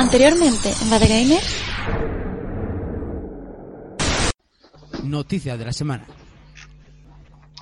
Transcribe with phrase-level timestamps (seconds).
[0.00, 1.42] Anteriormente, en Bad Gamer,
[5.04, 6.04] Noticias de la semana.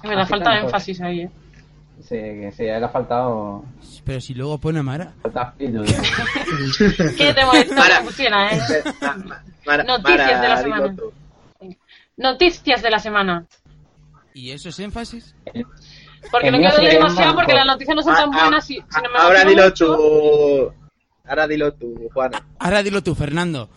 [0.05, 1.31] Me da falta énfasis ahí, ¿eh?
[2.01, 3.65] Sí, que sí, a le ha faltado...
[4.05, 5.13] Pero si luego pone Mara.
[5.21, 5.83] falta filo.
[7.19, 8.61] ¿Qué te molesta funciona, eh?
[9.67, 10.95] Mara- Noticias Mara, de la semana.
[12.17, 13.47] Noticias de la semana.
[14.33, 15.35] ¿Y eso es énfasis?
[16.31, 18.65] Porque El no quiero decir demasiado porque las noticias no son tan Ah, ah, buenas
[18.65, 19.97] si, si no me Ahora dilo mucho.
[19.97, 20.73] tú.
[21.29, 22.43] Ahora dilo tú, Juana.
[22.59, 23.69] Ahora dilo tú, Fernando.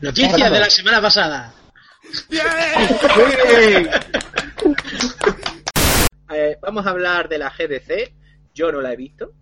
[0.00, 1.52] Noticias de la semana pasada.
[6.34, 8.12] Eh, vamos a hablar de la GDC.
[8.54, 9.32] Yo no la he visto.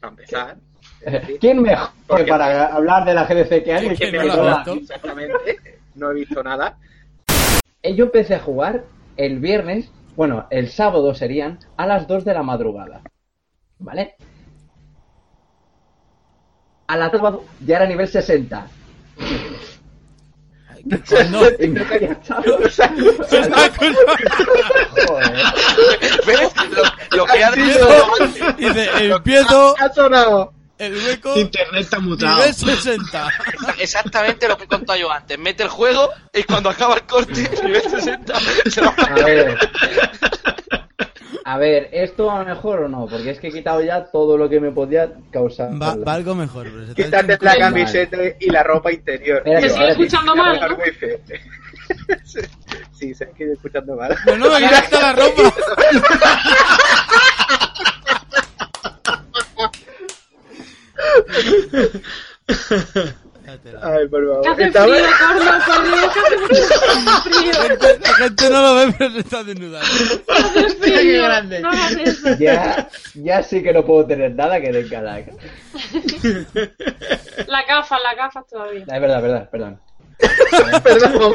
[0.00, 0.56] Para empezar.
[1.00, 4.64] Decir, ¿Quién mejor Porque- para hablar de la GDC que alguien que no la?
[4.66, 5.80] Exactamente.
[5.94, 6.78] No he visto nada.
[7.82, 8.84] Eh, Yo empecé a jugar
[9.16, 13.02] el viernes, bueno, el sábado serían, a las 2 de la madrugada.
[13.78, 14.14] ¿Vale?
[16.92, 18.66] A la sábado ya era nivel 60.
[21.30, 21.42] No.
[21.60, 22.42] Y no quería estar.
[25.06, 25.36] Joder.
[26.26, 26.50] ¿Ves?
[27.10, 27.88] Lo, lo que ha dicho
[28.58, 30.52] Dice, empiezo Ha sonado.
[30.78, 32.38] el hueco Internet está mutado.
[32.38, 33.28] nivel 60.
[33.78, 35.38] exactamente lo que he contado yo antes.
[35.38, 38.34] Mete el juego y cuando acaba el corte, nivel 60,
[38.68, 39.56] se lo A ver.
[41.44, 43.06] A ver, ¿esto va mejor o no?
[43.06, 45.70] Porque es que he quitado ya todo lo que me podía causar.
[45.80, 46.68] Va, va algo mejor.
[46.70, 49.42] Pero te Quítate la camiseta y la ropa interior.
[49.42, 50.76] Que sigue escuchando mal, ¿no?
[52.92, 54.16] Sí, se sigue escuchando mal.
[54.24, 55.52] Pero no me quitaste la ropa.
[63.82, 64.48] Ay, por favor.
[64.48, 66.36] Hace Estaba- frío, Carlos, por Dios, que hace
[67.30, 67.52] frío.
[68.02, 69.86] La gente no lo ve, pero se está desnudando.
[70.28, 70.96] Hace frío.
[71.00, 71.60] Qué grande.
[71.60, 72.28] No hagas eso.
[72.38, 75.18] Ya, ya sí que no puedo tener nada que de cada.
[75.20, 75.26] Es
[77.46, 78.84] La gafa, la gafa todavía.
[78.86, 79.80] verdad, verdad, perdón.
[80.84, 81.34] Perdón.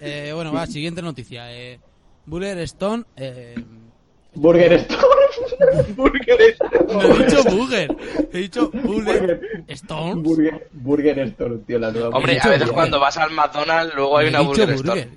[0.00, 1.52] Eh, bueno, va, siguiente noticia.
[1.52, 1.78] Eh,
[2.26, 3.04] Buller Stone.
[3.16, 3.54] Eh,
[4.34, 5.24] Burger Store.
[5.96, 6.56] Burger
[6.92, 7.96] no he dicho Burger.
[8.32, 10.22] He dicho Buller Stone.
[10.22, 12.08] Burger, Burger Store, tío, la nueva.
[12.10, 12.74] Hombre, a veces burger.
[12.74, 15.08] cuando vas al McDonald's, luego hay una Burger Store.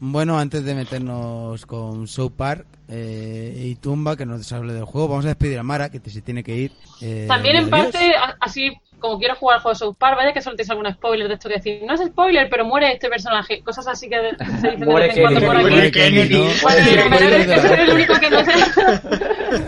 [0.00, 5.08] Bueno, antes de meternos con South Park eh, y Tumba, que nos hable del juego,
[5.08, 6.72] vamos a despedir a Mara, que se tiene que ir.
[7.00, 7.92] Eh, También en adiós.
[7.92, 11.28] parte, así como quiero jugar al juego de South Park, vaya que soltéis algún spoiler
[11.28, 11.82] de esto que decir.
[11.86, 13.62] No es spoiler, pero muere este personaje.
[13.62, 14.16] Cosas así que
[14.60, 15.70] se dicen de vez en cuando por aquí.
[15.70, 16.44] Muere ¿no?
[16.62, 18.52] Bueno, Sí, el único que no sé.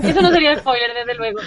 [0.08, 1.40] Eso no sería spoiler, desde luego.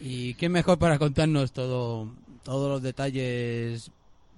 [0.00, 2.08] Y qué mejor para contarnos todo,
[2.42, 3.90] todos los detalles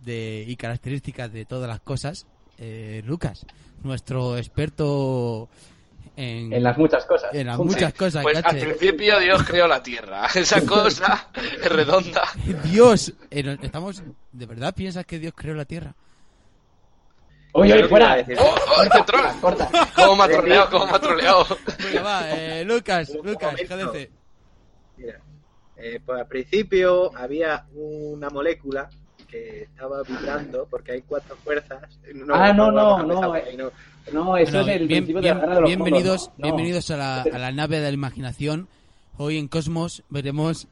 [0.05, 2.27] de, y características de todas las cosas,
[2.59, 3.44] eh, Lucas,
[3.83, 5.49] nuestro experto
[6.16, 7.32] en, En las muchas cosas.
[7.34, 8.22] en las muchas cosas.
[8.22, 10.27] Pues al principio Dios creó la tierra.
[10.34, 12.22] Esa cosa es redonda.
[12.65, 15.94] Dios, eh, no- estamos, ¿de verdad piensas que Dios creó la Tierra?
[17.53, 18.19] Oye, oye, fuera.
[18.38, 19.25] ¡Oh, oh, qué troll!
[19.41, 19.69] Corta.
[19.94, 20.71] ¿Cómo me ha troleado?
[20.71, 21.47] ¿Cómo me ha troleado?
[21.82, 23.55] Venga, va, eh, Lucas, Lucas.
[23.56, 24.10] GDC.
[24.99, 25.21] Mira,
[25.78, 28.91] eh, pues al principio había una molécula
[29.26, 31.82] que estaba vibrando porque hay cuatro fuerzas.
[32.32, 33.44] Ah, no, no, no, eh.
[33.49, 33.71] ahí, no.
[34.12, 36.33] No, eso Bueno, es el bien- principio bien- de la guerra de los bienvenidos, mundos,
[36.39, 36.43] no.
[36.44, 38.69] bienvenidos a la, a la nave de la imaginación.
[39.19, 40.69] Hoy en Cosmos veremos.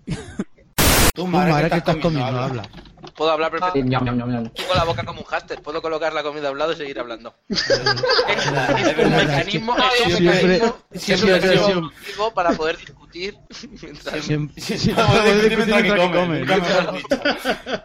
[1.14, 2.26] Tú, Mara, ¿qué estás comiendo?
[2.26, 2.44] Habla.
[2.44, 2.68] Habla.
[3.16, 4.48] Puedo hablar Sí, perfectamente ñam, ñam.
[4.50, 5.62] con la boca como un hámster.
[5.62, 7.34] Puedo colocar la comida a un lado y seguir hablando.
[7.48, 7.68] Es
[8.98, 12.76] un mecanismo, es que un siempre- mecanismo, es un siempre- mecanismo siempre- conmigo para poder
[12.78, 13.36] discutir
[13.82, 14.62] mientras Siempre-
[15.56, 17.82] mientras que come, nunca mejor dicho.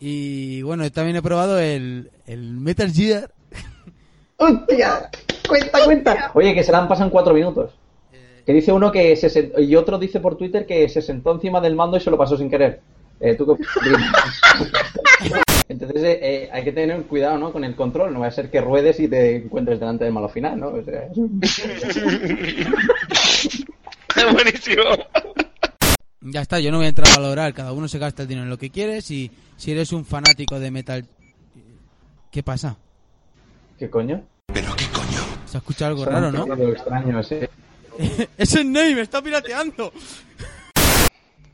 [0.00, 3.30] Y bueno, también he probado el, el Metal Gear.
[4.42, 5.10] ¡Hostia!
[5.48, 6.30] ¡Cuenta, cuenta!
[6.34, 7.72] Oye, que se la han pasado en cuatro minutos.
[8.44, 11.60] Que dice uno que se sent- y otro dice por Twitter que se sentó encima
[11.60, 12.80] del mando y se lo pasó sin querer.
[13.20, 13.62] Eh, ¿tú qué-
[15.68, 17.52] Entonces eh, eh, hay que tener cuidado ¿no?
[17.52, 20.28] con el control, no va a ser que ruedes y te encuentres delante del malo
[20.28, 20.68] final, ¿no?
[20.68, 21.08] O sea,
[24.16, 24.82] Es buenísimo.
[26.20, 27.54] Ya está, yo no voy a entrar a valorar.
[27.54, 29.00] Cada uno se gasta el dinero en lo que quiere.
[29.00, 31.04] Si, si eres un fanático de Metal.
[32.30, 32.76] ¿Qué pasa?
[33.78, 34.22] ¿Qué coño?
[35.46, 36.42] Se ha escuchado algo raro, ¿no?
[36.52, 37.36] Algo extraño, sí.
[38.38, 38.94] ¡Es el Ney!
[38.94, 39.92] ¡Me está pirateando!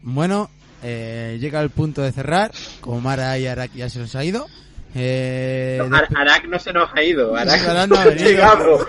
[0.02, 0.50] Bueno,
[0.82, 2.52] eh, llega el punto de cerrar.
[2.80, 4.46] Como Mara y Arak ya se nos ha ido.
[4.94, 7.34] Eh, No, Ar- Arak no se nos ha ido.
[7.36, 8.28] Arak, Arak no ha venido.
[8.28, 8.86] llegado.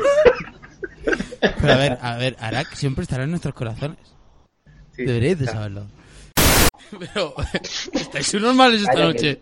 [1.62, 3.98] Pero a ver, a ver, Arak siempre estará en nuestros corazones.
[4.96, 5.88] Sí, Deberéis de saberlo.
[7.00, 7.36] Pero,
[7.94, 9.14] ¿estáis normales esta Cállate.
[9.14, 9.42] noche?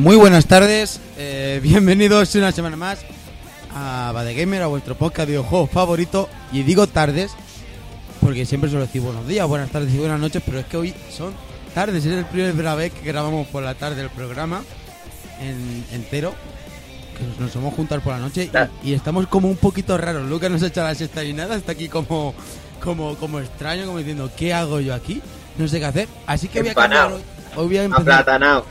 [0.00, 3.00] Muy buenas tardes, eh, bienvenidos una semana más
[3.76, 6.26] a Bad Gamer, a vuestro podcast de videojuegos favorito.
[6.52, 7.32] Y digo tardes,
[8.22, 10.94] porque siempre suelo decir buenos días, buenas tardes y buenas noches, pero es que hoy
[11.10, 11.34] son
[11.74, 14.62] tardes, es el primer vez que grabamos por la tarde el programa
[15.38, 16.32] en, entero.
[17.18, 18.50] Que nos, nos hemos juntado por la noche
[18.82, 20.26] y, y estamos como un poquito raros.
[20.26, 22.32] Lucas nos echa la sexta y nada, está aquí como,
[22.82, 25.20] como, como extraño, como diciendo, ¿qué hago yo aquí?
[25.58, 26.08] No sé qué hacer.
[26.26, 27.02] Así que voy a cambiar.
[27.02, 27.22] Empanado.
[27.54, 28.64] Hoy voy a empezar.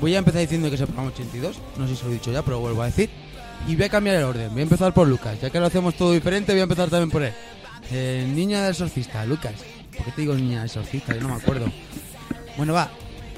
[0.00, 2.32] Voy a empezar diciendo que es el programa 82, no sé si lo he dicho
[2.32, 3.10] ya, pero vuelvo a decir.
[3.66, 5.94] Y voy a cambiar el orden, voy a empezar por Lucas, ya que lo hacemos
[5.94, 7.32] todo diferente, voy a empezar también por él.
[7.90, 9.54] Eh, niña del exorcista, Lucas.
[9.96, 11.14] ¿Por qué te digo niña del exorcista?
[11.14, 11.66] Yo no me acuerdo.
[12.56, 12.90] Bueno, va.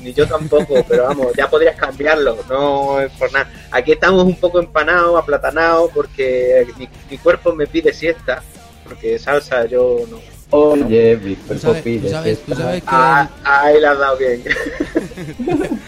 [0.02, 3.50] Ni yo tampoco, pero vamos, ya podrías cambiarlo, no es por nada.
[3.70, 8.42] Aquí estamos un poco empanados, aplatanados, porque mi, mi cuerpo me pide siesta,
[8.84, 10.18] porque salsa yo no.
[10.50, 12.64] Oye, mi Tú cuerpo sabes, pide tú sabes, tú fiesta.
[12.64, 12.88] sabes que...
[12.90, 14.44] Ah, ahí la has dado bien.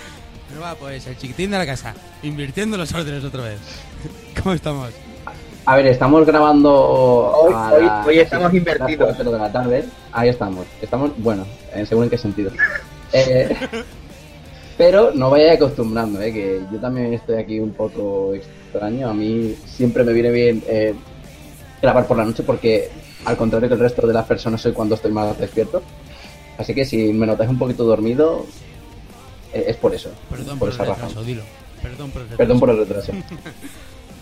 [0.60, 3.58] Bueno, va, pues el chiquitín de la casa, invirtiendo los órdenes otra vez.
[4.42, 4.90] ¿Cómo estamos?
[5.64, 6.70] A ver, estamos grabando.
[6.70, 9.16] Hoy- a hoy- hoy estamos las invertidos.
[9.16, 9.84] de la tarde.
[10.12, 10.66] Ahí estamos.
[10.82, 11.46] Estamos, bueno,
[11.88, 12.50] según en qué sentido.
[13.12, 13.56] Eh,
[14.78, 19.08] pero no vayáis acostumbrando, eh, que yo también estoy aquí un poco extraño.
[19.08, 20.94] A mí siempre me viene bien eh,
[21.82, 22.88] grabar por la noche porque,
[23.24, 25.82] al contrario que el resto de las personas, soy cuando estoy más despierto.
[26.56, 28.46] Así que si me notáis un poquito dormido,
[29.52, 30.10] es por eso.
[30.28, 31.26] Perdón por por, el esa retraso, razón.
[31.26, 31.42] dilo.
[31.82, 32.36] Perdón por el retraso.
[32.38, 33.12] Perdón por el retraso.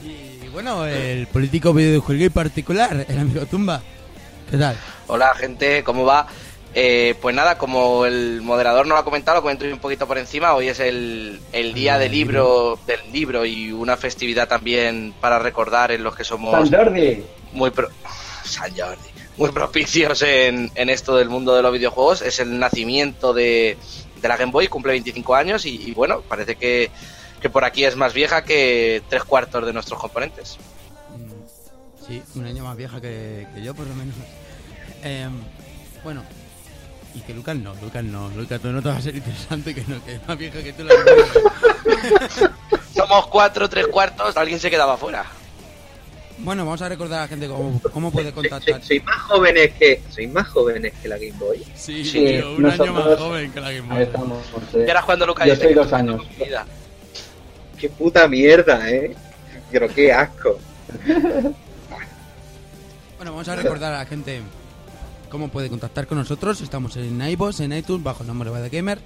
[0.04, 3.82] Y bueno, el político videojuego y particular, el amigo Tumba.
[4.50, 4.76] ¿Qué tal?
[5.08, 6.26] Hola gente, ¿cómo va?
[6.74, 10.16] Eh, pues nada, como el moderador no lo ha comentado, lo comento un poquito por
[10.18, 10.54] encima.
[10.54, 15.38] Hoy es el, el día Ah, del libro, del libro y una festividad también para
[15.38, 17.24] recordar en los que somos ¡San Jordi!
[17.52, 17.90] muy pro-
[18.44, 19.08] San Jordi.
[19.36, 22.22] muy propicios en, en esto del mundo de los videojuegos.
[22.22, 23.76] Es el nacimiento de,
[24.20, 26.90] de la Game Boy, cumple 25 años y, y bueno, parece que,
[27.40, 30.56] que por aquí es más vieja que tres cuartos de nuestros componentes.
[31.16, 34.14] Mm, Sí, un año más vieja que, que yo, por lo menos.
[35.02, 35.32] Em,
[36.02, 36.22] bueno,
[37.14, 39.82] y que Lucas no, Lucas no, Lucas tú no te va a ser interesante que
[39.86, 40.94] no, que es más vieja que tú la
[42.94, 45.24] Somos cuatro, tres cuartos, alguien se quedaba fuera.
[46.40, 48.82] Bueno, vamos a recordar a la gente cómo, cómo puede contactar.
[48.82, 51.64] sois más jóvenes que sois más jóvenes que la Game Boy.
[51.74, 54.02] Sí, Sí, tío, un año más joven que la Game Boy.
[54.02, 54.38] estamos.
[54.74, 54.84] eh.
[54.86, 56.22] Y ahora es cuando Lucas Yo soy dos años.
[57.78, 59.14] Qué puta mierda, eh.
[59.70, 60.58] Pero qué asco.
[63.16, 64.40] Bueno, vamos a recordar a la gente
[65.28, 66.60] cómo puede contactar con nosotros.
[66.60, 69.00] Estamos en iVoox, en iTunes, bajo el nombre de Gamer.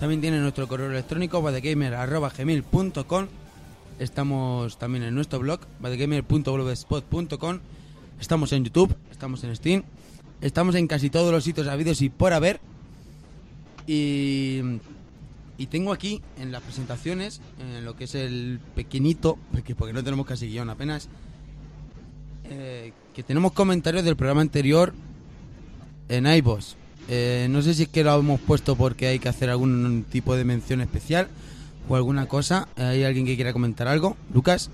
[0.00, 3.26] También tiene nuestro correo electrónico, badegamer.gmail.com.
[4.00, 7.58] Estamos también en nuestro blog, badegamer.blogspot.com.
[8.18, 9.82] Estamos en YouTube, estamos en Steam.
[10.40, 12.60] Estamos en casi todos los sitios habidos y por haber.
[13.86, 14.62] Y,
[15.58, 20.02] y tengo aquí en las presentaciones, en lo que es el pequeñito, porque porque no
[20.02, 21.10] tenemos casi guion apenas,
[22.44, 24.94] eh, que tenemos comentarios del programa anterior
[26.08, 26.74] en iVoox.
[27.10, 30.36] Eh, no sé si es que lo hemos puesto porque hay que hacer algún tipo
[30.36, 31.28] de mención especial
[31.90, 32.68] o alguna cosa.
[32.76, 34.16] ¿Hay alguien que quiera comentar algo?
[34.32, 34.70] Lucas.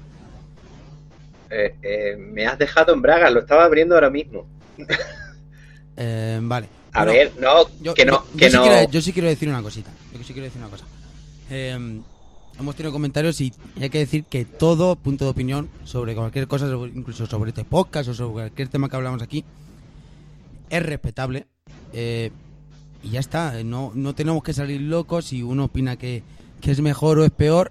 [1.51, 4.47] Eh, eh, me has dejado en bragas, lo estaba abriendo ahora mismo.
[5.99, 6.69] Eh, vale.
[6.93, 8.63] A Bueno, ver, no, yo, que no, yo- que yo sí no.
[8.65, 9.91] quiero, yo sí quiero decir una cosita.
[10.13, 10.85] Yo sí quiero decir una cosa.
[11.49, 12.03] Eh,
[12.61, 16.67] hemos tenido comentarios y hay que decir que todo punto de opinión sobre cualquier cosa,
[16.95, 19.43] incluso sobre este podcast o sobre cualquier tema que hablamos aquí,
[20.69, 21.47] es respetable.
[21.95, 22.31] Eh,
[23.03, 23.59] y ya está.
[23.59, 26.23] eh, No, no tenemos que salir locos si uno opina que,
[26.67, 27.71] que es mejor o es peor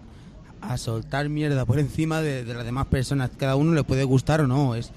[0.62, 3.30] a soltar mierda por encima de, de las demás personas.
[3.38, 4.74] Cada uno le puede gustar o no.
[4.74, 4.90] Es,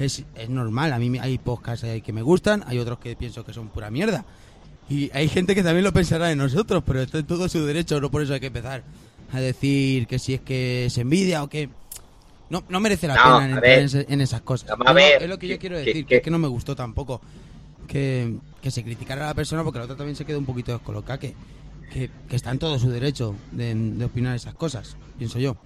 [0.00, 0.92] es, es normal.
[0.92, 4.24] A mí hay podcasts que me gustan, hay otros que pienso que son pura mierda.
[4.90, 8.00] Y hay gente que también lo pensará de nosotros, pero está en todo su derecho,
[8.00, 8.82] no por eso hay que empezar
[9.32, 11.68] a decir que si es que es envidia o que...
[12.50, 14.76] No, no merece la No, pena entrar en, esas cosas.
[14.76, 16.48] No, ver, es lo que yo quiero que- decir, que, que- es que no me
[16.48, 17.20] gustó tampoco
[17.86, 20.72] que, que se criticara a la persona porque la otra también se quedó un poquito
[20.72, 21.34] descolocada, que,
[21.88, 25.56] que, que está en todo su derecho de, de opinar esas cosas, pienso yo.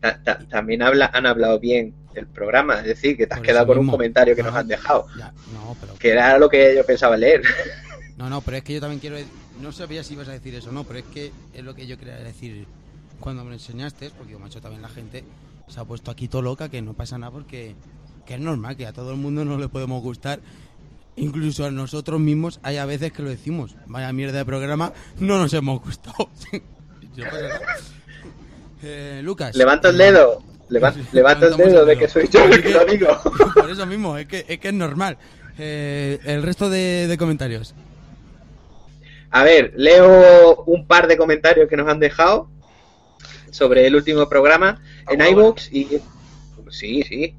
[0.00, 3.46] Ta- ta- también habla, han hablado bien del programa, es decir, que te has Por
[3.46, 5.94] quedado con un comentario que No, nos han dejado, ya, no, pero...
[5.98, 7.42] que era lo que yo pensaba leer.
[8.16, 9.16] No, no, pero es que yo también quiero.
[9.60, 11.86] No sabía si ibas a decir eso o no, pero es que es lo que
[11.86, 12.68] yo quería decir
[13.18, 15.24] cuando me lo enseñaste, porque macho también la gente
[15.66, 17.76] se ha puesto aquí todo loca, que no pasa nada porque
[18.26, 20.40] que es normal, que a todo el mundo no le podemos gustar.
[21.16, 25.38] Incluso a nosotros mismos hay a veces que lo decimos, vaya mierda de programa, no
[25.38, 26.28] nos hemos gustado.
[27.16, 27.60] Nada.
[28.84, 29.54] Eh, Lucas.
[29.54, 33.16] Levanta el dedo, leva- levanta el dedo de que soy yo el que lo digo.
[33.54, 35.18] Por eso mismo, es que es, que es normal.
[35.56, 37.76] Eh, el resto de, de comentarios.
[39.30, 42.48] A ver, leo un par de comentarios que nos han dejado
[43.52, 46.00] sobre el último programa en iVoox y...
[46.70, 47.36] Sí, sí,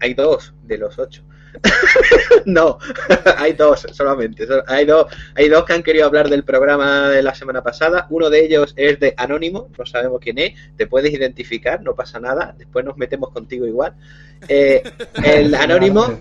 [0.00, 1.22] hay dos de los ocho.
[2.46, 2.78] no,
[3.38, 4.46] hay dos solamente.
[4.46, 8.06] So- Hay dos, hay dos que han querido hablar del programa de la semana pasada.
[8.10, 10.54] Uno de ellos es de Anónimo, no sabemos quién es.
[10.76, 12.54] Te puedes identificar, no pasa nada.
[12.56, 13.94] Después nos metemos contigo igual.
[14.48, 14.82] Eh,
[15.24, 16.20] el Anónimo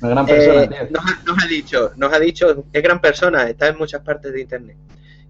[0.00, 0.78] Una gran persona, eh, tío.
[0.90, 4.32] nos, ha, nos ha dicho, nos ha dicho, es gran persona, está en muchas partes
[4.32, 4.76] de internet.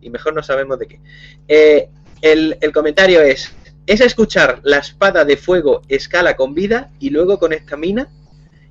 [0.01, 1.01] Y mejor no sabemos de qué.
[1.49, 1.89] Eh,
[2.23, 3.53] el, el comentario es,
[3.87, 8.09] es escuchar la espada de fuego escala con vida y luego con estamina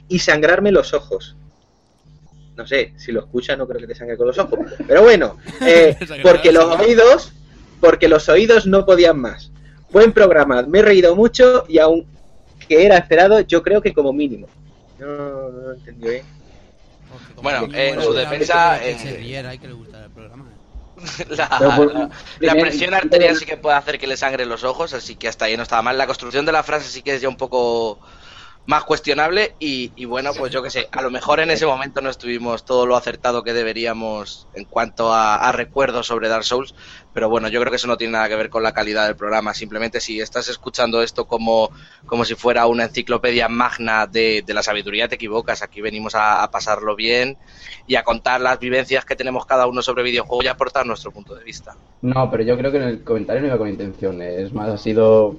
[0.07, 1.35] y sangrarme los ojos.
[2.55, 4.59] No sé, si lo escuchas no creo que te sangre con los ojos.
[4.87, 7.31] Pero bueno, eh, porque los oídos,
[7.79, 9.51] porque los oídos no podían más.
[9.91, 12.05] Buen programa, me he reído mucho y aún
[12.67, 14.47] que era esperado, yo creo que como mínimo.
[14.99, 16.25] No, no lo entendí bien.
[17.41, 20.45] Bueno, en su defensa, que eh, se riera y que le gustara el programa.
[21.29, 22.09] La,
[22.39, 25.45] la- presión arterial sí que puede hacer que le sangre los ojos, así que hasta
[25.45, 25.95] ahí no estaba mal.
[25.95, 27.99] La construcción de la frase sí que es ya un poco
[28.67, 32.01] más cuestionable y, y bueno, pues yo que sé, a lo mejor en ese momento
[32.01, 36.75] no estuvimos todo lo acertado que deberíamos en cuanto a, a recuerdos sobre Dark Souls,
[37.13, 39.15] pero bueno, yo creo que eso no tiene nada que ver con la calidad del
[39.15, 41.71] programa, simplemente si estás escuchando esto como,
[42.05, 46.43] como si fuera una enciclopedia magna de, de la sabiduría, te equivocas, aquí venimos a,
[46.43, 47.37] a pasarlo bien
[47.87, 51.35] y a contar las vivencias que tenemos cada uno sobre videojuegos y aportar nuestro punto
[51.35, 51.73] de vista.
[52.01, 54.21] No, pero yo creo que en el comentario no iba con intención.
[54.21, 55.37] Es más, ha sido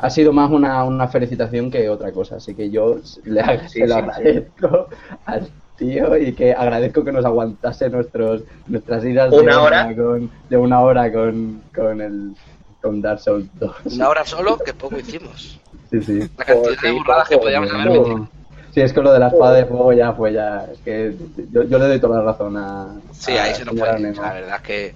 [0.00, 2.36] ha sido más una, una felicitación que otra cosa.
[2.36, 4.88] Así que yo le ag- Sí, se lo sí, agradezco
[5.26, 9.96] al tío y que agradezco que nos aguantase nuestros nuestras idas Una de, hora.
[9.96, 12.34] con, de una hora con, con el
[12.80, 13.76] con Dark Souls 2.
[13.94, 15.60] Una hora solo, que poco hicimos.
[15.90, 16.20] Sí, sí.
[16.38, 18.28] La cantidad de burradas que podíamos haber metido.
[18.72, 20.64] Sí, es que lo de la espada de fuego ya fue ya.
[20.72, 21.14] Es que
[21.50, 22.86] yo, yo le doy toda la razón a.
[23.12, 23.74] Sí, a ahí se nos.
[23.74, 24.22] Nemo.
[24.22, 24.94] La verdad es que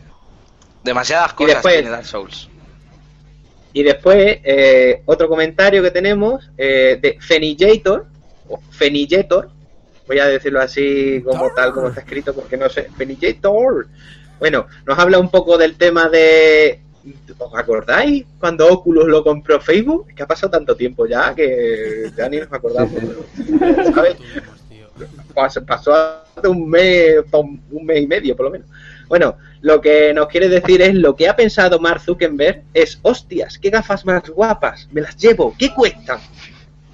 [0.84, 2.48] demasiadas Y cosas después- tiene Dark Souls.
[3.72, 8.06] Y después, eh, otro comentario que tenemos eh, de Fenillator,
[8.48, 9.48] o Fenillator,
[10.06, 13.86] voy a decirlo así como tal como está escrito porque no sé, Fenillator.
[14.38, 16.80] Bueno, nos habla un poco del tema de...
[17.38, 20.06] ¿Os acordáis cuando Oculus lo compró Facebook?
[20.08, 22.94] Es que ha pasado tanto tiempo ya que ya ni nos acordamos.
[23.94, 24.16] ¿sabes?
[25.66, 28.68] Pasó hace un mes, un mes y medio por lo menos.
[29.08, 33.58] Bueno, lo que nos quiere decir es lo que ha pensado Mark Zuckerberg es, hostias,
[33.58, 36.18] qué gafas más guapas, me las llevo, ¿qué cuestan?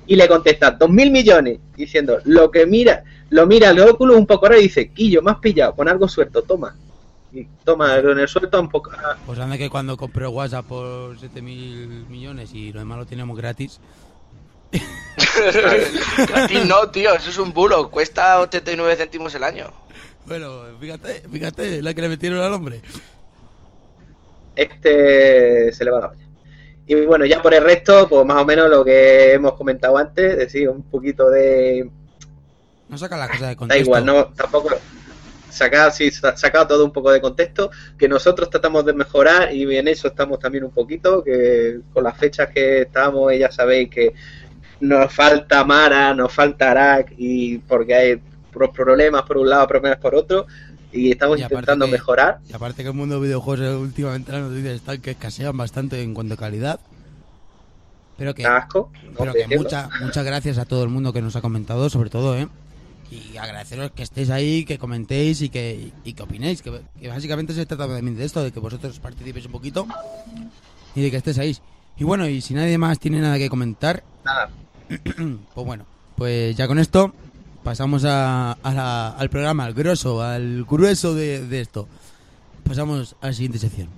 [0.07, 4.27] Y le contesta, dos mil millones, diciendo, lo que mira, lo mira el Oculus un
[4.27, 6.75] poco ahora y dice, Quillo, me has pillado, con algo suelto, toma.
[7.33, 8.91] Y toma, con el suelto un poco.
[8.97, 13.37] ah, Pues anda que cuando compré WhatsApp por 7.000 millones y lo demás lo teníamos
[13.37, 13.81] gratis.
[16.35, 17.91] A ti no, tío, eso es un bulo.
[17.91, 19.73] Cuesta 89 céntimos el año.
[20.29, 22.83] Bueno, fíjate, fíjate, la que le metieron al hombre.
[24.55, 26.29] este se le va la olla.
[26.87, 30.37] Y bueno, ya por el resto, pues más o menos lo que hemos comentado antes,
[30.37, 31.91] decir, un poquito de
[32.89, 33.85] No saca la cosa de Da contexto.
[33.85, 34.71] igual, no, tampoco
[35.51, 36.11] sacar, sí,
[36.69, 40.65] todo un poco de contexto, que nosotros tratamos de mejorar y en eso estamos también
[40.65, 44.15] un poquito, que con las fechas que estamos, ya sabéis que
[44.81, 48.23] nos falta Mara, nos falta Arak, y porque hay
[48.59, 50.47] pro- problemas por un lado, problemas por otro,
[50.93, 52.39] y estamos Y intentando que- mejorar.
[52.49, 56.13] Y aparte que el mundo de videojuegos últimamente las noticias están que escasean bastante en
[56.15, 56.81] cuanto a calidad.
[58.17, 61.37] Pero que, asco, no pero que mucha- muchas gracias a todo el mundo que nos
[61.37, 62.49] ha comentado, sobre todo, ¿eh?
[63.11, 66.61] Y agradeceros que estéis ahí, que comentéis y que, y que opinéis.
[66.61, 69.87] Que, que básicamente se trata también de esto, de que vosotros participéis un poquito
[70.95, 71.57] y de que estéis ahí.
[71.97, 74.51] Y bueno, y si nadie más tiene nada que comentar, Nada,
[75.55, 75.87] pues bueno,
[76.17, 77.15] pues ya con esto
[77.69, 78.53] pasamos a,
[79.19, 81.87] al programa, al grosso, al grueso de esto.
[82.65, 83.89] Pasamos a la siguiente sección.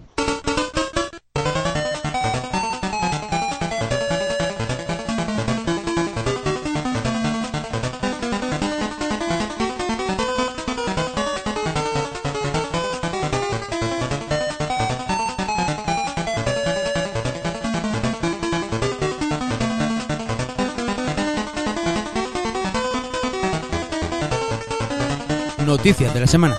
[25.70, 26.58] Noticias de la semana.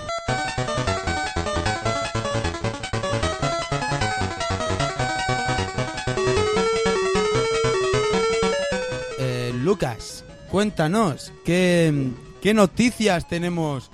[9.18, 11.92] Eh, Lucas, cuéntanos, ¿qué,
[12.40, 13.90] qué noticias tenemos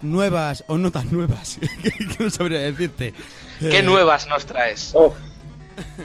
[0.00, 1.60] nuevas o no tan nuevas?
[1.82, 3.14] que no sabría decirte.
[3.60, 4.90] ¿Qué Eh, nuevas nos traes?
[4.94, 5.14] Oh,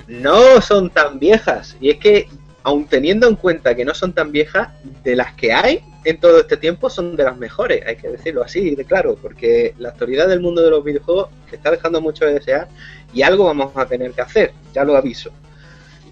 [0.07, 1.75] no son tan viejas.
[1.81, 2.29] Y es que,
[2.61, 4.69] aun teniendo en cuenta que no son tan viejas,
[5.03, 8.41] de las que hay, en todo este tiempo son de las mejores, hay que decirlo
[8.41, 12.35] así de claro, porque la actualidad del mundo de los videojuegos está dejando mucho de
[12.35, 12.69] desear
[13.13, 15.31] y algo vamos a tener que hacer, ya lo aviso.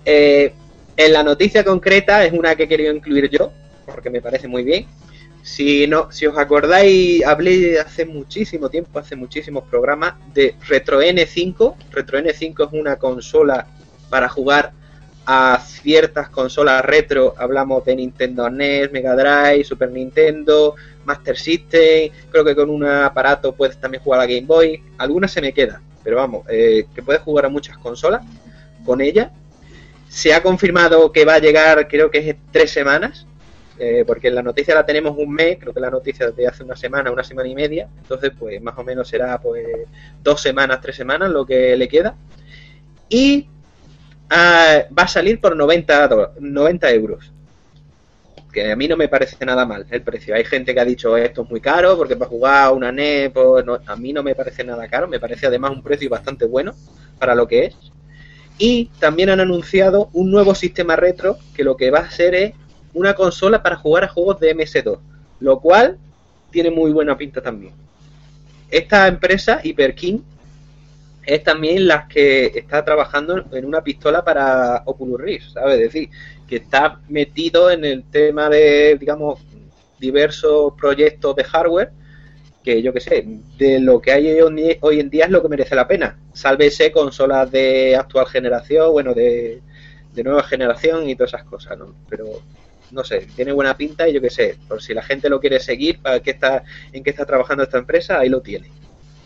[0.03, 0.53] Eh,
[0.97, 3.53] en la noticia concreta es una que he querido incluir yo,
[3.85, 4.85] porque me parece muy bien.
[5.43, 11.75] Si no, si os acordáis, hablé hace muchísimo tiempo, hace muchísimos programas de Retro N5.
[11.91, 13.67] Retro N5 es una consola
[14.09, 14.73] para jugar
[15.25, 17.33] a ciertas consolas retro.
[17.37, 22.11] Hablamos de Nintendo NES, Mega Drive, Super Nintendo, Master System.
[22.29, 24.81] Creo que con un aparato puedes también jugar a Game Boy.
[24.97, 28.23] Algunas se me quedan, pero vamos, eh, que puedes jugar a muchas consolas
[28.85, 29.31] con ella.
[30.09, 33.25] Se ha confirmado que va a llegar, creo que es tres semanas,
[33.77, 36.77] eh, porque la noticia la tenemos un mes, creo que la noticia de hace una
[36.77, 39.65] semana, una semana y media, entonces pues más o menos será pues
[40.23, 42.15] dos semanas, tres semanas lo que le queda.
[43.09, 43.49] Y
[44.29, 47.31] ah, va a salir por 90, do- 90 euros.
[48.51, 50.33] Que a mí no me parece nada mal el precio.
[50.33, 53.79] Hay gente que ha dicho esto es muy caro porque para jugar una NES, no-
[53.85, 55.07] a mí no me parece nada caro.
[55.07, 56.73] Me parece además un precio bastante bueno
[57.19, 57.75] para lo que es.
[58.57, 62.53] Y también han anunciado un nuevo sistema retro que lo que va a ser es
[62.93, 64.99] una consola para jugar a juegos de MS2,
[65.41, 65.97] lo cual
[66.51, 67.73] tiene muy buena pinta también.
[68.69, 70.23] Esta empresa, Hyperkin,
[71.25, 75.75] es también la que está trabajando en una pistola para Oculus Rift, ¿sabes?
[75.75, 76.09] Es decir,
[76.47, 79.39] que está metido en el tema de, digamos,
[79.99, 81.91] diversos proyectos de hardware
[82.63, 83.23] que yo que sé,
[83.59, 86.17] de lo que hay hoy en día es lo que merece la pena.
[86.33, 89.61] Sálvese consolas de actual generación, bueno, de,
[90.11, 91.93] de nueva generación y todas esas cosas, ¿no?
[92.09, 92.25] Pero
[92.91, 95.59] no sé, tiene buena pinta y yo qué sé, por si la gente lo quiere
[95.59, 98.71] seguir, para qué está, en qué está trabajando esta empresa, ahí lo tiene,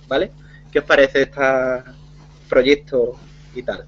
[0.08, 0.32] ¿vale?
[0.72, 1.42] ¿Qué os parece este
[2.48, 3.16] proyecto
[3.56, 3.88] y tal?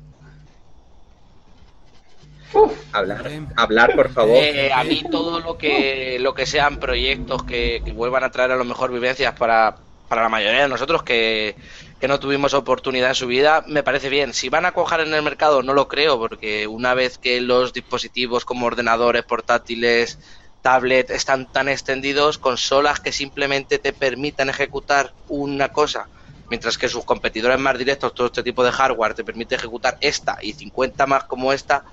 [2.91, 4.35] Hablar, hablar, por favor.
[4.35, 8.51] Eh, a mí todo lo que lo que sean proyectos que, que vuelvan a traer
[8.51, 9.77] a lo mejor vivencias para,
[10.09, 11.55] para la mayoría de nosotros que,
[12.01, 14.33] que no tuvimos oportunidad en su vida, me parece bien.
[14.33, 17.71] Si van a cojar en el mercado, no lo creo, porque una vez que los
[17.71, 20.19] dispositivos como ordenadores, portátiles,
[20.61, 26.09] tablet están tan extendidos, consolas que simplemente te permitan ejecutar una cosa,
[26.51, 30.37] mientras que sus competidores más directos, todo este tipo de hardware, te permite ejecutar esta
[30.41, 31.85] y 50 más como esta,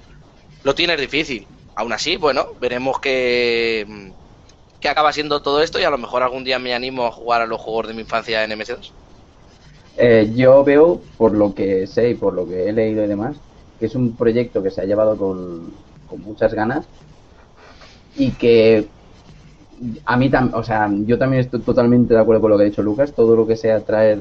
[0.64, 1.46] lo tienes difícil.
[1.76, 3.86] Aún así, bueno, veremos qué,
[4.80, 7.40] qué acaba siendo todo esto y a lo mejor algún día me animo a jugar
[7.40, 8.90] a los juegos de mi infancia en MS2.
[9.96, 13.36] Eh, yo veo, por lo que sé y por lo que he leído y demás,
[13.78, 15.72] que es un proyecto que se ha llevado con,
[16.10, 16.84] con muchas ganas
[18.16, 18.88] y que
[20.04, 22.66] a mí también, o sea, yo también estoy totalmente de acuerdo con lo que ha
[22.66, 24.20] dicho Lucas, todo lo que sea traer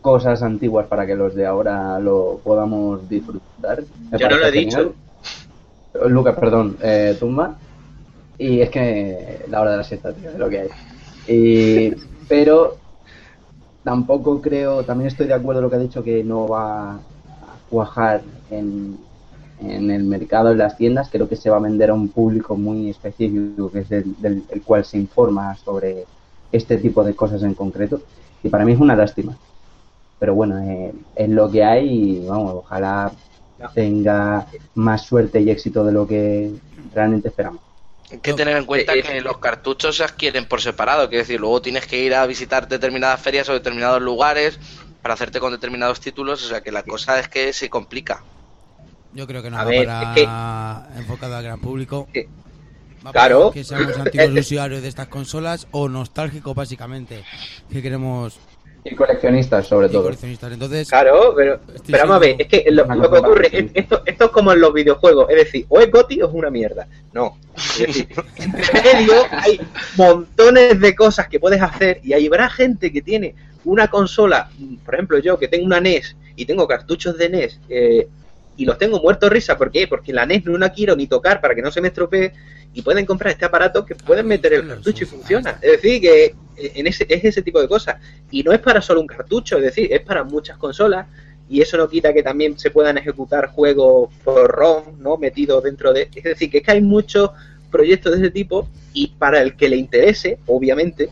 [0.00, 3.82] cosas antiguas para que los de ahora lo podamos disfrutar.
[4.10, 4.94] me Yo no lo he dicho.
[6.08, 7.56] Lucas, perdón, eh, Tumba.
[8.38, 10.68] Y es que la hora de la siesta, tío, es lo que hay.
[11.28, 11.94] Y,
[12.28, 12.76] pero
[13.82, 16.98] tampoco creo, también estoy de acuerdo en lo que ha dicho que no va a
[17.68, 18.96] cuajar en,
[19.62, 21.08] en el mercado, en las tiendas.
[21.10, 24.42] Creo que se va a vender a un público muy específico, que es del, del-
[24.50, 26.04] el cual se informa sobre
[26.52, 28.00] este tipo de cosas en concreto.
[28.42, 29.36] Y para mí es una lástima.
[30.20, 33.10] Pero bueno, eh, es lo que hay y vamos, ojalá
[33.74, 36.52] tenga más suerte y éxito de lo que
[36.94, 37.60] realmente esperamos.
[38.10, 41.22] Hay que tener en cuenta Eh, eh, que los cartuchos se adquieren por separado, quiero
[41.22, 44.58] decir, luego tienes que ir a visitar determinadas ferias o determinados lugares
[45.02, 48.22] para hacerte con determinados títulos, o sea que la cosa es que se complica.
[49.12, 52.08] Yo creo que no A va ver, para enfocado al gran público.
[52.12, 52.28] Que-
[53.04, 53.40] Va claro.
[53.44, 57.24] para que seamos antiguos usuarios de estas consolas o nostálgicos básicamente,
[57.72, 58.38] que queremos
[58.84, 60.04] Y coleccionistas, sobre y todo.
[60.04, 60.52] coleccionistas.
[60.52, 64.24] Entonces, Claro, pero, pero vamos a ver, es que lo, que ocurre, es- esto, esto
[64.24, 66.86] es como en los videojuegos, es decir, o es GOTI o es una mierda.
[67.12, 67.36] No.
[67.56, 69.60] Es decir, entre medio hay
[69.96, 74.48] montones de cosas que puedes hacer y habrá gente que tiene una consola,
[74.86, 78.08] por ejemplo yo que tengo una NES y tengo cartuchos de NES eh,
[78.56, 79.86] y los tengo muertos de risa, ¿por qué?
[79.88, 82.32] Porque la NES no la quiero ni tocar para que no se me estropee
[82.72, 85.58] y pueden comprar este aparato que pueden meter el cartucho y funciona.
[85.62, 87.96] Es decir, que en ese, es ese tipo de cosas.
[88.30, 91.06] Y no es para solo un cartucho, es decir, es para muchas consolas
[91.48, 95.16] y eso no quita que también se puedan ejecutar juegos por ROM, ¿no?
[95.16, 96.08] Metidos dentro de...
[96.14, 97.30] Es decir, que es que hay muchos
[97.72, 101.08] proyectos de ese tipo y para el que le interese, obviamente,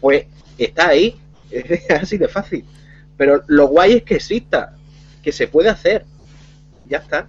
[0.00, 0.26] pues
[0.58, 1.16] está ahí.
[1.50, 2.64] Es así de fácil.
[3.16, 4.76] Pero lo guay es que exista,
[5.22, 6.04] que se puede hacer.
[6.90, 7.26] Ya está.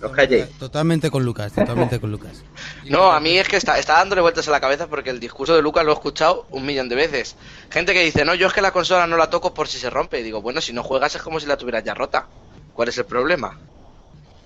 [0.00, 0.46] No os calléis.
[0.58, 2.42] totalmente con Lucas, totalmente con Lucas.
[2.90, 5.56] No, a mí es que está, está dándole vueltas a la cabeza porque el discurso
[5.56, 7.34] de Lucas lo he escuchado un millón de veces.
[7.70, 9.90] Gente que dice, no, yo es que la consola no la toco por si se
[9.90, 10.20] rompe.
[10.20, 12.26] Y digo, bueno, si no juegas es como si la tuvieras ya rota.
[12.74, 13.58] ¿Cuál es el problema?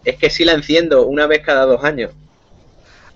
[0.02, 2.12] es que sí la enciendo una vez cada dos años.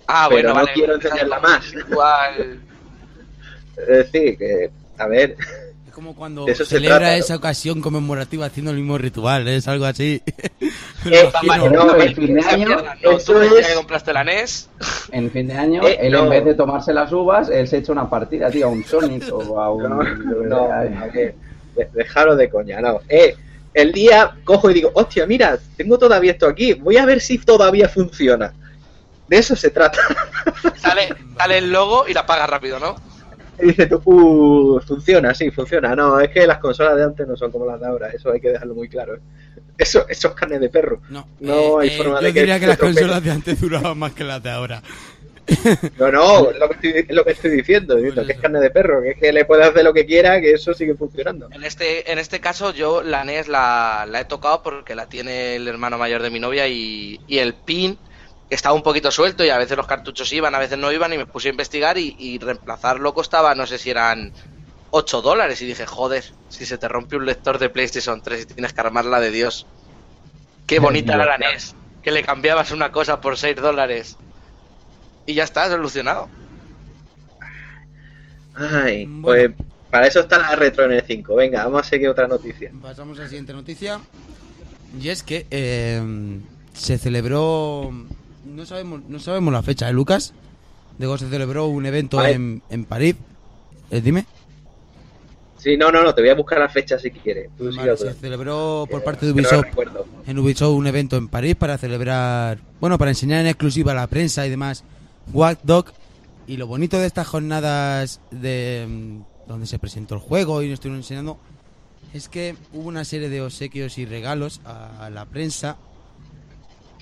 [0.07, 0.72] Ah, Pero bueno, no vale.
[0.74, 1.72] quiero enseñarla más.
[1.72, 2.61] Igual.
[3.76, 5.37] Es decir, que, a ver,
[5.94, 10.20] como cuando eso se celebra esa ocasión conmemorativa haciendo el mismo ritual, es algo así.
[11.04, 11.70] Me Eh, imagino.
[11.70, 14.12] no, No, el en fin de año, mierda, no, eso tú ya es- que compraste
[14.12, 14.68] la NES.
[15.12, 16.24] en fin de año, Eh, él no.
[16.24, 19.24] en vez de tomarse las uvas, él se echa una partida, tío, a un Sonic
[19.33, 19.83] o a un...
[20.48, 20.68] no,
[21.94, 23.00] dejaros de coña, no.
[23.09, 23.35] Eh,
[23.72, 27.38] el día cojo y digo, hostia, mira, tengo todavía esto aquí, voy a ver si
[27.38, 28.52] todavía funciona.
[29.28, 29.98] De eso se trata.
[30.76, 32.94] Sale, sale el logo y la pagas rápido, ¿no?
[33.60, 35.94] Y dices tú, uh, funciona, sí, funciona.
[35.94, 38.40] No, es que las consolas de antes no son como las de ahora, eso hay
[38.40, 39.16] que dejarlo muy claro.
[39.16, 39.20] ¿eh?
[39.78, 41.00] Eso, eso es carne de perro.
[41.08, 43.60] No, No eh, hay eh, forma yo de que diría que las consolas de antes
[43.60, 44.82] duraban más que las de ahora.
[45.98, 48.40] No, no, es lo que estoy, es lo que estoy diciendo, diciendo Pues que es
[48.40, 50.94] carne de perro, que es que le puedes hacer lo que quiera, que eso sigue
[50.94, 51.48] funcionando.
[51.52, 55.56] En este, en este caso yo la NES la, la he tocado porque la tiene
[55.56, 57.98] el hermano mayor de mi novia y, y el pin
[58.54, 61.18] estaba un poquito suelto y a veces los cartuchos iban, a veces no iban y
[61.18, 64.32] me puse a investigar y, y reemplazarlo costaba, no sé si eran
[64.90, 68.46] 8 dólares y dije, joder, si se te rompe un lector de PlayStation 3 y
[68.46, 69.66] tienes que armarla de Dios.
[70.66, 74.16] Qué bonita la NES, que le cambiabas una cosa por 6 dólares.
[75.26, 76.28] Y ya está, solucionado.
[78.54, 79.22] Ay, Bueno.
[79.22, 81.34] pues para eso está la retro en el 5.
[81.34, 82.70] Venga, vamos a seguir otra noticia.
[82.80, 84.00] Pasamos a la siguiente noticia.
[85.00, 86.02] Y es que eh,
[86.72, 87.92] se celebró.
[88.54, 90.32] No sabemos, no sabemos la fecha, ¿eh, Lucas?
[91.00, 92.34] Luego se celebró un evento Vale.
[92.34, 93.16] en, en París.
[93.90, 94.26] Eh, dime.
[95.58, 97.50] Sí, no, no, no, te voy a buscar la fecha si quieres.
[97.58, 99.66] Tú Vale, se celebró por parte de no Ubisoft
[100.28, 104.06] en Ubisoft un evento en París para celebrar, bueno, para enseñar en exclusiva a la
[104.06, 104.84] prensa y demás
[105.32, 105.86] Watch Dog.
[106.46, 110.74] Y lo bonito de estas jornadas de mm, donde se presentó el juego y nos
[110.74, 111.38] estuvieron enseñando
[112.12, 115.76] es que hubo una serie de obsequios y regalos a la prensa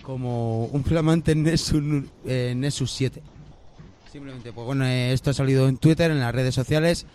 [0.02, 1.82] como un flamante Nexus,
[2.26, 3.22] eh, Nexus 7.
[4.10, 7.06] Simplemente, pues bueno, eh, esto ha salido en Twitter, en las redes sociales.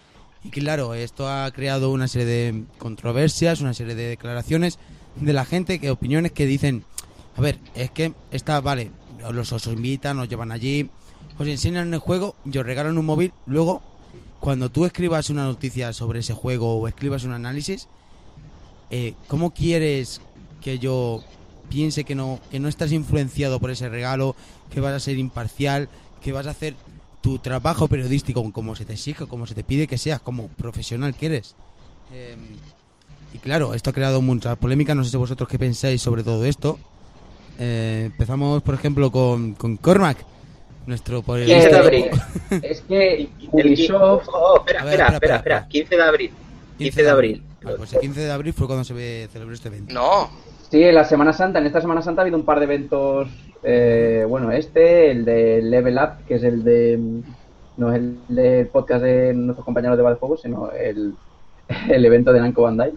[0.43, 4.79] Y claro, esto ha creado una serie de controversias, una serie de declaraciones
[5.15, 6.85] de la gente, que opiniones que dicen,
[7.35, 8.91] a ver, es que está, vale,
[9.31, 10.89] los os invitan, os llevan allí,
[11.37, 13.81] os enseñan el juego y regalan un móvil, luego,
[14.39, 17.87] cuando tú escribas una noticia sobre ese juego o escribas un análisis,
[18.89, 20.21] eh, ¿cómo quieres
[20.61, 21.23] que yo
[21.69, 24.35] piense que no, que no estás influenciado por ese regalo,
[24.71, 25.89] que vas a ser imparcial,
[26.21, 26.75] que vas a hacer
[27.21, 31.15] tu trabajo periodístico como se te exige, como se te pide que seas, como profesional
[31.15, 31.55] que eres?
[32.13, 32.35] Eh,
[33.33, 36.79] y claro, esto ha creado mucha polémica, no sé vosotros qué pensáis sobre todo esto.
[37.59, 40.17] Eh, empezamos, por ejemplo, con, con Cormac,
[40.85, 41.79] nuestro 15 de periodista.
[41.79, 42.05] abril.
[42.63, 44.27] Es que El Ubisoft...
[44.29, 45.57] Oh, oh, espera, ver, espera, espera, espera, espera.
[45.57, 45.67] espera.
[45.67, 46.31] 15 de abril.
[46.77, 47.43] 15 de abril.
[47.63, 49.93] Vale, pues el 15 de abril fue cuando se ve- celebró este evento.
[49.93, 50.29] No,
[50.69, 53.29] Sí, en la Semana Santa, en esta Semana Santa ha habido un par de eventos,
[53.63, 56.99] eh, bueno, este, el de Level Up, que es el de,
[57.77, 61.13] no es el del podcast de nuestros compañeros de Valjuegos, sino el,
[61.89, 62.91] el evento de Namco Bandai.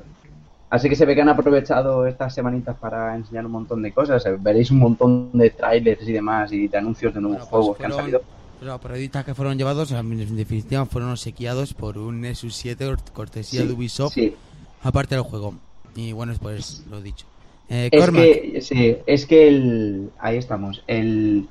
[0.69, 4.25] Así que se ve que han aprovechado estas semanitas para enseñar un montón de cosas.
[4.41, 7.77] Veréis un montón de trailers y demás y de anuncios de nuevos Bueno, pues juegos
[7.79, 8.23] que han salido.
[8.61, 13.63] Los periodistas que fueron llevados, en definitiva, fueron obsequiados por un Nexus 7 cort- cortesía
[13.63, 14.35] Sí, de Ubisoft, sí.
[14.83, 15.55] aparte del juego.
[15.97, 17.27] Y bueno, pues lo dicho.
[17.71, 21.47] Eh, Es Cormac, que, sí, es que el, ahí estamos, el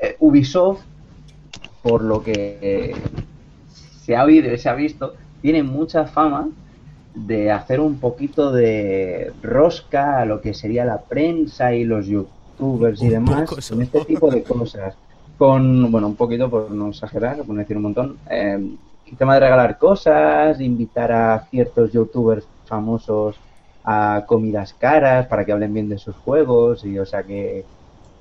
[0.00, 0.80] eh, Ubisoft,
[1.82, 2.94] por lo que eh,
[4.00, 6.48] se ha oído se ha visto, tiene mucha fama
[7.14, 13.02] de hacer un poquito de rosca a lo que sería la prensa y los youtubers
[13.02, 14.96] y Un demás, con este tipo de cosas.
[15.36, 18.58] Con, bueno, un poquito por no exagerar, por no decir un montón, eh,
[19.06, 23.36] el tema de regalar cosas, invitar a ciertos youtubers famosos
[23.84, 27.66] a comidas caras para que hablen bien de sus juegos y o sea que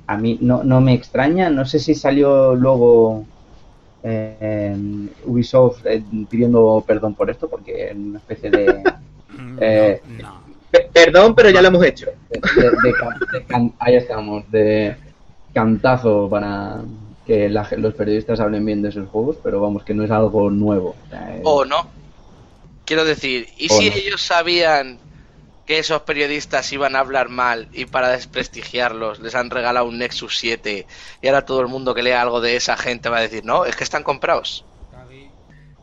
[0.08, 3.26] a mí no, no me extraña no sé si salió luego
[4.04, 4.76] eh,
[5.26, 8.84] Ubisoft eh, pidiendo perdón por esto porque en una especie de,
[9.58, 10.44] eh, no, no.
[10.72, 12.08] Pe- Perdón, pero ya lo hemos hecho.
[12.30, 14.98] de- de- de can- de can- ahí estamos de
[15.54, 16.84] cantazo para
[17.26, 20.50] que la- los periodistas hablen bien de sus juegos pero vamos que no es algo
[20.50, 20.96] nuevo
[21.44, 21.86] o es- no.
[22.86, 23.94] Quiero decir, ¿y O si no.
[23.96, 25.00] ellos sabían
[25.66, 30.38] que esos periodistas iban a hablar mal y para desprestigiarlos les han regalado un Nexus
[30.38, 30.86] 7
[31.22, 33.66] y ahora todo el mundo que lea algo de esa gente va a decir, no,
[33.66, 34.66] es que están comprados?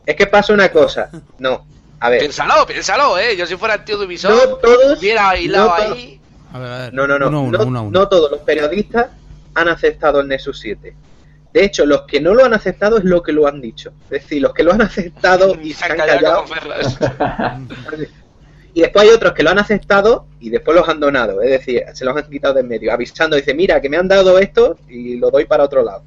[0.05, 1.09] Es que pasa una cosa.
[1.37, 1.65] No,
[1.99, 2.19] a ver.
[2.21, 3.35] Piénsalo, piénsalo, eh.
[3.37, 4.99] Yo si fuera el tío de Ubisoft, No todos.
[4.99, 6.19] hubiera hilado no ahí.
[6.51, 6.93] A ver, a ver.
[6.93, 7.27] No, no, no.
[7.27, 7.99] Uno a uno, no, uno a uno.
[7.99, 9.07] no todos los periodistas
[9.53, 10.95] han aceptado el Nexus 7.
[11.53, 13.91] De hecho, los que no lo han aceptado es lo que lo han dicho.
[14.05, 16.45] Es decir, los que lo han aceptado y se han callado.
[16.45, 16.97] perlas.
[18.73, 21.83] Y después hay otros que lo han aceptado y después los han donado, es decir,
[21.93, 24.77] se los han quitado de en medio, avisando, dice, mira, que me han dado esto
[24.87, 26.03] y lo doy para otro lado.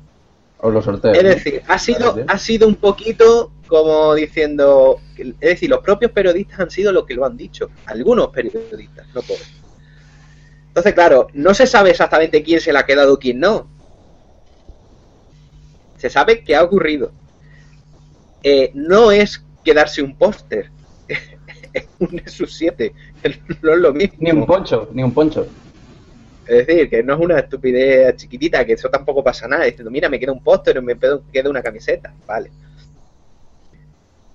[0.59, 1.13] Os lo sorteo.
[1.13, 6.61] Es decir, ha sido, ha sido un poquito como diciendo, es decir, los propios periodistas
[6.61, 9.53] han sido los que lo han dicho, algunos periodistas, no todos.
[10.69, 13.69] Entonces, claro, no se sabe exactamente quién se le ha quedado quién no.
[15.99, 17.13] Se sabe qué ha ocurrido.
[18.43, 20.71] Eh, no es quedarse un póster,
[21.75, 22.93] es un Nexus 7,
[23.63, 24.17] no es lo mismo.
[24.21, 25.47] Ni un poncho, ni un poncho.
[26.47, 29.65] Es decir, que no es una estupidez chiquitita, que eso tampoco pasa nada.
[29.65, 32.13] Diciendo, mira, me queda un póster y me pedo- queda una camiseta.
[32.27, 32.51] Vale.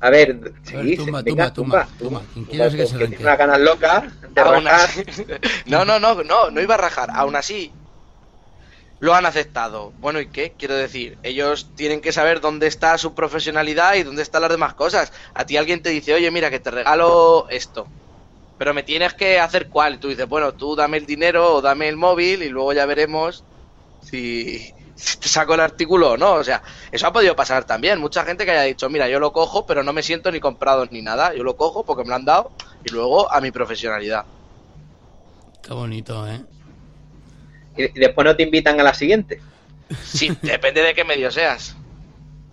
[0.02, 2.98] A ver, A ver, sí, tumba, venga, tumba, tumba, tumba, tumba, Quien quiera que se
[2.98, 4.90] lo tiene unas ganas locas de Aún rajar.
[4.90, 5.04] así-
[5.68, 7.10] No, no, no, no, no iba a rajar.
[7.14, 7.72] Aún así,
[9.00, 9.94] lo han aceptado.
[10.00, 10.54] Bueno, ¿y qué?
[10.58, 14.74] Quiero decir, ellos tienen que saber dónde está su profesionalidad y dónde están las demás
[14.74, 15.14] cosas.
[15.34, 17.88] A ti alguien te dice, oye, mira, que te regalo esto.
[18.58, 19.96] Pero me tienes que hacer cuál.
[19.96, 22.86] Y tú dices, bueno, tú dame el dinero o dame el móvil y luego ya
[22.86, 23.46] veremos
[24.02, 24.74] si,
[25.22, 26.34] te saco el artículo o no.
[26.34, 28.02] O sea, eso ha podido pasar también.
[28.02, 30.86] Mucha gente que haya dicho, mira, yo lo cojo, pero no me siento ni comprado
[30.92, 31.34] ni nada.
[31.34, 32.52] Yo lo cojo porque me lo han dado
[32.84, 34.26] y luego a mi profesionalidad.
[35.62, 36.42] Qué bonito, ¿eh?
[37.80, 39.40] Y después no te invitan a la siguiente.
[40.04, 41.76] Sí, depende de qué medio seas.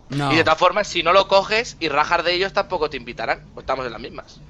[0.09, 0.33] No.
[0.33, 3.43] Y de todas formas, si no lo coges y rajas de ellos, tampoco te invitarán.
[3.55, 4.41] Pues estamos en las mismas.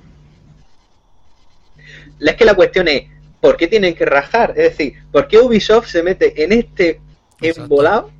[2.20, 3.04] Es que la cuestión es,
[3.40, 4.50] ¿por qué tienen que rajar?
[4.50, 7.00] Es decir, ¿por qué Ubisoft se mete en este
[7.40, 8.10] embolado?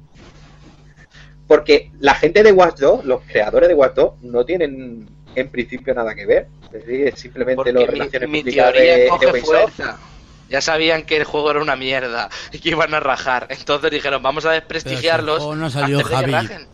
[1.47, 5.95] Porque la gente de Watch Dogs, los creadores de Watch Dogs, no tienen en principio
[5.95, 6.49] nada que ver.
[6.73, 9.45] Es decir, es simplemente Porque los relaciones mi teoría de, Ubisoft.
[9.45, 9.99] fuerza.
[10.49, 13.49] Ya sabían que el juego era una mierda y que iban a rajar.
[13.51, 15.39] Entonces dijeron, vamos a desprestigiarlos.
[15.39, 16.33] Pero si el juego no salió, antes de que Javi.
[16.33, 16.67] rajen.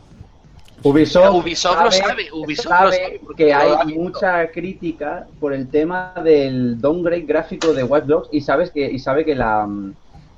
[0.84, 5.52] Ubisoft, Ubisoft lo sabe, Ubisoft lo sabe sabe, porque que lo hay mucha crítica por
[5.54, 9.68] el tema del downgrade gráfico de Watch Dogs y sabes que y sabe que la,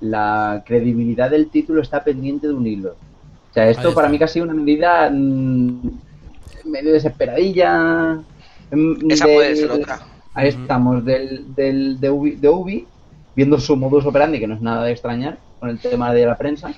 [0.00, 2.90] la credibilidad del título está pendiente de un hilo.
[2.90, 5.80] O sea, esto para mí que ha sido una medida mm,
[6.66, 8.18] medio desesperadilla.
[8.70, 10.00] mm, Esa puede ser otra.
[10.34, 12.86] Ahí estamos del, del de, Ubi, de Ubi,
[13.34, 16.36] viendo su modus operandi, que no es nada de extrañar con el tema de la
[16.36, 16.72] prensa.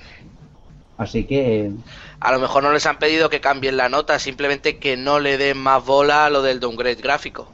[0.97, 1.71] Así que
[2.19, 5.37] A lo mejor no les han pedido que cambien la nota, simplemente que no le
[5.37, 7.51] den más bola a lo del downgrade gráfico.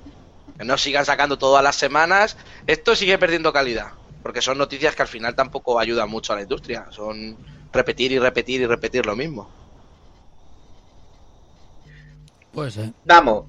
[0.57, 2.37] Que no sigan sacando todas las semanas.
[2.67, 3.87] Esto sigue perdiendo calidad.
[4.21, 6.85] Porque son noticias que al final tampoco ayudan mucho a la industria.
[6.91, 7.35] Son
[7.73, 9.49] repetir y repetir y repetir lo mismo.
[12.53, 12.91] Puede ser.
[13.03, 13.45] Vamos,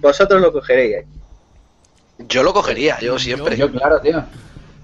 [0.00, 1.04] vosotros lo cogeréis.
[2.18, 3.56] Yo lo cogería, yo siempre.
[3.56, 4.24] Yo, claro, tío.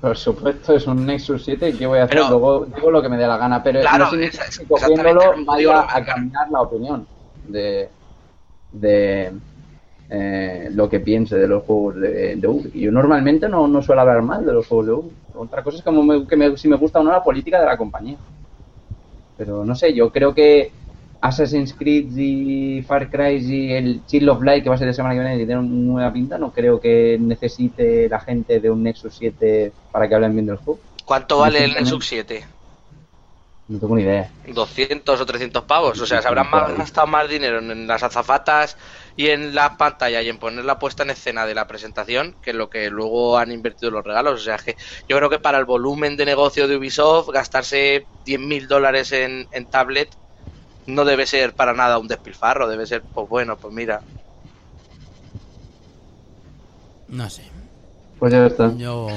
[0.05, 2.19] Por supuesto, es un Nexus 7 y ¿qué voy a hacer?
[2.19, 5.33] Pero- Luego digo lo que me dé la gana, pero Claro, no significa que cogiéndolo
[5.47, 7.07] vaya a cambiar la opinión
[7.49, 7.88] de,
[8.71, 9.33] de
[10.11, 12.71] eh, lo que piense de los juegos de, de Ubi.
[12.79, 15.11] Yo normalmente no, no suelo hablar mal de los juegos de Ubi.
[15.37, 17.64] Otra cosa es como me- que me- si me gusta o no la política de
[17.67, 18.19] la compañía.
[19.38, 20.71] Pero no sé, yo creo que
[21.25, 24.93] Assassin's Creed y Far Cry y el Chill of Light que va a ser de
[24.93, 28.71] semana que viene y tiene una nueva pinta, no creo que necesite la gente de
[28.71, 30.81] un Nexus 7 para que hablen bien del juego.
[31.07, 32.45] ¿Cuánto vale el Nexus 7?
[33.69, 34.31] No tengo ni idea.
[34.47, 35.99] 200 o 300 pavos.
[35.99, 38.77] O sea, se habrán más- gastado más dinero en, las azafatas
[39.17, 42.53] y en la pantalla y en poner la puesta en escena de la presentación que
[42.53, 44.43] lo que luego han invertido los regalos.
[44.43, 44.77] O sea, que
[45.09, 49.65] yo creo que para el volumen de negocio de Ubisoft, gastarse 10.000 dólares en, en
[49.65, 50.11] tablet
[50.87, 52.68] no debe ser para nada un despilfarro.
[52.68, 54.01] Debe ser, pues bueno, pues mira.
[57.09, 57.42] No sé.
[58.18, 58.75] Pues ya está.
[58.77, 59.09] Yo.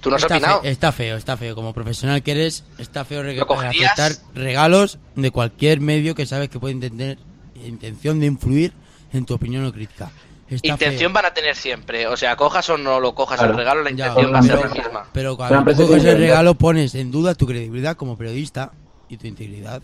[0.00, 0.62] ¿Tú no has está, opinado?
[0.62, 1.54] fe- está feo, está feo.
[1.54, 6.60] Como profesional que eres, está feo reg- aceptar regalos de cualquier medio que sabes que
[6.60, 7.18] puede tener
[7.64, 8.72] intención de influir
[9.12, 10.10] en tu opinión o crítica.
[10.48, 11.14] Está Intención feo.
[11.14, 12.06] van a tener siempre.
[12.06, 13.52] O sea, cojas o no lo cojas Claro.
[13.52, 15.04] el regalo, la Ya, intención va a ser la misma.
[15.12, 18.70] Pero cuando coges el regalo pones en duda tu credibilidad como periodista
[19.08, 19.82] y tu integridad.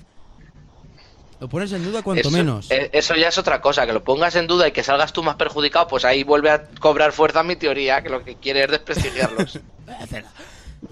[1.44, 2.70] Lo pones en duda cuanto eso, menos.
[2.70, 5.22] eh, Eso ya es otra cosa, que lo pongas en duda y que salgas tú
[5.22, 8.70] más perjudicado, pues ahí vuelve a cobrar fuerza mi teoría, que lo que quiere es
[8.70, 9.60] desprestigiarlos.
[10.00, 10.30] Hacerla.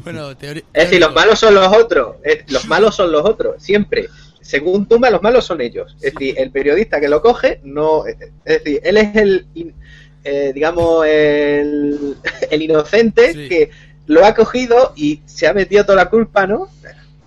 [0.05, 0.63] Bueno, teoría.
[0.75, 2.17] Es decir, los malos son los otros.
[2.23, 4.09] eh, Los malos son los otros, siempre.
[4.43, 5.97] Según Tumba, los malos son ellos.
[6.03, 8.05] Es decir, el periodista que lo coge, no.
[8.07, 9.47] Es decir, él es el.
[10.23, 12.17] eh, digamos, el,
[12.51, 13.49] el inocente Sí.
[13.49, 13.71] que
[14.07, 16.69] lo ha cogido y se ha metido toda la culpa, ¿no?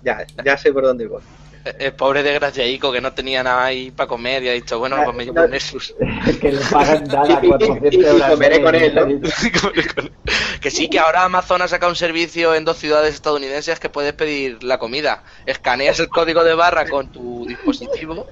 [0.04, 1.24] Ya, ya sé por dónde voy.
[1.66, 5.16] El pobre desgraciaico que no tenía nada ahí para comer y ha dicho, bueno, pues
[5.18, 5.96] me llevo un Nexus.
[6.40, 8.22] que le pagan nada Y- y- 400 y euros.
[8.22, 10.12] al comeré con él, ¿no?
[10.62, 14.14] que sí, que ahora Amazon ha sacado un servicio en dos ciudades estadounidenses que puedes
[14.14, 15.24] pedir la comida.
[15.48, 18.28] Escaneas el código de barra con tu dispositivo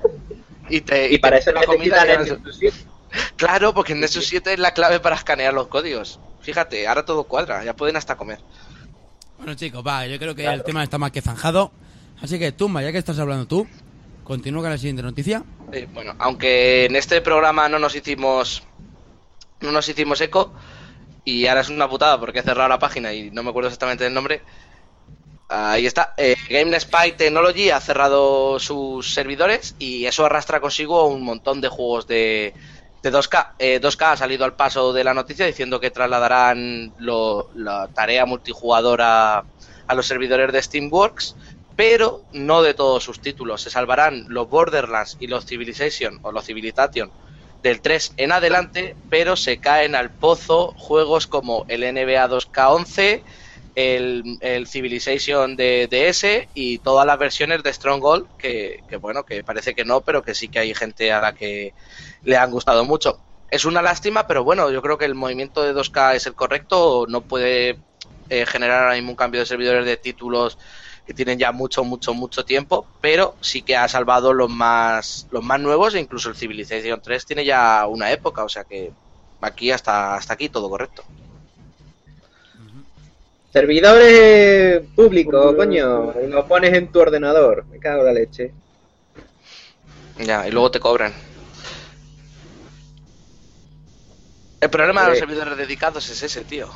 [0.70, 2.78] y te Y para te eso la comida necesitan y el ganas- Nexus 7.
[3.36, 6.20] Claro, porque en Nexus 7 es la clave para escanear los códigos.
[6.42, 8.40] Fíjate, ahora todo cuadra, ya pueden hasta comer.
[9.38, 11.72] Bueno, chicos, va, yo creo que el tema está más que zanjado.
[12.24, 13.68] Así que, Tumba, ya que estás hablando tú,
[14.24, 15.44] continúa con la siguiente noticia.
[15.94, 18.64] Bueno, aunque en este programa no nos hicimos
[19.60, 20.54] no nos hicimos eco
[21.26, 24.04] y ahora es una putada porque he cerrado la página y no me acuerdo exactamente
[24.06, 24.42] del nombre.
[25.50, 26.14] Ahí está.
[26.18, 32.08] Eh, GameSpy Technology ha cerrado sus servidores y eso arrastra consigo un montón de juegos
[32.08, 32.54] de,
[33.02, 33.52] de 2K.
[33.60, 38.26] Eh, 2K ha salido al paso de la noticia diciendo que trasladarán lo- la tarea
[38.26, 39.44] multijugador a,
[39.88, 41.36] a los servidores de Steamworks,
[41.76, 43.62] pero no de todos sus títulos.
[43.62, 47.12] Se salvarán los Borderlands y los Civilization o los Civilization
[47.62, 53.24] del 3 en adelante, pero se caen al pozo juegos como el NBA 2K11,
[53.76, 59.74] el, Civilization de DS y todas las versiones de Stronghold, que, que bueno, que parece
[59.74, 61.74] que no, pero que sí que hay gente a la que
[62.24, 63.20] le han gustado mucho.
[63.50, 67.06] Es una lástima, pero bueno, yo creo que el movimiento de 2K es el correcto,
[67.08, 67.78] no puede
[68.30, 70.58] eh, generar ahora mismo un cambio de servidores de títulos
[71.06, 75.44] que tienen ya mucho, mucho, mucho tiempo, pero sí que ha salvado los más, los
[75.44, 78.92] más nuevos e incluso el Civilization 3 tiene ya una época, o sea que
[79.42, 81.04] aquí hasta, hasta aquí todo correcto.
[83.52, 87.66] Servidores públicos, coño, lo pones en tu ordenador.
[87.66, 88.52] Me cago en la leche.
[90.18, 91.14] Ya, y luego te cobran.
[94.60, 95.36] El problema de los Hombre.
[95.36, 96.68] servidores dedicados es ese, tío.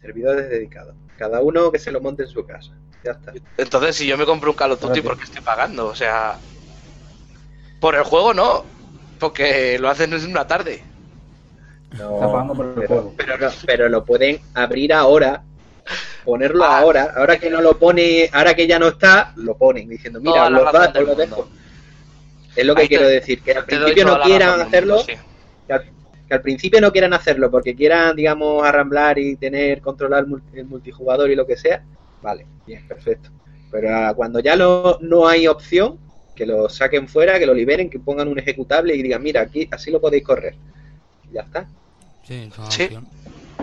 [0.00, 0.94] Servidores dedicados.
[1.20, 2.72] Cada uno que se lo monte en su casa.
[3.04, 3.34] Ya está.
[3.58, 5.86] Entonces, si yo me compro un Call of Duty, ¿por qué estoy pagando?
[5.88, 6.38] O sea,
[7.78, 8.64] por el juego no,
[9.18, 10.82] porque lo hacen en una tarde.
[11.98, 13.14] No, Está pagando por el pero, juego.
[13.18, 15.42] pero no- pero lo pueden abrir ahora,
[16.24, 16.78] ponerlo Ah.
[16.78, 17.12] ahora.
[17.14, 20.72] Ahora que no lo pone, ahora que ya no está, lo ponen diciendo, mira, los
[20.72, 21.48] datos los dejo.
[22.56, 25.18] Es lo que Ahí te- quiero decir, que al principio no quieran hacerlo, mundo, sí.
[25.66, 25.84] que al,
[26.30, 31.28] que al principio no quieran hacerlo porque quieran, digamos, arramblar y tener, controlar el multijugador
[31.28, 31.84] y lo que sea,
[32.22, 33.30] vale, bien, perfecto.
[33.68, 35.98] Pero cuando ya lo- no hay opción,
[36.36, 39.68] que lo saquen fuera, que lo liberen, que pongan un ejecutable y digan, mira, aquí
[39.72, 40.54] así lo podéis correr.
[41.32, 41.66] Ya está.
[42.22, 42.82] Sí, es una Sí.
[42.84, 43.08] opción.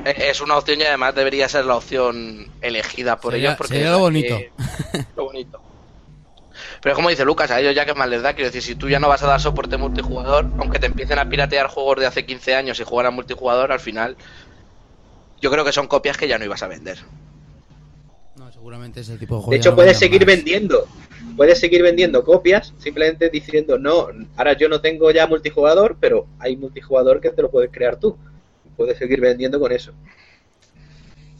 [0.05, 3.57] Es una opción y además debería ser la opción elegida por Sería- ellos.
[3.57, 4.39] Porque sería es lo bonito.
[5.15, 5.61] lo bonito.
[6.87, 8.87] Pero como dice Lucas, a ellos ya que más les da, quiero decir, si tú
[8.87, 12.25] ya no vas a dar soporte multijugador, aunque te empiecen a piratear juegos de hace
[12.25, 14.15] 15 años y jugar a multijugador, al final
[15.41, 16.97] yo creo que son copias que ya no ibas a vender.
[18.37, 19.49] No, seguramente ese tipo de juegos.
[19.49, 20.37] De hecho, no puedes seguir más.
[20.37, 20.87] vendiendo.
[21.35, 26.55] Puedes seguir vendiendo copias, simplemente diciendo, no, ahora yo no tengo ya multijugador, pero hay
[26.55, 28.17] multijugador que te lo puedes crear tú.
[28.77, 29.91] Puedes seguir vendiendo con eso.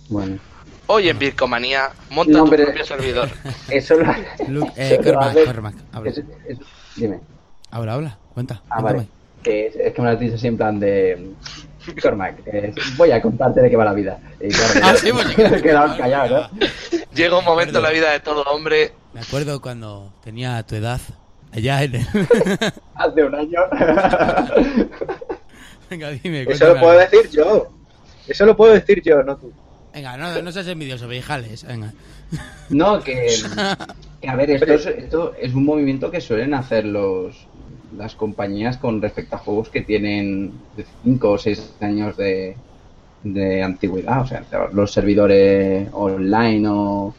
[0.10, 0.40] Bueno,
[0.88, 3.30] Hoy en Bitcomanía, monta No, tu propio servidor.
[3.70, 4.06] eso lo
[4.48, 6.12] Lu- eh, eso Cormac, Cormac, habla.
[6.96, 7.20] Dime.
[7.72, 8.62] Habla, habla, cuenta.
[8.70, 9.08] Ah, vale.
[9.44, 11.32] Que es, es que me lo has dicho así en plan de.
[12.02, 14.20] Cormac, eh, voy a contarte de qué va la vida.
[14.42, 16.68] Y claro, Ah, sí, pues quedado callado, ¿no?
[17.14, 18.92] Llega un momento en la vida de todo hombre.
[19.14, 21.00] Me acuerdo cuando tenía tu edad,
[21.54, 22.08] allá en el...
[22.96, 23.60] Hace un año.
[25.90, 27.68] Venga, dime, Eso lo puedo decir yo.
[28.28, 29.52] Eso lo puedo decir yo, no tú.
[29.98, 31.92] Venga, no, no seas envidioso, viejales, venga.
[32.70, 33.34] No, que,
[34.22, 37.48] que, a ver, esto es, esto es un movimiento que suelen hacer los
[37.98, 40.52] las compañías con respecto a juegos que tienen
[41.04, 42.56] 5 o 6 años de,
[43.24, 47.16] de antigüedad, o sea, los servidores online o,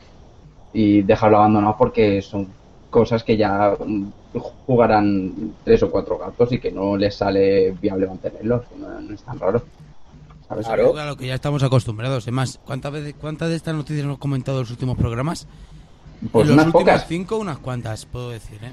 [0.73, 2.47] y dejarlo abandonado porque son
[2.91, 3.77] cosas que ya
[4.67, 9.15] jugarán tres o cuatro gatos y que no les sale viable mantenerlos, que no, no
[9.15, 9.65] es tan raro.
[10.49, 10.67] ¿Sabes?
[10.67, 10.93] Claro.
[10.93, 12.27] Claro que ya estamos acostumbrados.
[12.27, 15.47] Es más, ¿cuántas veces, cuántas de estas noticias hemos comentado en los últimos programas?
[16.33, 17.07] Pues en los unas últimos pocas.
[17.09, 18.73] cinco, unas cuantas, puedo decir, ¿eh?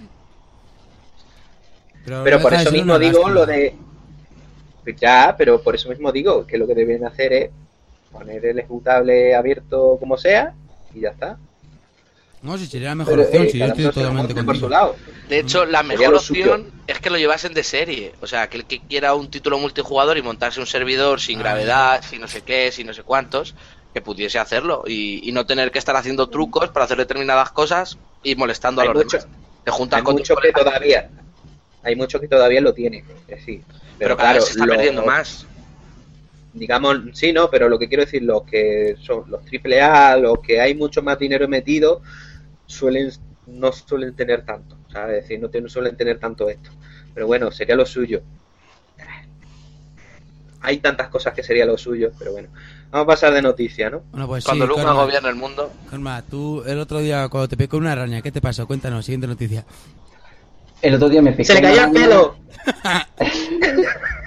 [2.06, 3.34] Pero por eso mismo digo lástima.
[3.34, 3.76] lo de.
[5.00, 7.50] Ya, pero por eso mismo digo que lo que deben hacer es
[8.12, 10.54] poner el ejecutable abierto como sea
[10.94, 11.38] y ya está.
[12.46, 14.62] No, si sería la mejor Pero, opción, eh, si yo estoy totalmente monte por su
[14.62, 14.70] contigo.
[14.70, 14.96] lado.
[15.28, 18.14] De hecho, la mejor opción es que lo llevasen de serie.
[18.22, 21.44] O sea, que el que quiera un título multijugador y montarse un servidor sin Ah.
[21.44, 23.56] gravedad, sin no sé qué, sin no sé cuántos,
[23.94, 27.98] que pudiese hacerlo y, y no tener que estar haciendo trucos para hacer determinadas cosas
[28.24, 29.38] y molestando Hay a los mucho- demás.
[29.64, 31.10] Te juntas Hay con muchos que todavía.
[31.82, 33.04] Hay muchos que todavía lo tienen.
[33.28, 33.62] eh, sí.
[33.98, 35.48] pero cada claro, vez se está lo- perdiendo más.
[36.54, 40.40] digamos, sí, no, pero lo que quiero decir, los que son los triple A, los
[40.40, 42.02] que hay mucho más dinero metido,
[42.66, 43.12] suelen
[43.48, 45.18] no suelen tener tanto, ¿sabes?
[45.18, 46.72] Es decir, no, tienen- suelen tener tanto esto.
[47.14, 48.22] Pero bueno, sería lo suyo.
[50.62, 52.50] Hay tantas cosas que sería lo suyo, pero bueno.
[52.90, 54.02] Vamos a pasar de noticia, ¿no?
[54.12, 57.48] Bueno, pues Cuando sí, Lucas Cormac, gobierna el mundo, Cormac, tú el otro día cuando
[57.48, 58.66] te picó una araña, ¿qué te pasó?
[58.66, 59.64] Cuéntanos, siguiente noticia.
[60.82, 62.36] El otro día me picó ¡Se le cayó el pelo!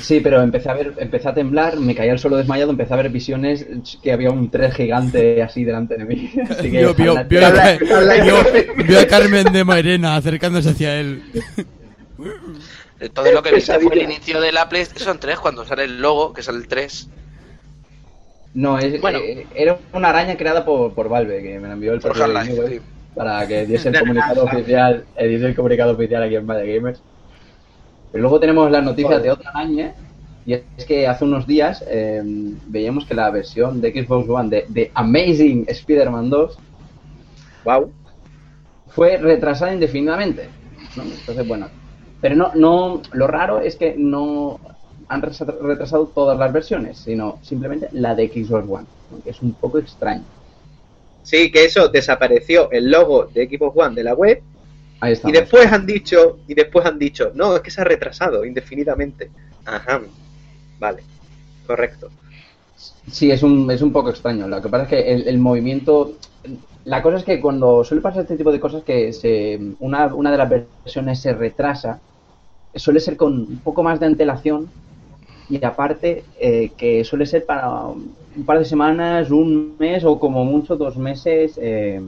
[0.00, 2.96] Sí, pero empecé a ver, empecé a temblar, me caía al suelo desmayado, empecé a
[2.96, 3.66] ver visiones
[4.02, 6.30] que había un 3 gigante así delante de mí.
[6.50, 7.50] Así que Vio, vio, ojalá- vio a,
[8.22, 11.22] vio- vio a Carmen de Mairena acercándose hacia él.
[13.00, 16.32] Entonces lo que viste fue el inicio de la PlayStation 3 cuando sale el logo,
[16.32, 17.08] que sale el 3.
[18.54, 19.18] No, es, Bueno.
[19.20, 22.12] eh, era una araña creada por, por Valve, que me la envió el Por
[23.14, 27.02] para que diese el comunicado oficial, eh, diese el comunicado oficial aquí en Maya Gamers.
[28.12, 29.94] Pero luego tenemos las noticias de otra araña,
[30.46, 32.22] y es que hace unos días eh,
[32.66, 36.58] veíamos que la versión de Xbox One de, de Amazing Spider-Man 2
[37.64, 37.92] ¡Wow!
[38.88, 40.48] fue retrasada indefinidamente.
[40.96, 41.02] ¿no?
[41.02, 41.68] Entonces, bueno.
[42.20, 44.60] Pero no, no, lo raro es que no
[45.08, 49.22] han retrasado todas las versiones, sino simplemente la de Xbox One, ¿no?
[49.22, 50.24] que es un poco extraño.
[51.22, 54.42] Sí, que eso desapareció el logo de Xbox One de la web
[55.00, 58.44] Ahí y después han dicho, y después han dicho, no, es que se ha retrasado
[58.44, 59.30] indefinidamente.
[59.64, 60.02] Ajá.
[60.78, 61.02] Vale.
[61.66, 62.10] Correcto.
[63.10, 64.46] Sí, es un, es un poco extraño.
[64.46, 66.12] Lo que pasa es que el, el movimiento.
[66.84, 70.30] La cosa es que cuando suele pasar este tipo de cosas, que se, una, una
[70.30, 72.00] de las versiones se retrasa,
[72.74, 74.68] suele ser con un poco más de antelación
[75.48, 80.44] y aparte eh, que suele ser para un par de semanas, un mes o como
[80.44, 82.00] mucho dos meses eh,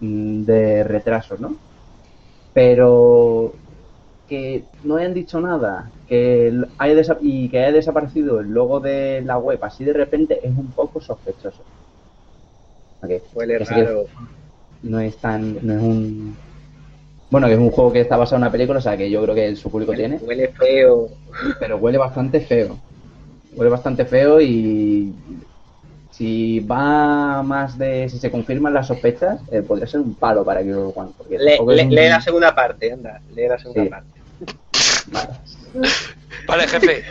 [0.00, 1.56] de retraso, ¿no?
[2.54, 3.54] Pero
[4.28, 9.36] que no hayan dicho nada que haya y que haya desaparecido el logo de la
[9.38, 11.62] web así de repente es un poco sospechoso.
[13.34, 14.04] Huele raro.
[14.82, 16.36] No es tan, no es un
[17.32, 19.22] bueno, que es un juego que está basado en una película, o sea que yo
[19.22, 21.08] creo que su público tiene, Huele feo.
[21.58, 22.76] pero huele bastante feo.
[23.56, 25.14] Huele bastante feo y
[26.12, 30.60] si va más de, si se confirman las sospechas, eh, podría ser un palo para
[30.62, 31.10] Xbox One.
[31.18, 33.20] Porque Le- tampoco es le- un- lee la segunda parte, anda.
[33.34, 33.88] Lee la segunda Sí.
[33.88, 34.08] parte.
[35.10, 35.28] Vale.
[36.46, 37.04] Vale, jefe.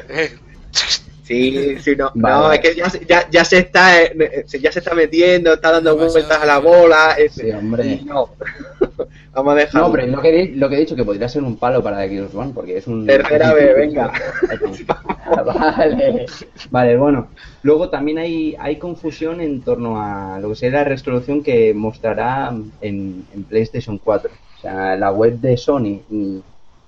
[1.32, 2.12] Eh, Sí, sí, no.
[2.16, 4.94] Vale, no, es que ya, se- ya, ya se está eh, eh, ya se está
[4.94, 7.16] metiendo, está dando vueltas a la bola.
[7.18, 8.02] es- Sí, hombre.
[8.06, 8.30] no.
[9.34, 9.88] Vamos a dejarlo.
[9.88, 11.82] No, pero lo que, he, di- lo que he dicho que podría ser un palo
[11.82, 13.06] para Xbox One, porque es un...
[13.08, 14.12] Tercera vez, venga.
[15.46, 16.26] vale,
[16.70, 17.28] vale, bueno.
[17.64, 22.54] Luego también hay, hay confusión en torno a lo que sería la resolución que mostrará
[22.82, 24.30] en, en PlayStation 4.
[24.58, 26.38] O sea, la web de Sony mm,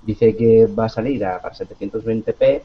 [0.01, 2.61] dice que va a salir a, para 720p,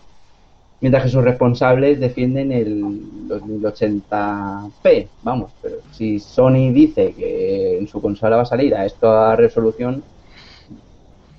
[0.80, 2.82] mientras que sus responsables defienden el
[3.28, 5.08] 2080p.
[5.22, 10.02] Vamos, pero si Sony dice que en su consola va a salir a esta resolución,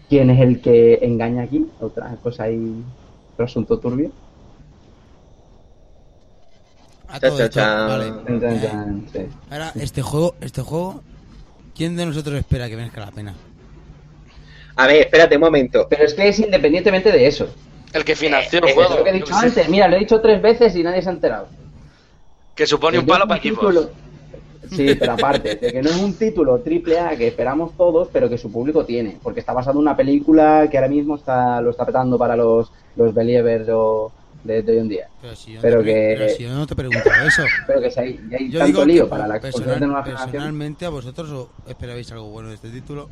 [0.09, 1.65] ¿quién es el que engaña aquí?
[1.79, 2.83] Otra cosa ahí,
[3.33, 4.11] otro asunto turbio.
[7.07, 8.13] A todo vale.
[9.11, 9.19] Sí.
[9.49, 11.01] Ahora, este juego, este juego,
[11.75, 13.33] ¿quién de nosotros espera que merezca la pena?
[14.75, 15.87] A ver, espérate un momento.
[15.89, 17.49] Pero es que es independientemente de eso.
[17.93, 18.91] El que financió Eh, el eh, juego.
[18.93, 19.69] Es lo que he dicho antes.
[19.69, 21.47] Mira, lo he dicho tres veces y nadie se ha enterado.
[22.55, 23.95] Que supone Que un no palo para título- equipos.
[24.71, 28.29] Sí, pero aparte, de que no es un título triple A que esperamos todos, pero
[28.29, 31.71] que su público tiene, porque está basado en una película que ahora mismo está lo
[31.71, 34.11] está petando para los, los believers o
[34.43, 35.07] de, de hoy en día.
[35.21, 37.43] Pero si yo, no Pero pre- que- pero si yo no te he preguntado eso.
[37.67, 40.03] Pero que si hay, y hay Yo tanto lío que para la personal- de nueva
[40.03, 40.31] generación.
[40.31, 43.09] personalmente a vosotros esperabais algo bueno de este título.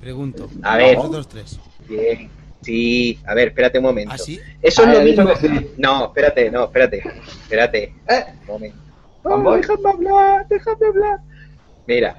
[0.00, 0.48] Pregunto.
[0.62, 0.96] A ver.
[0.96, 1.60] Vosotros tres.
[1.88, 2.28] Bien.
[2.62, 4.12] Sí, a ver, espérate un momento.
[4.14, 4.38] ¿Ah, sí?
[4.60, 5.40] Eso Ah, es lo he dicho mismo.
[5.40, 5.70] que sí.
[5.78, 7.02] No, espérate, no, espérate.
[7.42, 7.94] Espérate.
[8.08, 8.78] Eh, Un momento.
[9.22, 11.18] Oh, déjame hablar, déjame hablar.
[11.86, 12.18] Mira,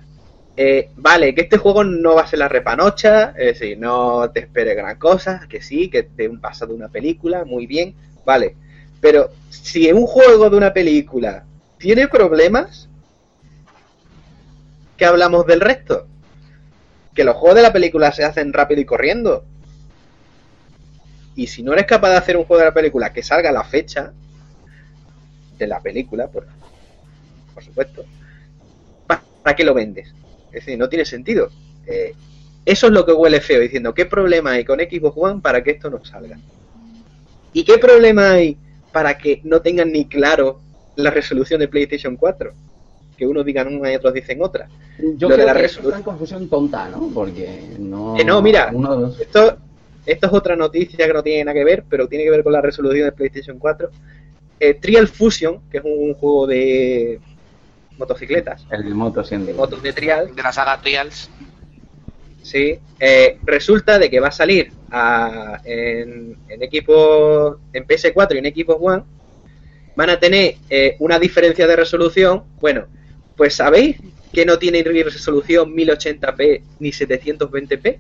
[0.58, 4.42] eh, vale, que este juego no va a ser la repanocha, es decir, no te
[4.42, 8.56] esperes gran cosa, que sí, que te un pasado una película, muy bien, vale.
[9.00, 11.46] Pero si un juego de una película
[11.80, 12.88] tiene problemas,
[14.98, 16.08] ¿qué hablamos del resto?
[17.16, 19.44] Que los juegos de la película se hacen rápido y corriendo.
[21.36, 23.54] Y si no eres capaz de hacer un juego de la película que salga a
[23.54, 24.12] la fecha
[25.58, 26.46] de la película, por,
[27.54, 28.04] por supuesto,
[29.08, 30.14] ¿pa- ¿para qué lo vendes?
[30.48, 31.50] Es decir, no tiene sentido.
[31.88, 32.14] Eh,
[32.66, 35.72] eso es lo que huele feo, diciendo, ¿qué problema hay con Xbox One para que
[35.72, 36.38] esto no salga?
[37.54, 38.58] ¿Y qué problema hay
[38.92, 40.60] para que no tengan ni claro
[40.96, 42.54] la resolución de PlayStation 4?
[43.18, 44.68] Que unos digan una y otros dicen otra.
[45.18, 47.10] Yo Lo de creo la que es una confusión tonta, ¿no?
[47.14, 48.16] Porque no...
[48.18, 48.70] Que no, mira.
[48.74, 49.58] uno- Esto,
[50.12, 52.54] esto es otra noticia que no tiene nada que ver, pero tiene que ver con
[52.54, 53.90] la resolución de PlayStation 4.
[54.60, 57.20] Eh, Trial Fusion, que es un juego de
[57.98, 59.54] motocicletas, el moto siendo...
[59.54, 61.30] motos de trial, De la saga Trials.
[62.42, 68.38] sí, eh, resulta de que va a salir a- en, en equipos, en PS4 y
[68.40, 69.04] en Xbox One,
[69.96, 72.44] van a tener eh, una diferencia de resolución.
[72.60, 72.86] Bueno,
[73.36, 73.98] pues sabéis
[74.32, 77.98] que no tiene resolución 1080p ni 720p?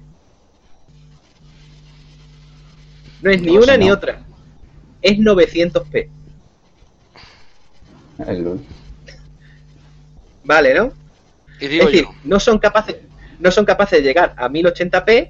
[3.21, 3.93] No es ni No, una si ni no.
[3.93, 4.21] otra.
[5.01, 6.07] Es 900p.
[8.27, 8.59] El LOL.
[10.43, 10.93] Vale, ¿no?
[11.59, 12.97] Y digo es decir, yo, no son capaces,
[13.39, 15.29] no son capaces de llegar a 1080p,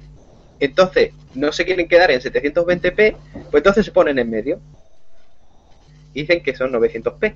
[0.60, 3.16] entonces no se quieren quedar en 720p,
[3.50, 4.60] pues entonces se ponen en medio.
[6.14, 7.34] Dicen que son 900p.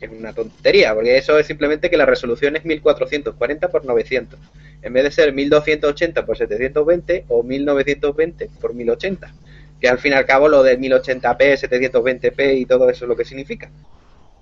[0.00, 4.38] Es una tontería, porque eso es simplemente que la resolución es 1440 por 900,
[4.82, 9.34] en vez de ser 1280 por 720 o 1920 por 1080,
[9.80, 13.16] que al fin y al cabo lo de 1080p, 720p y todo eso es lo
[13.16, 13.70] que significa.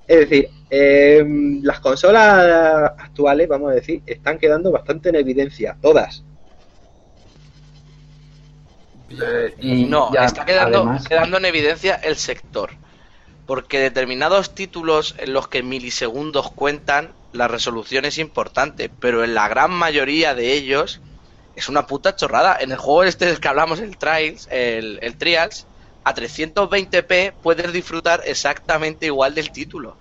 [0.06, 1.24] Es decir, eh,
[1.62, 6.22] las consolas actuales, vamos a decir, están quedando bastante en evidencia, todas.
[9.60, 12.70] Y no, ya, está quedando, además- quedando en evidencia el sector.
[13.46, 19.48] Porque determinados títulos en los que milisegundos cuentan, la resolución es importante, pero en la
[19.48, 21.00] gran mayoría de ellos
[21.56, 22.58] es una puta chorrada.
[22.60, 25.66] En el juego este del que hablamos, el Trials, el, el Trials,
[26.04, 29.96] a 320p puedes disfrutar exactamente igual del título.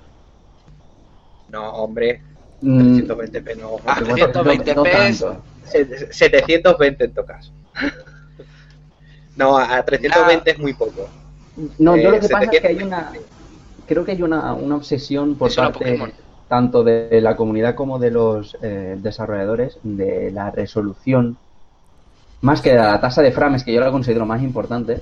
[1.49, 2.21] No, hombre,
[2.61, 3.77] Mm, 320p no.
[3.85, 5.43] Ah, no- 320p no es- tanto.
[5.65, 7.51] Se- 720 en todo caso.
[9.35, 11.09] No, a 320 es muy poco.
[11.77, 12.67] No, yo Eh, lo que pasa es que 720.
[12.67, 13.11] hay una.
[13.85, 16.13] Creo que hay una, una obsesión por parte Pokémon.
[16.47, 21.37] tanto de la comunidad como de los eh, desarrolladores de la resolución,
[22.45, 24.99] más que la tasa de frames, que yo la considero más importante,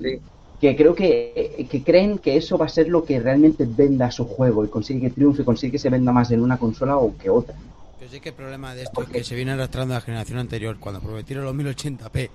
[0.00, 0.18] Sí.
[0.60, 4.24] que creo que, que creen que eso va a ser lo que realmente venda su
[4.24, 7.28] juego y consigue que triunfe, consigue que se venda más en una consola o que
[7.28, 7.54] otra.
[7.98, 10.38] Pero sí que el problema de esto es que se viene arrastrando a la generación
[10.38, 12.30] anterior, cuando prometieron los 1080p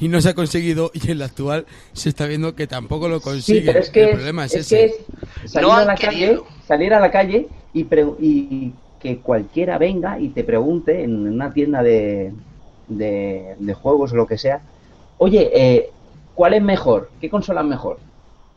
[0.00, 3.20] y no se ha conseguido, y en la actual se está viendo que tampoco lo
[3.20, 3.60] consigue.
[3.60, 4.76] Sí, pero es que el problema es, es ese.
[4.76, 4.84] que
[5.44, 9.76] es salir No a la calle, salir a la calle y, pre- y que cualquiera
[9.78, 12.32] venga y te pregunte en una tienda de,
[12.88, 14.60] de, de juegos o lo que sea,
[15.18, 15.90] oye, eh,
[16.34, 17.10] ¿cuál es mejor?
[17.20, 17.98] ¿Qué consola es mejor?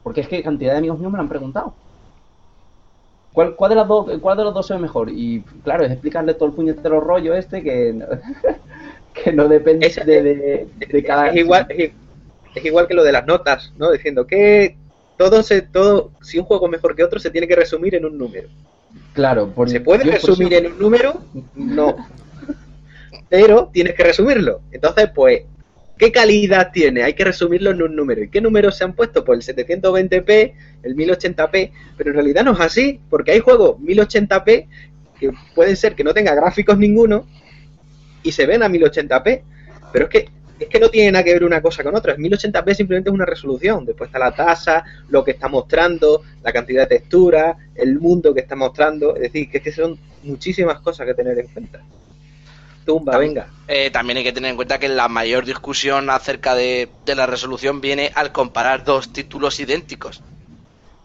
[0.03, 1.73] Porque es que cantidad de amigos míos me lo han preguntado.
[3.33, 5.09] ¿Cuál, cuál, de las dos, ¿Cuál de los dos se ve mejor?
[5.09, 8.05] Y claro, es explicarle todo el puñetero rollo este que, no-
[9.13, 11.29] que no depende Es- de, de- de cada...
[11.29, 11.91] es igual es,
[12.55, 13.91] es igual que lo de las notas, ¿no?
[13.91, 14.77] Diciendo que
[15.17, 18.05] todo se todo si un juego es mejor que otro se tiene que resumir en
[18.05, 18.47] un número.
[19.13, 21.15] Claro, por, ¿Se puede por resumir en un número?
[21.55, 21.95] No.
[23.29, 24.61] Pero tienes que resumirlo.
[24.71, 25.43] Entonces, pues,
[25.97, 27.03] ¿qué calidad tiene?
[27.03, 28.23] Hay que resumirlo en un número.
[28.23, 29.23] ¿Y qué números se han puesto?
[29.23, 30.53] Pues el 720p,
[30.83, 34.67] el 1080p, pero en realidad no es así, porque hay juegos 1080p
[35.19, 37.25] que pueden ser que no tenga gráficos ninguno
[38.21, 39.41] y se ven a 1080p,
[39.93, 42.15] pero es que es que no tiene nada que ver una cosa con otra.
[42.15, 43.85] 1080p simplemente es una resolución.
[43.85, 48.39] Después está la tasa, lo que está mostrando, la cantidad de texturas, el mundo que
[48.41, 49.15] está mostrando.
[49.15, 51.81] Es decir, es que son muchísimas cosas que tener en cuenta.
[52.85, 53.49] Tumba, venga.
[53.67, 57.25] Eh, también hay que tener en cuenta que la mayor discusión acerca de, de la
[57.25, 60.23] resolución viene al comparar dos títulos idénticos.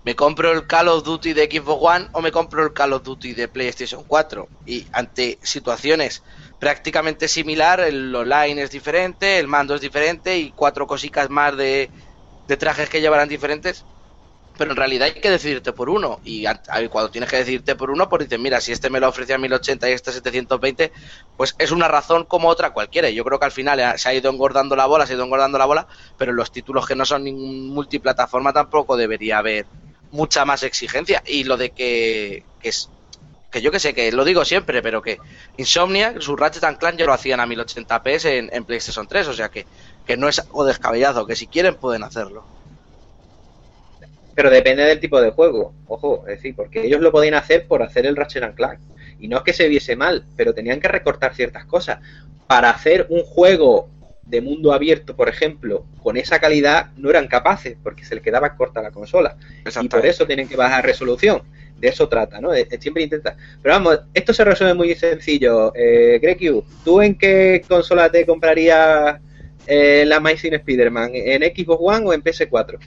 [0.02, 3.02] ¿Me compro el Call of Duty de Xbox One o me compro el Call of
[3.02, 4.48] Duty de PlayStation 4?
[4.64, 6.22] Y ante situaciones
[6.58, 11.90] prácticamente similar, el online es diferente, el mando es diferente y cuatro cositas más de,
[12.46, 13.84] de trajes que llevarán diferentes.
[14.60, 16.20] Pero en realidad hay que decidirte por uno.
[16.22, 16.44] Y
[16.90, 19.38] cuando tienes que decidirte por uno, pues dices, mira, si este me lo ofrece a
[19.38, 20.92] 1080 y este 720,
[21.34, 23.08] pues es una razón como otra cualquiera.
[23.08, 25.24] Yo creo que al final eh, se ha ido engordando la bola, se ha ido
[25.24, 25.86] engordando la bola,
[26.18, 29.64] pero en los títulos que no son ningún multiplataforma tampoco debería haber
[30.10, 31.22] mucha más exigencia.
[31.24, 32.90] Y lo de que, que es
[33.50, 35.20] que yo que sé, que lo digo siempre, pero que
[35.56, 39.32] Insomnia, su Ratchet and Clank ya lo hacían a 1080p en, en PlayStation 3, o
[39.32, 39.64] sea que,
[40.06, 42.59] que no es algo descabellado, que si quieren pueden hacerlo.
[44.34, 45.74] Pero depende del tipo de juego.
[45.86, 48.78] Ojo, es decir, porque ellos lo podían hacer por hacer el Ratchet and Clank.
[49.18, 51.98] Y no es que se viese mal, pero tenían que recortar ciertas cosas.
[52.46, 53.88] Para hacer un juego
[54.22, 58.54] de mundo abierto, por ejemplo, con esa calidad, no eran capaces, porque se les quedaba
[58.56, 59.36] corta la consola.
[59.82, 61.42] Y por eso tienen que bajar resolución.
[61.76, 62.50] De eso trata, ¿no?
[62.52, 63.36] De- de siempre intenta.
[63.62, 65.72] Pero vamos, esto se resuelve muy sencillo.
[65.74, 66.38] Eh, Greg
[66.84, 69.18] ¿tú en qué consola te comprarías
[69.66, 71.10] eh, la Amazing Spider-Man?
[71.14, 72.78] ¿En Xbox One o en PS4?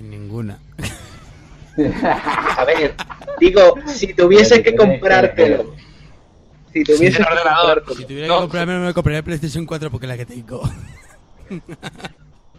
[0.00, 0.58] Ninguna.
[2.56, 2.94] A ver,
[3.38, 5.74] digo, si tuvieses que comprártelo.
[6.72, 7.84] Si tuvieses el que ordenador.
[7.96, 8.34] Si tuviera No.
[8.34, 10.62] que comprarme, me compraría PlayStation 4 porque es la que tengo.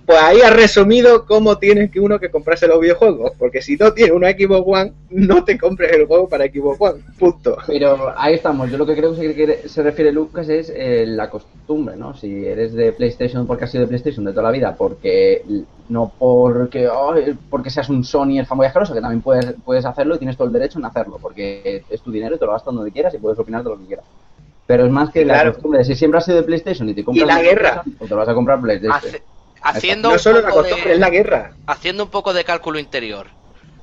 [0.10, 3.34] pues ahí has resumido cómo tienes que uno que comprarse los videojuegos.
[3.38, 7.04] Porque si no tienes una Xbox One, no te compres el juego para Xbox One.
[7.20, 7.58] Punto.
[7.68, 8.72] Pero ahí estamos.
[8.72, 12.16] Yo lo que creo que se, refiere Lucas es eh, la costumbre, ¿no?
[12.16, 15.44] Si eres de PlayStation porque has sido de PlayStation de toda la vida, porque
[15.90, 16.90] no porque
[17.48, 20.48] porque seas un Sony el fanboy asqueroso, que también puedes, puedes hacerlo y tienes todo
[20.48, 23.20] el derecho en hacerlo, porque es tu dinero y te lo gastas donde quieras y
[23.20, 24.06] puedes opinar de lo que quieras.
[24.66, 27.28] Pero es más que la costumbre si siempre has sido de PlayStation y te compras
[27.28, 27.84] la una guerra.
[28.00, 28.98] O te vas a comprar PlayStation.
[28.98, 31.56] Hace- haciendo, No un solo la poco costumbre, de- es la guerra.
[31.68, 33.32] haciendo un poco de cálculo interior.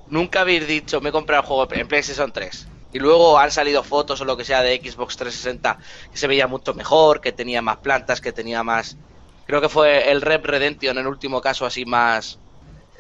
[0.07, 2.69] Nunca habéis dicho, me he comprado el juego en PlayStation 3.
[2.93, 5.79] Y luego han salido fotos o lo que sea de Xbox 360
[6.11, 8.99] que se veía mucho mejor, que tenía más plantas, que tenía más...
[9.45, 12.39] Creo que fue el Rep Redemption en el último caso así más...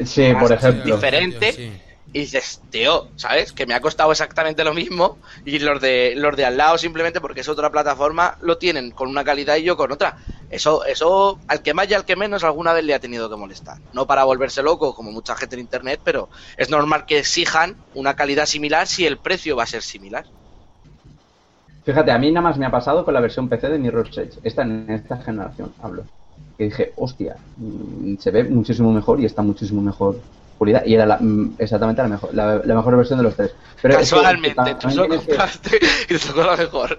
[0.05, 0.97] Sí, por ejemplo.
[0.97, 1.53] diferente.
[1.53, 1.73] Sí.
[2.17, 3.53] Y dices, tío, ¿sabes?
[3.53, 5.19] Que me ha costado exactamente lo mismo.
[5.45, 9.11] Y los de los de al lado, simplemente porque es otra plataforma, lo tienen con
[9.11, 10.17] una calidad y yo con otra.
[10.49, 13.37] Eso, eso, al que más y al que menos, alguna vez le ha tenido que
[13.37, 13.77] molestar.
[13.93, 18.17] No para volverse loco, como mucha gente en internet, pero es normal que exijan una
[18.17, 20.25] calidad similar si el precio va a ser similar.
[21.85, 24.39] Fíjate, a mí nada más me ha pasado con la versión PC de Mirror's Edge,
[24.43, 26.05] esta en esta generación, hablo.
[26.57, 30.19] Que dije, hostia, mm, se ve muchísimo mejor y está muchísimo mejor
[30.87, 33.55] Y era la- mm, exactamente la mejor, la, la mejor versión de los tres.
[33.83, 36.99] Pero es que Casualmente, tú lo tienes que- compraste y te tocó la mejor.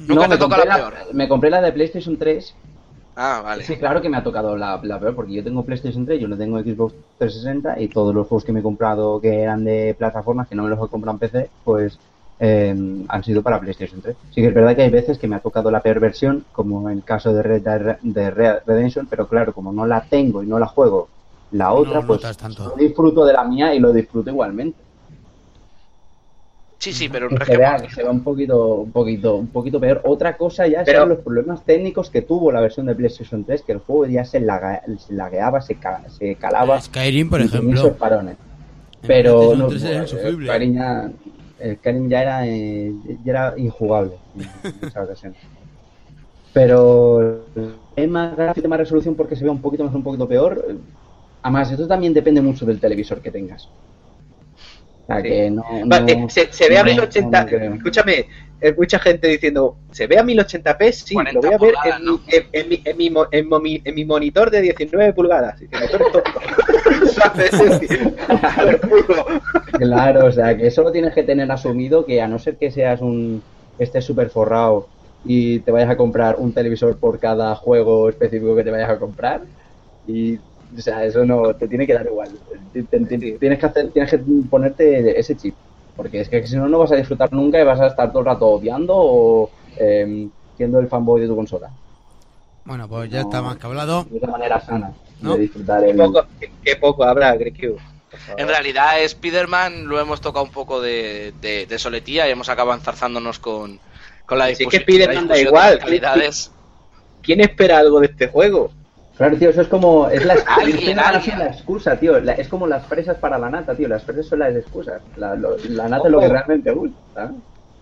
[0.00, 0.94] Nunca No, te compré, la peor.
[1.12, 2.54] me compré la de PlayStation 3.
[3.16, 3.64] Ah, vale.
[3.64, 6.26] Sí, claro que me ha tocado la, la peor, porque yo tengo PlayStation 3, yo
[6.28, 9.94] no tengo Xbox 360 y todos los juegos que me he comprado que eran de
[9.98, 11.98] plataformas, que no me los he comprado en PC, pues
[12.38, 12.74] eh,
[13.08, 14.16] han sido para PlayStation 3.
[14.30, 16.88] Sí que es verdad que hay veces que me ha tocado la peor versión, como
[16.88, 20.42] en el caso de Red Dead de Red Redemption, pero claro, como no la tengo
[20.42, 21.08] y no la juego
[21.52, 22.70] la otra, No pues tanto.
[22.76, 24.78] yo disfruto de la mía y lo disfruto igualmente.
[26.78, 29.48] Sí, sí, pero Que se que- vea, que se vea un poquito, un poquito, un
[29.48, 30.00] poquito peor.
[30.04, 33.62] Otra cosa ya Pero- son los problemas técnicos que tuvo la versión de PlayStation 3,
[33.62, 36.80] que el juego ya se, laga- se lagueaba, se, ca- se calaba.
[36.80, 37.92] Skyrim, por ejemplo.
[37.94, 38.36] parones.
[39.06, 40.46] Pero PlayStation no, 3 era el insufrible.
[40.46, 41.10] Skyrim ya,
[41.58, 42.94] el Skyrim ya era, eh,
[43.24, 44.12] ya era injugable
[44.82, 45.34] en esa ocasión.
[46.54, 47.44] Pero
[47.94, 50.76] es más gráfico, más resolución porque se ve un poquito más, un poquito peor.
[51.42, 53.66] Además, esto también depende mucho del televisor que tengas.
[53.66, 55.22] O sea, Sí.
[55.28, 57.44] que no, Va, no- eh, se, se ve a no- 1080.
[57.44, 58.26] no escúchame,
[58.62, 60.92] hay mucha gente diciendo, ¿se ve a 1080p?
[60.92, 63.48] Sí, 40 lo voy a ver pulgadas, en, en, en mi, en, mi, mo- en
[63.48, 65.60] momi- en mi monitor de 19 pulgadas.
[69.78, 72.70] Claro, o sea, que eso lo tienes que tener asumido, que a no ser que
[72.70, 73.42] seas un
[73.78, 74.88] estés súper forrado
[75.24, 78.98] y te vayas a comprar un televisor por cada juego específico que te vayas a
[78.98, 79.42] comprar,
[80.06, 80.38] y,
[80.76, 82.30] o sea, eso no, te tiene que dar igual.
[82.72, 84.18] Tienes que, hacer, tienes que
[84.48, 85.54] ponerte ese chip,
[85.96, 88.20] porque es que si no, no vas a disfrutar nunca y vas a estar todo
[88.20, 91.70] el rato odiando o eh, siendo el fanboy de tu consola.
[92.64, 93.28] Bueno, pues ya No.
[93.28, 94.04] está más que hablado.
[94.04, 95.34] De una manera sana ¿No?
[95.34, 95.96] de disfrutar Qué el...
[95.96, 97.54] poco, qué- qué poco habla Greg
[98.36, 102.78] En realidad, Spider-Man lo hemos tocado un poco de, de, de soletía y hemos acabado
[102.78, 103.78] enzarzándonos con,
[104.26, 104.82] con la Si es que discusión.
[104.82, 105.78] Spider-Man da discusión igual.
[107.22, 108.70] ¿Quién espera algo de este juego?
[109.20, 110.08] Claro, tío, eso es como.
[110.08, 111.38] Es la, Alguien, es la- alguien.
[111.40, 112.18] la excusa, tío.
[112.20, 113.86] La- es como las fresas para la nata, tío.
[113.86, 115.02] Las fresas son las excusas.
[115.16, 117.30] La, lo- la nata es lo que realmente gusta.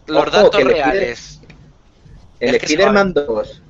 [0.09, 1.41] Los Ojo, datos reales.
[2.41, 3.63] El Es Spider-Man 2.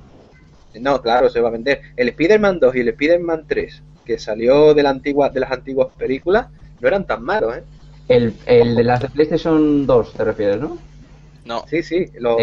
[0.79, 1.81] No, claro, se va a vender.
[1.95, 5.89] El Spider-Man 2 y el Spider-Man 3, que salió de, la antigua, de las antiguas
[5.95, 6.47] películas,
[6.79, 7.63] no eran tan malos, ¿eh?
[8.07, 10.75] El, el de las de PlayStation 2, te refieres, ¿no?
[11.45, 12.35] No, Sí, sí, los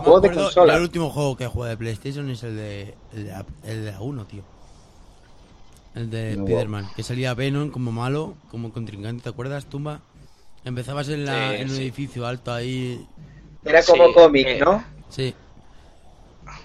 [0.00, 0.74] juegos de consola.
[0.76, 3.92] El último juego que jugué de PlayStation es el de, el de, la, el de
[3.92, 4.42] la 1, tío.
[5.94, 6.44] El de No.
[6.44, 10.00] Spider-Man, que salía Venom como malo, como contrincante, ¿te acuerdas, Tumba?
[10.64, 13.06] Empezabas en, la, Sí, en un edificio alto ahí.
[13.64, 14.84] Era como Sí, cómic, eh, ¿no?
[15.08, 15.34] Sí.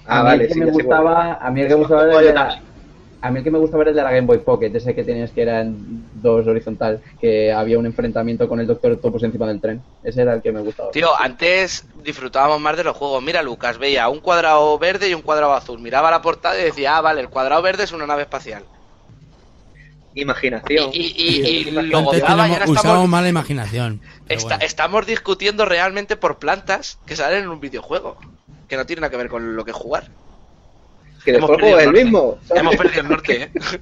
[0.05, 2.03] Ah, a mí vale, el que sí, me gustaba, a mí el que me gustaba
[2.03, 2.61] era el de la,
[3.21, 5.03] a mí el que me gustaba era el de la Game Boy Pocket, ese que
[5.03, 9.47] tenías que era en dos horizontal, que había un enfrentamiento con el Doctor Octopus encima
[9.47, 9.81] del tren.
[10.03, 10.91] Ese era el que me gustaba.
[10.91, 13.23] tío, antes disfrutábamos más de los juegos.
[13.23, 15.79] Mira, Lucas, veía un cuadrado verde y un cuadrado azul.
[15.79, 18.63] Miraba la portada y decía, ah, vale, el cuadrado verde es una nave espacial.
[20.15, 20.89] Imaginación.
[20.93, 24.01] Y, y- y- y lo tenemos- ahora usábamos estamos, mala imaginación.
[24.29, 24.65] esta- bueno.
[24.65, 28.17] estamos discutiendo realmente por plantas que salen en un videojuego.
[28.67, 30.05] Que no tiene nada que ver con lo que jugar.
[31.23, 32.37] que el juego es el mismo.
[32.47, 32.61] ¿sabes?
[32.61, 33.49] Hemos perdido el norte, ¿eh?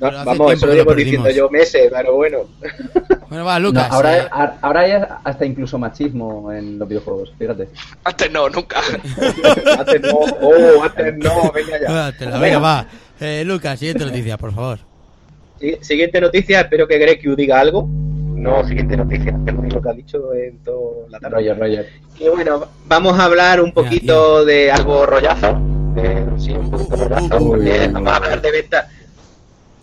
[0.00, 2.38] No, vamos, eso lo llevo diciendo yo meses, pero bueno.
[3.28, 3.88] Bueno, va, No, Lucas.
[3.90, 4.92] ahora, eh, a- ahora hay
[5.24, 7.68] hasta incluso machismo en los videojuegos, fíjate.
[8.04, 8.80] Antes no, nunca.
[9.78, 12.38] Antes no, oh, antes no, venga ya.
[12.38, 12.86] Venga, va.
[13.20, 14.80] Eh, Lucas, siguiente noticia, por favor.
[15.80, 17.88] Siguiente noticia, espero que Greg diga algo.
[17.88, 21.36] No, siguiente noticia, es lo único que ha dicho en toda la tarde.
[21.36, 21.88] Roger, Roger.
[22.18, 25.60] Y bueno, vamos a hablar un poquito de algo rollazo.
[25.94, 27.38] de- sí, un poquito rollazo.
[27.42, 28.88] Uy, Eh, vamos a hablar de venta.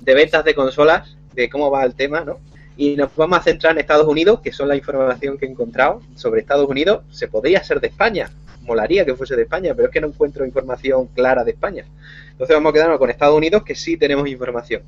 [0.02, 2.40] de ventas de consolas, de cómo va el tema, ¿no?
[2.76, 6.02] Y nos vamos a centrar en Estados Unidos, que son la información que he encontrado
[6.16, 7.04] sobre Estados Unidos.
[7.12, 8.30] Se podría ser de España,
[8.64, 11.86] molaría que fuese de España, pero es que no encuentro información clara de España.
[12.32, 14.82] Entonces vamos a quedarnos con Estados Unidos, que sí tenemos información.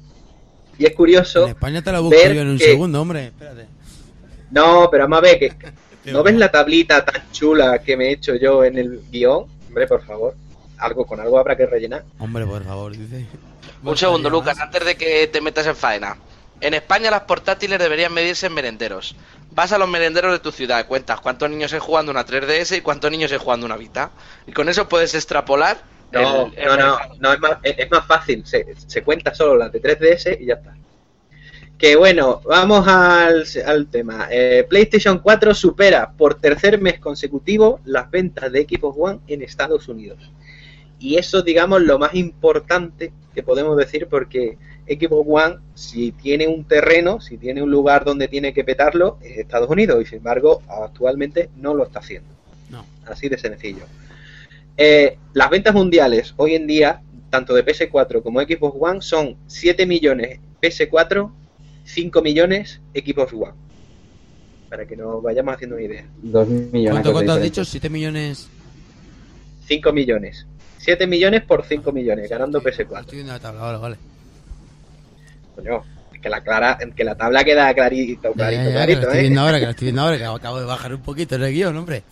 [0.81, 1.43] Y es curioso.
[1.43, 3.27] En España te la busco ver yo en un que- segundo, hombre.
[3.27, 3.67] Espérate.
[4.49, 5.53] No, pero vamos a ver que.
[6.11, 9.45] ¿No ves la tablita tan chula que me he hecho yo en el guion?
[9.67, 10.35] Hombre, por favor.
[10.79, 12.03] Algo con algo habrá que rellenar.
[12.17, 13.27] Hombre, por favor, dice.
[13.83, 14.39] Un segundo, Más.
[14.39, 16.17] Lucas, antes de que te metas en faena.
[16.59, 19.15] En España las portátiles deberían medirse en merenderos.
[19.51, 22.81] Vas a los merenderos de tu ciudad, cuentas cuántos niños hay jugando una 3DS y
[22.81, 24.09] cuántos niños hay jugando una Vita.
[24.47, 25.77] Y con eso puedes extrapolar.
[26.13, 28.45] No, el- el no, no, no, es más, es, es más fácil.
[28.45, 30.75] Se, se cuenta solo las de 3DS y ya está.
[31.77, 34.27] Que bueno, vamos al, al tema.
[34.29, 39.87] Eh, PlayStation 4 supera por tercer mes consecutivo las ventas de Xbox One en Estados
[39.87, 40.19] Unidos.
[40.99, 46.65] Y eso, digamos, lo más importante que podemos decir porque Xbox One, si tiene un
[46.65, 49.99] terreno, si tiene un lugar donde tiene que petarlo, es Estados Unidos.
[50.03, 52.29] Y sin embargo, actualmente no lo está haciendo.
[52.69, 52.85] No.
[53.07, 53.85] Así de sencillo.
[54.77, 59.85] Eh, las ventas mundiales hoy en día, tanto de PS4 como Xbox One, son 7
[59.85, 61.31] millones PS4,
[61.85, 63.53] 5 millones Xbox One.
[64.69, 66.05] Para que nos vayamos haciendo una idea.
[66.21, 66.91] Dos millones.
[66.91, 67.61] ¿Cuánto, cuánto has dicho?
[67.61, 68.47] ¿7 millones?
[69.67, 70.45] 5 millones.
[70.77, 73.11] 7 millones por 5 millones, ganando Estoy PS4.
[73.11, 73.97] viendo la tabla, vale, vale.
[75.55, 79.01] Coño, es que la, clara, que la tabla queda clarito, clarito, ya, ya, que clarito,
[79.01, 79.21] lo estoy ¿eh?
[79.21, 81.53] viendo ahora, que lo estoy viendo ahora, que acabo de bajar un poquito en el
[81.53, 82.03] guion, hombre.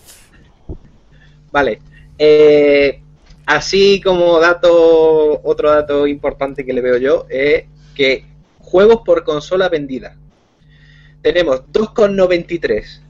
[1.51, 1.79] Vale.
[2.21, 3.01] Eh,
[3.45, 7.63] así como dato, otro dato importante que le veo yo es
[7.95, 8.25] que
[8.59, 10.17] juegos por consola vendida.
[11.21, 13.01] Tenemos 2,93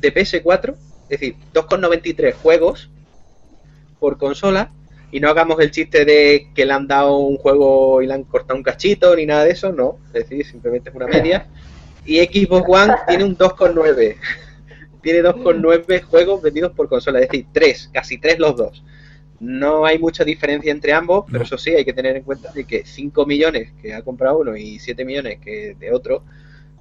[0.00, 0.74] de PS4,
[1.08, 2.88] es decir, 2,93 juegos
[3.98, 4.72] por consola.
[5.10, 8.24] Y no hagamos el chiste de que le han dado un juego y le han
[8.24, 9.98] cortado un cachito ni nada de eso, no.
[10.08, 11.46] Es decir, simplemente es una media.
[12.06, 14.16] Y Xbox One tiene un 2,9
[15.04, 18.82] tiene 2,9 juegos vendidos por consola, es decir, 3, casi 3 los dos.
[19.38, 21.44] No hay mucha diferencia entre ambos, pero No.
[21.44, 24.56] eso sí, hay que tener en cuenta de que 5 millones que ha comprado uno
[24.56, 26.24] y 7 millones que de otro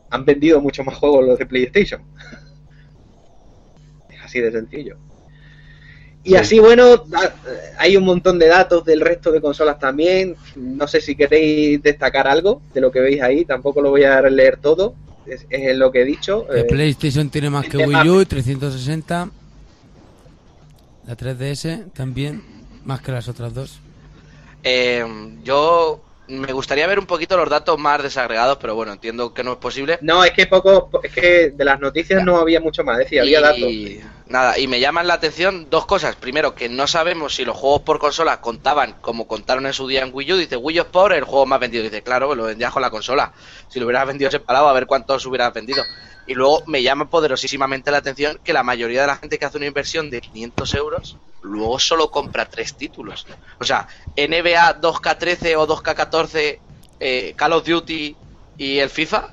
[0.09, 2.01] han vendido mucho más juegos los de PlayStation.
[4.09, 4.97] Es así de sencillo.
[6.23, 6.35] Y Sí.
[6.35, 7.35] así, bueno, da-
[7.77, 10.35] hay un montón de datos del resto de consolas también.
[10.55, 14.21] No sé si queréis destacar algo de lo que veis ahí, tampoco lo voy a
[14.21, 14.95] leer todo.
[15.25, 16.49] Es, es lo que he dicho.
[16.51, 19.29] El eh, PlayStation tiene más que Wii U, 360.
[21.07, 22.41] La 3DS también,
[22.85, 23.79] más que las otras dos.
[24.63, 25.05] Eh,
[25.43, 29.53] yo me gustaría ver un poquito los datos más desagregados, pero bueno, entiendo que no
[29.53, 29.99] es posible.
[30.01, 33.21] No, es que poco, es que de las noticias no había mucho más, es decir,
[33.21, 33.59] había datos.
[33.59, 36.15] Y nada, y me llaman la atención dos cosas.
[36.15, 40.01] Primero, que no sabemos si los juegos por consola contaban como contaron en su día
[40.01, 40.37] en Wii U.
[40.37, 41.83] Dice Wii U Sport, el juego más vendido.
[41.83, 43.33] Dice, claro, lo vendías con la consola.
[43.67, 45.83] Si lo hubieras vendido separado, a ver cuántos hubieras vendido.
[46.25, 49.57] Y luego me llama poderosísimamente la atención que la mayoría de la gente que hace
[49.57, 53.27] una inversión de 500 euros luego solo compra tres títulos.
[53.59, 56.59] O sea, NBA 2K13 o 2K14,
[56.99, 58.15] eh, Call of Duty
[58.57, 59.29] y el FIFA.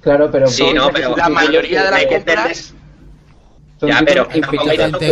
[0.00, 0.46] Claro, pero.
[0.48, 2.74] Sí, no, pero la mayoría de las hay compras
[3.78, 4.40] son Ya, pero hay.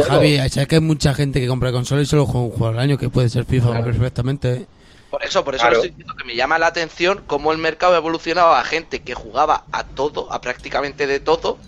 [0.03, 2.79] Javi, sabes que hay mucha gente que compra consola y solo juega un juego al
[2.79, 3.85] año, que puede ser FIFA Claro.
[3.85, 4.53] perfectamente.
[4.53, 4.67] ¿eh?
[5.11, 5.77] Por eso, por eso Claro.
[5.77, 9.01] lo estoy diciendo que me llama la atención cómo el mercado ha evolucionado a gente
[9.03, 11.59] que jugaba a todo, a prácticamente de todo,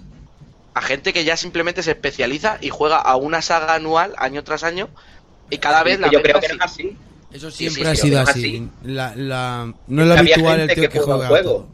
[0.75, 4.63] a gente que ya simplemente se especializa y juega a una saga anual año tras
[4.63, 4.89] año
[5.51, 6.97] y cada vez la yo creo que no es así.
[7.33, 8.31] Eso Sí, siempre sí, ha sido así.
[8.31, 8.69] así.
[8.85, 11.67] La, la- no es lo habitual el tío que que juega juego.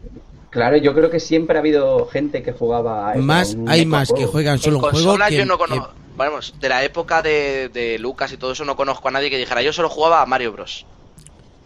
[0.51, 4.11] Claro, yo creo que siempre ha habido gente que jugaba a eso, Más, hay más
[4.13, 7.21] que juegan solo en un juego que, yo no que- conozco, vamos, de la época
[7.21, 10.23] de, de Lucas y todo eso no conozco a nadie que dijera yo solo jugaba
[10.23, 10.87] a Mario Bros.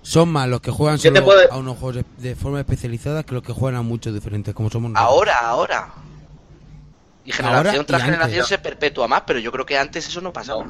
[0.03, 3.35] Son más los que juegan solo puedo- a unos juegos de, de forma especializada que
[3.35, 5.13] los que juegan a muchos diferentes, como somos nosotros.
[5.15, 5.89] Ahora, ahora.
[7.25, 8.15] Y generación Ahora y tras antes.
[8.17, 10.67] generación se perpetúa más, pero yo creo que antes eso no pasaba.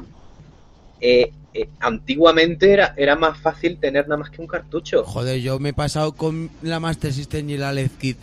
[1.01, 5.03] Eh, eh, antiguamente era, era más fácil tener nada más que un cartucho.
[5.03, 8.17] Joder, yo me he pasado con la Master System y la LED Kit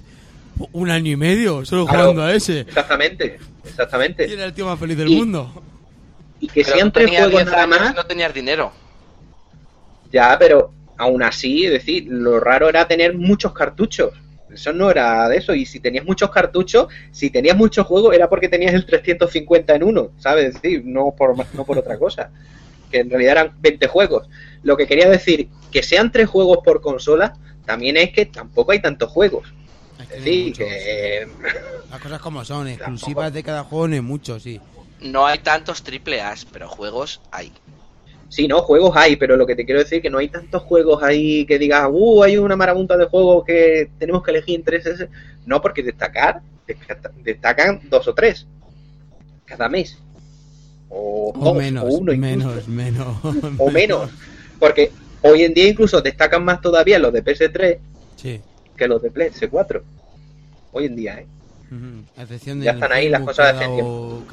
[0.72, 2.02] un año y medio solo Claro.
[2.04, 2.61] jugando a ese.
[2.61, 4.32] Exactamente, Y exactamente.
[4.32, 5.52] era el tío más feliz del Y- mundo.
[6.38, 8.72] Y que Pero tenías juegos 10 nada más, y no tenías dinero.
[10.12, 14.12] ya, pero aún así, es decir, lo raro era tener muchos cartuchos.
[14.53, 15.55] Eso no era de eso.
[15.55, 19.82] Y si tenías muchos cartuchos, si tenías muchos juegos, era porque tenías el 350 en
[19.82, 20.55] uno, ¿sabes?
[20.55, 22.30] Es decir, no por, no por otra cosa.
[22.90, 24.28] Que en realidad eran 20 juegos.
[24.62, 27.32] Lo que quería decir, que sean tres juegos por consola,
[27.64, 29.48] también es que tampoco hay tantos juegos.
[29.98, 31.28] Es Es que que...
[31.90, 34.61] Las cosas como son, exclusivas de cada juego no hay muchos, sí.
[35.01, 37.53] No hay tantos triple A's, pero juegos hay.
[38.31, 40.62] Sí, no, juegos hay, pero lo que te quiero decir es que no hay tantos
[40.62, 44.76] juegos ahí que digas, uh, hay una marabunta de juegos que tenemos que elegir entre
[44.78, 45.09] ese.
[45.47, 48.47] No, porque destacar, destaca- destacan dos o tres
[49.45, 49.99] cada mes.
[50.89, 53.16] O, O dos, menos, o uno menos, menos.
[53.59, 54.11] O menos.
[54.61, 57.78] Porque hoy en día incluso destacan más todavía los de PS3
[58.16, 58.41] Sí.
[58.76, 59.83] que los de PS4.
[60.72, 61.26] Hoy en día, ¿eh?
[61.66, 62.05] Ujú.
[62.16, 63.66] A excepción de Ya están ahí las cosas de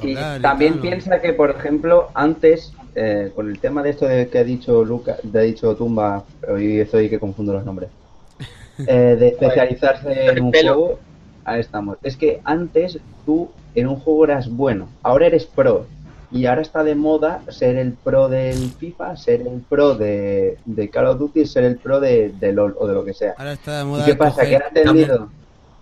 [0.01, 4.27] que Y también piensa que, por ejemplo, antes, eh, con el tema de esto de
[4.27, 7.89] que ha dicho Luca, de ha dicho Tumba, hoy estoy que confundo los nombres,
[8.87, 10.99] eh, de especializarse en un juego,
[11.45, 11.97] ahí estamos.
[12.01, 15.85] Es que antes tú en un juego eras bueno, ahora eres pro.
[16.29, 20.89] Y ahora está de moda ser el pro del FIFA, ser el pro de, de
[20.89, 23.33] Call of Duty, ser el pro de, de LOL o de lo que sea.
[23.37, 24.05] Ahora está de ¿Y moda.
[24.05, 24.41] qué pasa?
[24.43, 25.29] coger- Que ha entendido,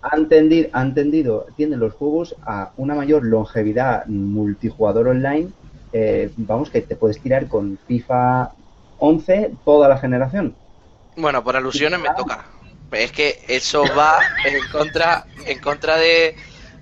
[0.03, 5.49] ha entendido, ha entendido, tienen los juegos a una mayor longevidad multijugador online.
[5.97, 8.51] Eh, vamos, que te puedes tirar con FIFA
[8.99, 10.53] 11 toda la generación.
[11.15, 12.43] Bueno, por alusiones me toca.
[12.91, 16.35] Es que eso va en contra, en contra de,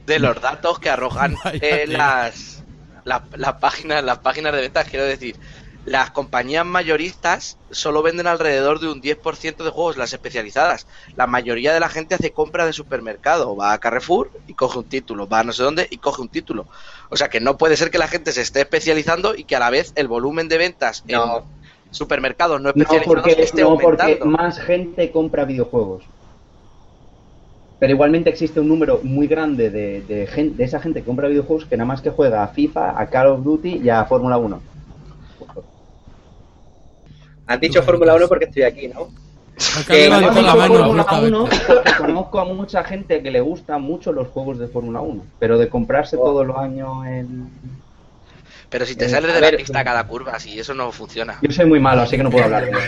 [0.07, 2.63] de los datos que arrojan eh, las,
[3.03, 4.89] las, las páginas, las páginas de ventas.
[4.89, 5.35] Quiero decir,
[5.85, 10.87] las compañías mayoristas solo venden alrededor de un 10% de juegos, las especializadas.
[11.15, 13.55] La mayoría de la gente hace compra de supermercado.
[13.55, 15.27] Va a Carrefour y coge un título.
[15.27, 16.67] Va a no sé dónde y coge un título.
[17.09, 19.59] O sea que no puede ser que la gente se esté especializando y que a
[19.59, 21.37] la vez el volumen de ventas No.
[21.37, 21.43] en
[21.91, 26.05] supermercados no No especializados porque, esté no porque más gente compra videojuegos.
[27.79, 31.27] Pero igualmente existe un número muy grande de, de, gen- de esa gente que compra
[31.27, 34.37] videojuegos que nada más que juega a FIFA, a Call of Duty y a Fórmula
[34.37, 34.63] 1.
[37.47, 39.09] Han dicho Fórmula 1 porque estoy aquí, ¿no?
[39.75, 41.57] Porque Eh, ha levantado no, la no, mano, Fórmula Luca, 1 vete.
[41.67, 45.57] porque conozco a mucha gente que le gustan mucho los juegos de Fórmula 1, pero
[45.57, 47.27] de comprarse todos los años el...
[48.69, 50.91] Pero si te Eh, sales de ver, la pista a cada curva, si eso no
[50.91, 51.37] funciona.
[51.43, 52.79] Yo soy muy malo, así que no puedo hablar de eso.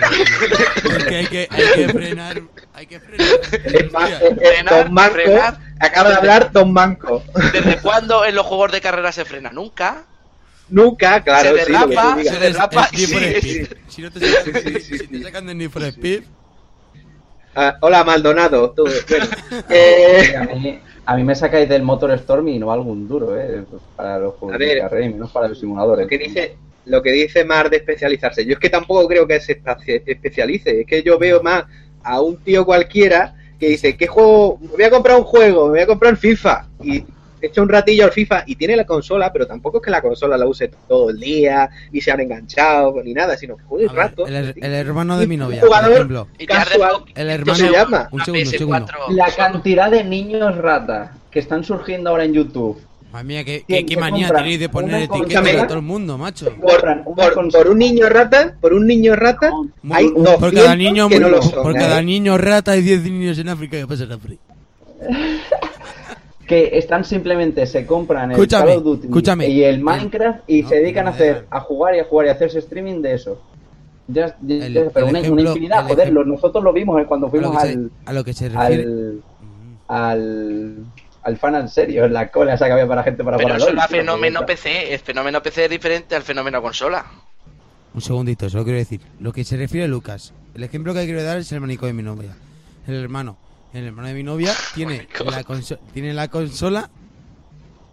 [0.98, 2.42] Es que hay que, hay que frenar.
[2.74, 3.28] Hay que frenar.
[3.52, 5.58] Es más, eh, eh, Frenar, Don Manco, frenar.
[5.80, 7.22] acaba de hablar Don Manco.
[7.54, 9.52] ¿Desde cuándo en los juegos de carrera se frena?
[9.52, 10.06] Nunca.
[10.70, 12.34] Nunca, claro, Se sí, derrapa, digas.
[12.36, 13.68] se derrapa, sí, Speed.
[13.88, 16.24] Si no te sacan, si te sacan de Need for Speed,
[17.58, 18.72] Ah, hola, Maldonado.
[18.72, 19.26] Tú, bueno,
[19.70, 23.40] eh, A mí, a mí me sacáis del Motor Storm y no valgo un duro,
[23.40, 23.64] ¿eh?
[23.96, 26.04] Para los juegos de carrera y menos para los simuladores.
[26.06, 28.46] lo que dice lo que dice Mar de especializarse.
[28.46, 29.60] Yo es que tampoco creo que se
[30.06, 30.82] especialice.
[30.82, 31.64] Es que yo veo más
[32.04, 34.60] a un tío cualquiera que dice, ¿qué juego?
[34.62, 36.68] Me voy a comprar un juego, me voy a comprar FIFA.
[36.84, 37.04] Y
[37.48, 40.38] echa un ratillo al FIFA y tiene la consola, pero tampoco es que la consola
[40.38, 43.90] la use todo el día, ni se han enganchado, ni nada, sino que juegue A
[43.90, 44.28] un ver, rato.
[44.28, 46.28] el, el hermano de mi novia, por jugador- ejemplo.
[46.38, 46.96] Te has Casual.
[47.16, 48.10] El 500 hermano- se llama?
[48.12, 48.58] Un segundo, un PS4.
[48.58, 48.88] segundo.
[49.10, 52.82] La cantidad de niños rata que están surgiendo ahora en YouTube.
[53.12, 56.48] Madre mía, qué, qué, qué manía tenéis de poner etiquetas a todo el mundo, macho.
[56.62, 56.82] Por,
[57.16, 59.52] por- por un niño rata, por un niño rata,
[59.84, 61.64] Muy- hay por 200 cada niño, que no muy- lo son.
[61.64, 61.80] por ¿eh?
[61.80, 64.38] cada niño rata hay 10 niños en África que pasan hambre.
[66.48, 69.48] que están simplemente se compran el Escúchame, Call of Duty escúchame.
[69.50, 72.28] y el Minecraft y No, se dedican no a hacer a jugar y a jugar
[72.28, 73.42] y a hacerse streaming de eso.
[74.08, 77.02] Ya, ya- El- ya, pero el una, ejemplo- una infinidad, joder, lo- nosotros lo vimos
[77.02, 78.84] eh, cuando A lo, fuimos se, al, a lo que se refiere.
[78.84, 79.24] al,
[79.88, 80.76] al
[81.24, 83.62] al fan en serio, en la cola esa que había para gente para Pero jugar
[83.70, 83.88] era LOL.
[83.90, 84.94] fenómeno PC.
[84.94, 87.04] El fenómeno PC es diferente al fenómeno consola.
[87.96, 89.02] Un segundito, solo quiero decir.
[89.20, 90.34] Lo que se refiere a Lucas.
[90.54, 92.36] El ejemplo que quiero dar es el manico de mi novia.
[92.88, 93.38] El hermano.
[93.76, 95.30] El hermano de mi novia tiene, God.
[95.32, 96.90] la, conso- tiene la consola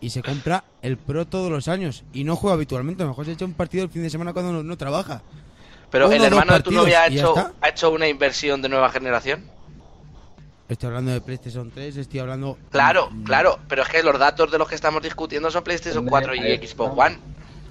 [0.01, 2.05] y se compra el Pro todos los años.
[2.13, 3.03] Y no juega habitualmente.
[3.03, 5.23] A lo mejor se echa un partido el fin de semana cuando no, no trabaja.
[5.91, 8.89] Pero Uno el hermano de tu novia ha hecho, ha hecho una inversión de nueva
[8.91, 9.45] generación.
[10.69, 12.57] Estoy hablando de PlayStation 3, estoy hablando...
[12.71, 16.07] Claro, Mm, claro, pero es que los datos de los que estamos discutiendo son PlayStation
[16.07, 16.93] 4 y Xbox.
[16.97, 17.19] One.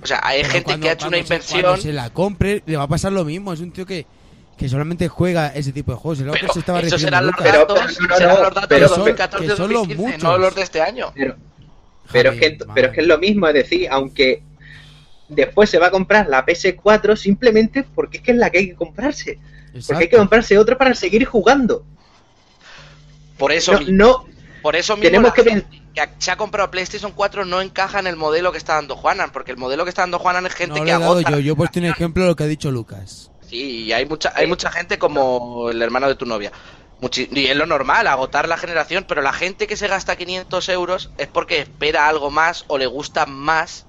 [0.04, 1.62] O sea, hay pero gente cuando- que ha hecho una se- inversión.
[1.62, 3.54] cuando se la compre, le va a pasar lo mismo.
[3.54, 4.06] Es un tío que,
[4.58, 6.20] que solamente juega ese tipo de juegos.
[6.32, 7.52] Pero se estaba esos serán los Lucas.
[7.54, 10.12] Datos, pero no, serán no, los datos pero de son- 2014 que son los 2015,
[10.14, 10.24] muchos.
[10.24, 11.12] no los de este año.
[11.16, 11.36] Pero,
[12.12, 14.44] pero es que, pero es que es lo mismo, es decir, aunque
[15.30, 18.68] después se va a comprar la PS4 simplemente porque es que es la que hay
[18.70, 19.40] que comprarse.
[19.88, 21.84] Porque hay que comprarse otra para seguir jugando.
[23.38, 24.26] Por eso, No, mi- no
[24.62, 28.06] por eso mismo tenemos que gente que se ha comprado PlayStation 4 no encaja en
[28.08, 30.78] el modelo que está dando Juanan, porque el modelo que está dando Juanan es gente
[30.80, 31.32] No que lo he dado agota.
[31.32, 31.40] yo.
[31.40, 33.31] Yo he puesto un ejemplo de lo que ha dicho Lucas.
[33.52, 36.54] Sí, y hay mucha, hay mucha gente como el hermano de tu novia.
[37.02, 40.70] Muchi- y es lo normal, agotar la generación, pero la gente que se gasta 500
[40.70, 43.86] euros es porque espera algo más o le gusta más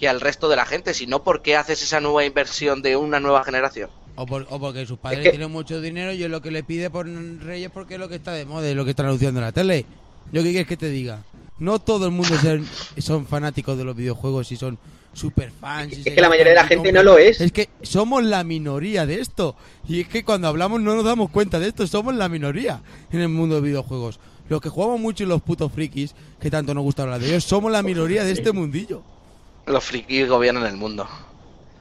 [0.00, 0.94] que al resto de la gente.
[0.94, 3.90] Si no, ¿por qué haces esa nueva inversión de una nueva generación?
[4.16, 6.62] O, por- o porque sus padres que- tienen mucho dinero y es lo que le
[6.64, 9.40] pide por Reyes porque es lo que está de moda y lo que está anunciando
[9.40, 9.84] en la tele.
[10.32, 11.22] ¿Yo qué quieres que te diga?
[11.58, 12.66] no todo el mundo son,
[12.98, 14.78] son fanáticos de los videojuegos y son
[15.12, 15.92] super fans.
[15.92, 17.40] Es que la mayoría de la gente no lo es.
[17.40, 19.56] Es que somos la minoría de esto.
[19.88, 21.86] Y es que cuando hablamos no nos damos cuenta de esto.
[21.86, 24.20] Somos la minoría en el mundo de videojuegos.
[24.48, 27.44] Los que jugamos mucho y los putos frikis, que tanto nos gusta hablar de ellos,
[27.44, 29.02] somos la minoría de este mundillo.
[29.66, 31.06] Los frikis gobiernan el mundo.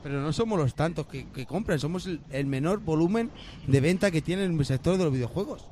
[0.04, 3.30] Pero no somos los tantos que, que compran, somos el, el menor volumen
[3.68, 5.66] de venta que tiene el sector de los videojuegos.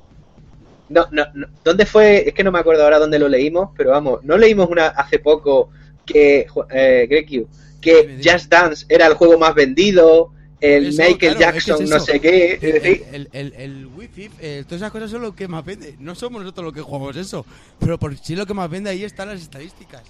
[0.88, 1.46] No, no, no.
[1.64, 2.28] ¿Dónde fue?
[2.28, 5.20] Es que no me acuerdo ahora dónde lo leímos, pero vamos, no leímos una hace
[5.20, 5.70] poco
[6.12, 7.46] que eh, Greg
[7.80, 8.20] que.
[8.22, 11.90] Just Dance era el juego más vendido, el Eso, Michael claro, es que Jackson es
[11.90, 15.22] no sé qué, es El, decir, el, el, el Wi-Fi, eh, todas esas cosas son
[15.22, 15.96] lo que más vende.
[15.98, 17.46] No somos nosotros los que jugamos eso.
[17.78, 20.02] Pero por sí lo que más vende ahí están las estadísticas.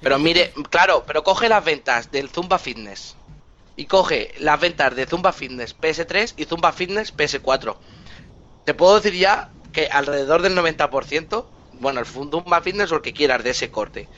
[0.00, 3.16] Pero mire, claro, pero coge las ventas del Zumba Fitness.
[3.76, 7.76] Y coge las ventas de Zumba Fitness PS3 y Zumba Fitness PS4.
[8.64, 11.44] Te puedo decir ya que alrededor del 90%,
[11.80, 14.08] bueno, el Zumba Fitness o el que quieras de ese corte,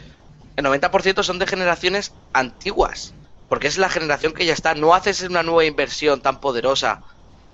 [0.59, 3.15] el 90% son de generaciones antiguas.
[3.49, 4.75] Porque es la generación que ya está.
[4.75, 7.03] No haces una nueva inversión tan poderosa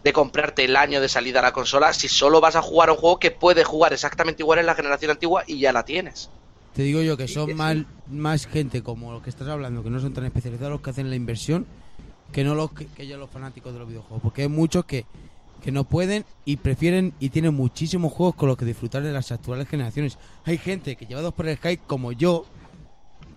[0.02, 2.92] de comprarte el año de salida a la consola si solo vas a jugar a
[2.92, 6.30] un juego que puede jugar exactamente igual en la generación antigua y ya la tienes.
[6.74, 7.76] Te digo yo que son más,
[8.08, 11.10] más gente como los que estás hablando, que no son tan especializados los que hacen
[11.10, 11.66] la inversión,
[12.32, 14.22] que no los que, que ellos los fanáticos de los videojuegos.
[14.22, 15.04] Porque hay muchos que,
[15.62, 19.30] que no pueden y prefieren y tienen muchísimos juegos con los que disfrutar de las
[19.30, 20.18] actuales generaciones.
[20.44, 22.46] Hay gente que llevados por el Skype como yo,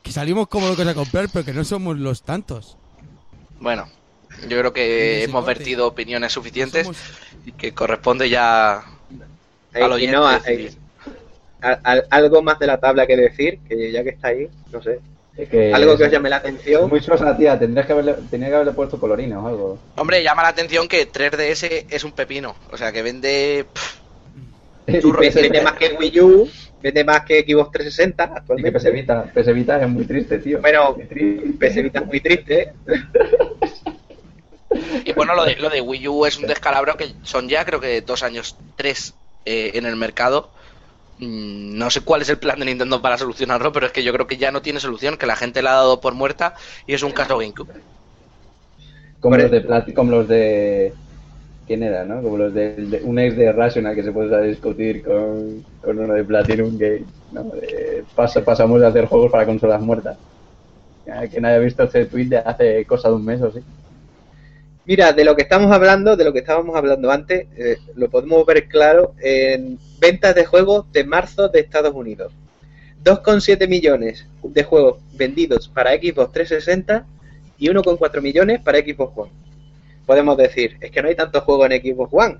[0.01, 2.77] que salimos como locos a comprar, pero que no somos los tantos.
[3.59, 3.87] Bueno,
[4.47, 5.59] yo creo que hemos corte.
[5.59, 6.97] vertido opiniones suficientes Somos-
[7.45, 8.77] y que corresponde ya
[9.73, 10.27] ahí- al oyente no,
[12.11, 14.99] algo más de la tabla que decir, que ya que está ahí, no sé,
[15.35, 16.89] Es que algo que os llame la atención.
[16.89, 17.57] muy sosa, tía.
[17.59, 19.79] Tendrías que haberle, tenía que haberle puesto colorines o algo.
[19.95, 22.55] Hombre, llama la atención que 3DS es un pepino.
[22.71, 23.65] O sea, que vende...
[23.71, 23.97] pff,
[24.87, 26.49] Y Churro, PS vende más que Wii U,
[26.81, 28.79] vende más que Xbox 360 y que actualmente.
[28.79, 29.31] PS Vita.
[29.33, 30.61] PS Vita es muy triste, tío.
[30.61, 30.95] Bueno.
[30.95, 32.61] PS Vita es muy triste.
[32.61, 32.73] ¿eh?
[35.05, 37.79] Y bueno, lo de, lo de Wii U es un descalabro que son ya creo
[37.79, 39.13] que dos años, tres
[39.45, 40.49] eh, en el mercado.
[41.19, 44.13] Mm, No sé cuál es el plan de Nintendo para solucionarlo, pero es que yo
[44.13, 46.55] creo que ya no tiene solución, que la gente la ha dado por muerta
[46.85, 47.73] y es un caso GameCube.
[49.19, 50.93] Como los de como los de
[51.67, 52.21] ¿quién era, no?
[52.21, 56.13] Como los de, de- un ex de Rational que se puede a discutir con, uno
[56.13, 57.43] de Platinum Games, ¿no?
[57.45, 60.17] De, pasa- pasamos de hacer juegos para consolas muertas.
[61.31, 63.59] Que nadie ha visto ese tweet de hace cosa de un mes o así.
[64.85, 68.45] Mira, de lo que estamos hablando, de lo que estábamos hablando antes, eh, lo podemos
[68.45, 72.31] ver claro en ventas de juegos de marzo de Estados Unidos.
[73.03, 77.05] 2,7 millones de juegos vendidos para Xbox 360
[77.57, 79.31] y 1,4 millones para Xbox One.
[80.07, 82.37] Podemos decir, es que no hay tantos juegos en Xbox One.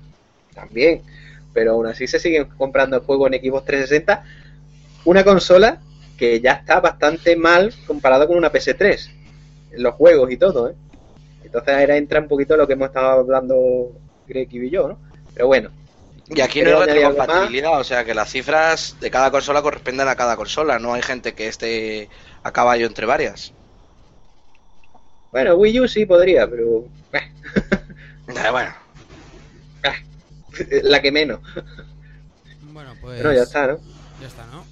[0.54, 1.02] También,
[1.52, 4.24] pero aún así se siguen comprando juegos en Xbox 360.
[5.04, 5.78] Una consola
[6.16, 9.10] que ya está bastante mal comparado con una PS3.
[9.72, 10.74] En los juegos y todo, ¿eh?
[11.44, 13.92] Entonces ahora entra un poquito lo que hemos estado hablando
[14.26, 14.98] Greg y yo, ¿no?
[15.34, 15.70] Pero bueno,
[16.28, 20.08] Y aquí no ¿Queréis hay retrocompatibilidad, o sea que las cifras de cada consola corresponden
[20.08, 20.78] a cada consola.
[20.78, 22.08] No hay gente que esté
[22.42, 23.52] a caballo entre varias.
[25.32, 27.32] Bueno, Wii U sí podría, pero eh,
[28.28, 28.70] Eh, bueno,
[30.84, 31.40] la que menos.
[32.72, 33.16] Bueno, pues.
[33.22, 33.78] Pero ya está, ¿no?
[34.20, 34.64] Ya está, ¿no?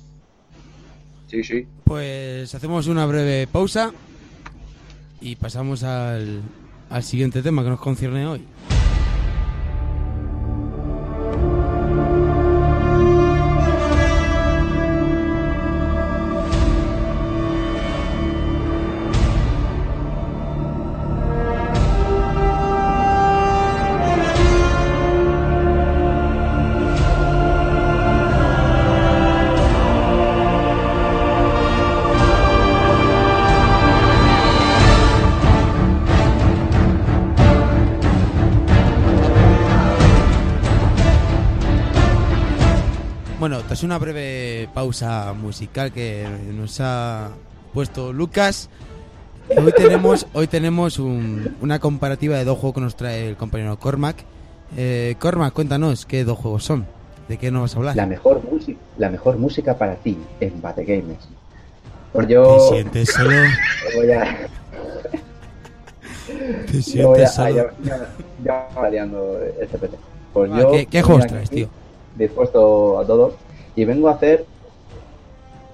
[1.28, 1.66] Sí, sí.
[1.84, 3.92] Pues hacemos una breve pausa
[5.20, 6.42] y pasamos al,
[6.88, 8.44] al siguiente tema que nos concierne hoy.
[43.70, 47.30] Tras una breve pausa musical que nos ha
[47.72, 48.68] puesto Lucas,
[49.56, 53.78] hoy tenemos hoy tenemos un- una comparativa de dos juegos que nos trae el compañero
[53.78, 54.16] Cormac.
[54.76, 56.84] Eh, Cormac, cuéntanos qué dos juegos son,
[57.28, 57.94] de qué nos vas a hablar.
[57.94, 61.28] La mejor música, la mejor música para ti en Bategamers.
[62.12, 63.30] Pues yo ¿Te sientes solo?
[63.94, 64.48] voy a,
[66.66, 67.50] ¿Te yo voy a, sientes solo?
[67.54, 67.70] ya,
[68.44, 69.08] ya, ya
[69.60, 69.96] este PC.
[70.32, 71.68] Pues Ah, yo ¿qué- qué juegos traes, tío?
[72.16, 73.34] Dispuesto a todos
[73.76, 74.44] y vengo a hacer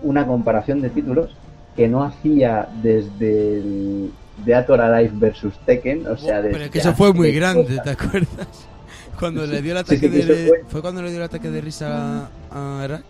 [0.02, 1.30] una comparación de títulos
[1.74, 4.10] que no hacía desde el
[4.44, 7.84] Deator Alive versus Tekken, o sea, Oh, Pero es que eso fue muy grande, cosas.
[7.84, 8.48] ¿te acuerdas?
[9.18, 10.46] Cuando le dio el ataque sí, de...
[10.48, 10.64] fue.
[10.68, 13.04] fue cuando le dio el ataque de risa a, a Irak.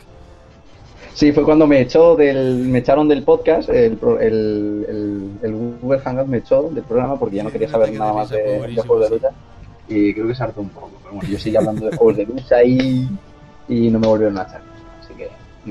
[1.14, 5.98] Sí, fue cuando me echó del, me echaron del podcast, el, el, el, el Google
[5.98, 9.10] Hangout me echó del programa porque ya no quería saber nada más de, de juegos
[9.10, 9.30] de lucha
[9.88, 10.92] y creo que se hartó un poco.
[11.02, 13.08] Pero bueno, yo seguí hablando de juegos de lucha y,
[13.68, 14.60] y no me volvieron a echar.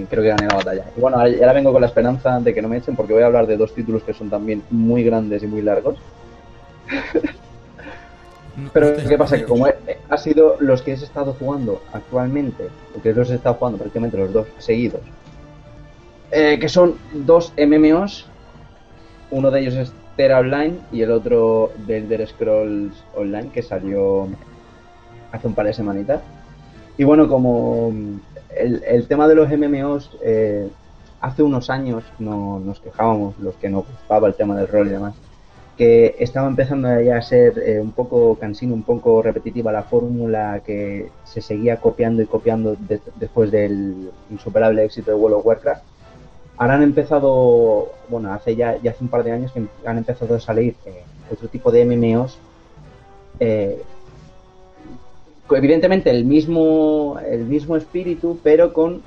[0.09, 0.85] Creo que gané la batalla.
[0.95, 3.27] Y bueno, ahora vengo con la esperanza de que no me echen porque voy a
[3.27, 5.95] hablar de dos títulos que son también muy grandes y muy largos.
[8.73, 9.37] Pero ¿qué pasa?
[9.37, 9.75] Que como he-
[10.09, 14.31] ha sido los que he estado jugando actualmente, porque los he estado jugando prácticamente los
[14.31, 15.01] dos seguidos,
[16.31, 18.27] eh, que son dos MMOs,
[19.31, 24.27] uno de ellos es Terra Online y el otro The Elder Scrolls Online, que salió
[25.31, 26.21] hace un par de semanitas.
[26.97, 27.91] Y bueno, como
[28.57, 30.67] el, tema de los MMOs, eh,
[31.21, 34.91] hace unos años no, nos quejábamos, los que nos gustaba el tema del rol y
[34.91, 35.13] demás,
[35.77, 40.61] que estaba empezando ya a ser eh, un poco cansino, un poco repetitiva la fórmula
[40.65, 45.83] que se seguía copiando y copiando de- después del insuperable éxito de World of Warcraft.
[46.57, 50.35] Ahora han empezado, bueno, hace ya, ya hace un par de años que han empezado
[50.35, 52.37] a salir eh, otro tipo de MMOs.
[53.39, 53.81] eh,
[55.51, 59.01] evidentemente el mismo, el mismo espíritu, pero con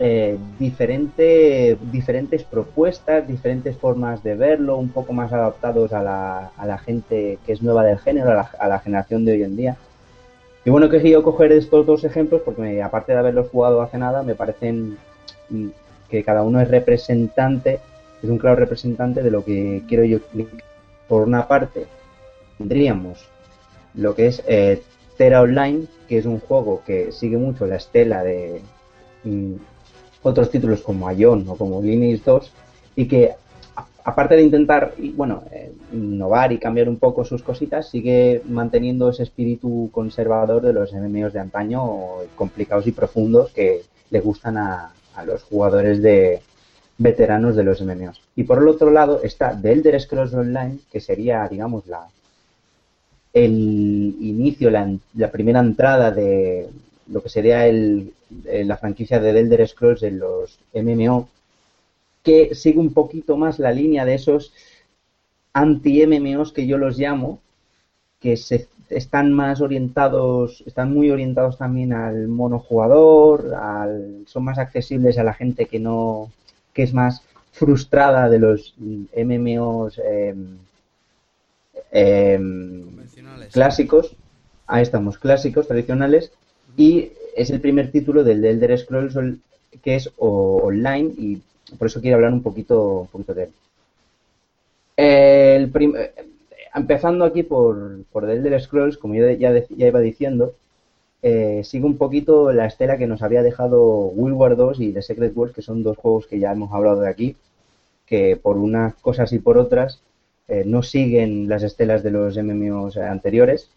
[0.00, 6.66] eh, diferente, diferentes propuestas, diferentes formas de verlo, un poco más adaptados a la, a
[6.66, 9.76] la gente que es nueva del género, a la, generación de hoy en día.
[10.64, 14.22] Y bueno, he querido coger estos dos ejemplos porque aparte de haberlos jugado hace nada,
[14.22, 14.98] me parecen
[15.50, 15.68] mm,
[16.08, 17.80] que cada uno es representante,
[18.22, 20.62] es un claro representante de lo que quiero yo explicar.
[21.08, 21.86] Por una parte,
[22.56, 23.28] tendríamos
[23.94, 24.80] lo que es eh,
[25.18, 28.62] Terra Online, que es un juego que sigue mucho la estela de
[29.24, 29.54] mm,
[30.22, 32.52] otros títulos como Ion o como Lineage 2
[32.96, 33.32] y que
[34.04, 39.24] aparte de intentar bueno eh, innovar y cambiar un poco sus cositas sigue manteniendo ese
[39.24, 41.82] espíritu conservador de los MMOs de antaño
[42.36, 46.40] complicados y profundos que le gustan a, a los jugadores de
[46.96, 51.00] veteranos de los MMOs y por el otro lado está The Elder Scrolls Online que
[51.00, 52.08] sería digamos la
[53.32, 56.68] el inicio, la, la primera entrada de
[57.08, 58.12] lo que sería el,
[58.46, 61.28] eh, la franquicia de The Elder Scrolls en los MMO,
[62.22, 64.52] que sigue un poquito más la línea de esos
[65.54, 67.40] anti-MMOs que yo los llamo,
[68.20, 75.18] que se, están más orientados, están muy orientados también al monojugador, al, son más accesibles
[75.18, 76.30] a la gente que no,
[76.74, 77.22] que es más
[77.52, 80.58] frustrada de los mm, MMOs em,
[81.90, 83.07] em, Convencionales.
[83.52, 84.16] Clásicos,
[84.66, 86.32] ahí estamos, clásicos, tradicionales,
[86.76, 89.38] y es el primer título del The Elder Scrolls ol-
[89.82, 91.42] que es o- online y
[91.78, 93.50] por eso quiero hablar un poquito, un poquito de él.
[94.96, 96.12] El prim- eh,
[96.74, 100.54] empezando aquí por, por The Elder Scrolls, como yo de- ya, de- ya iba diciendo,
[101.22, 105.02] eh, sigue un poquito la estela que nos había dejado World War 2 y The
[105.02, 107.36] Secret World, que son dos juegos que ya hemos hablado de aquí,
[108.06, 110.00] que por unas cosas y por otras
[110.48, 113.70] eh, no siguen las estelas de los MMOs anteriores.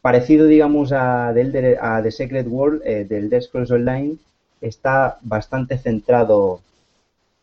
[0.00, 4.16] Parecido, digamos, a The, Secret World, eh, del Elder Scrolls Online,
[4.60, 6.60] está bastante centrado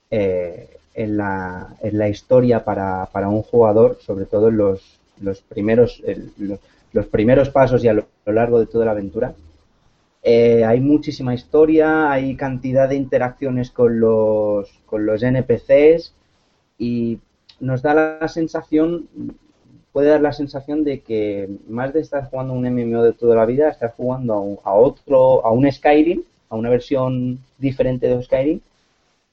[0.10, 6.02] eh, en, la, historia para, un jugador, sobre todo en los, primeros,
[6.94, 9.34] los, primeros pasos y a lo, largo de toda la aventura.
[10.24, 16.14] Eh, hay muchísima historia, hay cantidad de interacciones con los, con los NPCs
[16.78, 17.20] y
[17.60, 19.08] nos da la sensación,
[19.94, 23.46] puede dar la sensación de que más de estar jugando un MMO de toda la
[23.46, 28.24] vida, estás jugando a, un- a otro, a un Skyrim, a una versión diferente de
[28.24, 28.62] Skyrim,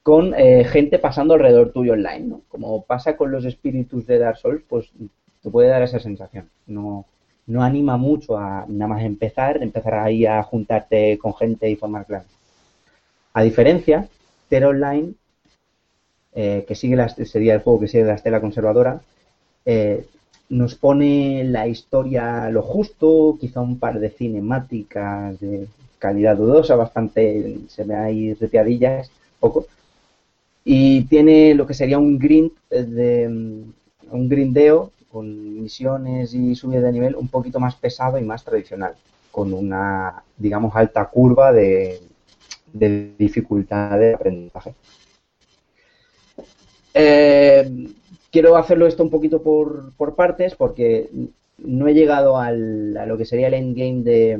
[0.02, 2.40] con eh, gente pasando alrededor tuyo online, ¿no?
[2.48, 4.90] Como pasa con los espíritus de Dark Souls, pues
[5.42, 6.48] te puede dar esa sensación.
[6.66, 7.06] No,
[7.46, 12.06] no anima mucho a nada más empezar, empezar ahí a juntarte con gente y formar
[12.06, 12.28] clanes.
[13.34, 14.08] A diferencia,
[14.48, 15.14] Terra Online,
[16.34, 19.00] eh, que sigue la, sería el juego que sigue la estela conservadora,
[19.64, 20.06] eh,
[20.48, 25.66] nos pone la historia lo justo, quizá un par de cinemáticas de
[25.98, 29.10] calidad dudosa, bastante, se ve ahí reteadillas,
[29.40, 29.66] poco,
[30.64, 33.72] y tiene lo que sería un grind eh, de mm,
[34.10, 38.94] un grindeo con misiones y subida de nivel un poquito más pesado y más tradicional,
[39.30, 42.00] con una, digamos, alta curva de,
[42.72, 44.74] de dificultad de aprendizaje.
[46.94, 47.88] Eh,
[48.30, 51.08] quiero hacerlo esto un poquito por, por partes porque
[51.58, 54.38] no he llegado al, a lo que sería el endgame de,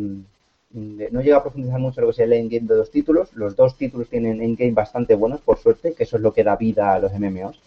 [0.73, 3.33] No he llegado a profundizar mucho en lo que sería el endgame de los títulos.
[3.35, 6.57] Los dos títulos tienen endgame bastante buenos, por suerte, que eso es lo que da
[6.57, 7.61] vida a los MMOs.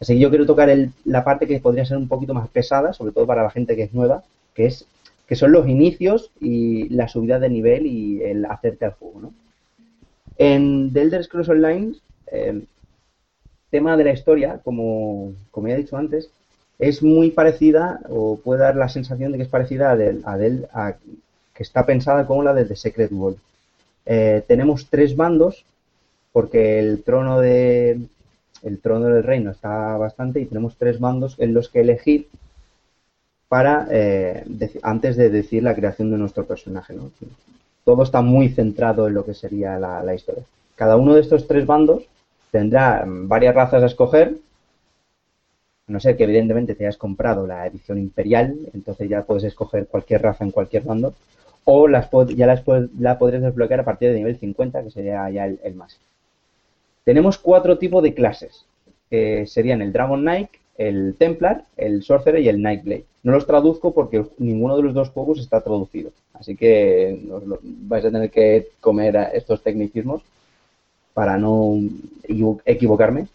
[0.00, 2.92] Así que yo quiero tocar el- la parte que podría ser un poquito más pesada,
[2.92, 4.22] sobre todo para la gente que es nueva,
[4.54, 4.86] que es
[5.28, 9.32] que son los inicios y la subida de nivel y el hacerte al juego, ¿no?
[10.38, 11.94] En The Elder Scrolls Online,
[12.32, 12.62] eh,
[13.70, 16.30] tema de la historia, como, como ya he dicho antes,
[16.78, 20.36] es muy parecida o puede dar la sensación de que es parecida a, del, a,
[20.36, 20.94] del- a-
[21.54, 23.38] que está pensada como la de The Secret World.
[24.06, 25.64] Eh, tenemos tres bandos
[26.32, 27.98] porque el trono de
[28.62, 32.28] el trono del reino está bastante y tenemos tres bandos en los que elegir
[33.48, 36.94] para eh, deci- antes de decir la creación de nuestro personaje.
[36.94, 37.10] ¿no?
[37.84, 40.42] Todo está muy centrado en lo que sería la, la historia.
[40.76, 42.02] Cada uno de estos tres bandos
[42.50, 44.36] tendrá varias razas a escoger,
[45.88, 49.86] a no ser que evidentemente te hayas comprado la edición imperial, entonces ya puedes escoger
[49.86, 51.14] cualquier raza en cualquier bando,
[51.64, 52.62] o las ya las
[52.98, 56.04] la podrías desbloquear a partir de nivel 50, que sería ya el, el máximo.
[57.04, 58.64] Tenemos cuatro tipos de clases,
[59.10, 63.04] que serían el Dragon Knight, el Templar, el Sorcerer y el Nightblade.
[63.22, 67.20] No los traduzco porque ninguno de los dos juegos está traducido, así que
[67.62, 70.22] vais a tener que comer estos tecnicismos
[71.18, 71.74] para no
[72.22, 73.26] equivo- equivocarme.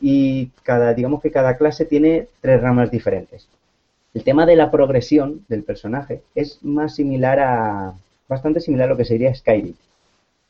[0.00, 3.48] Y cada, digamos que cada clase tiene tres ramas diferentes.
[4.14, 7.94] El tema de la progresión del personaje es más similar a.
[8.28, 9.74] bastante similar a lo que sería Skyrim.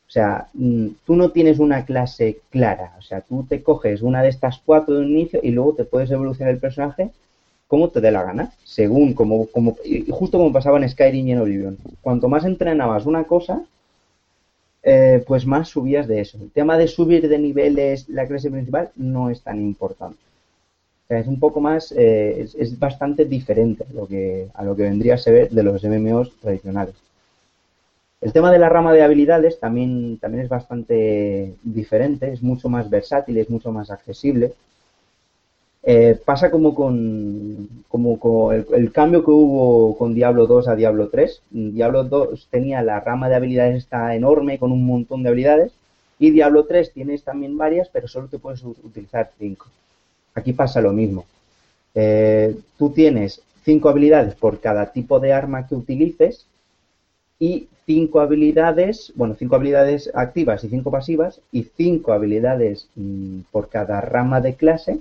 [0.07, 2.93] O sea, mm, tú no tienes una clase clara.
[2.99, 5.85] O sea, tú te coges una de estas cuatro de un inicio y luego te
[5.85, 7.09] puedes evolucionar el personaje
[7.67, 9.77] como te dé la gana, según como, como
[10.11, 11.77] justo como pasaba en Skyrim y en Oblivion.
[12.01, 13.63] Cuanto más entrenabas una cosa,
[14.89, 16.37] eh, pues más subías de eso.
[16.41, 20.17] El tema de subir de niveles la clase principal no es tan importante.
[21.09, 24.83] Es un poco más, eh, es, es bastante diferente a lo, que, a lo que
[24.83, 26.95] vendría a ser de los MMOs tradicionales.
[28.21, 32.89] El tema de la rama de habilidades también, también es bastante diferente, es mucho más
[32.89, 34.53] versátil, es mucho más accesible.
[35.89, 37.69] Eh, pasa como con,
[38.51, 41.43] el, cambio que hubo con Diablo 2 a Diablo 3.
[41.49, 45.71] Diablo 2 tenía la rama de habilidades esta enorme con un montón de habilidades
[46.19, 49.65] y Diablo 3 tienes también varias, pero solo te puedes utilizar 5.
[50.35, 51.23] Aquí pasa lo mismo.
[51.95, 56.47] Eh, tú tienes 5 habilidades por cada tipo de arma que utilices
[57.39, 63.69] y 5 habilidades, bueno, 5 habilidades activas y 5 pasivas y 5 habilidades mm, por
[63.69, 64.99] cada rama de clase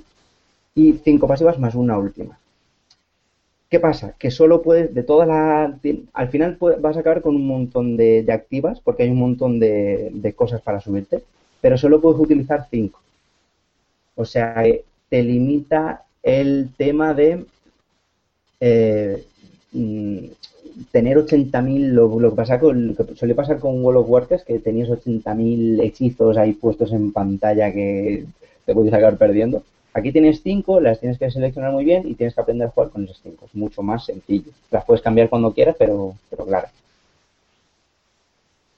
[0.76, 2.38] y 5 pasivas más una última.
[3.68, 4.14] ¿Qué pasa?
[4.16, 5.74] Que solo puedes, de todas las...
[6.12, 10.10] Al final vas a acabar con un montón de, activas, porque hay un montón de,
[10.12, 11.24] de cosas para subirte,
[11.60, 13.00] pero solo puedes utilizar 5.
[14.14, 17.44] O sea, eh, te limita el tema de
[18.60, 19.24] eh,
[19.72, 20.18] mm,
[20.92, 24.46] tener 80.000, lo, lo que pasa con, lo que suele pasar con World of Warcraft,
[24.46, 28.26] que tenías 80.000 hechizos ahí puestos en pantalla que
[28.64, 29.62] te podías acabar perdiendo.
[29.96, 32.90] Aquí tienes 5, las tienes que seleccionar muy bien y tienes que aprender a jugar
[32.90, 33.46] con esas 5.
[33.46, 34.52] Es mucho más sencillo.
[34.70, 36.68] Las puedes cambiar cuando quieras, pero, pero claro.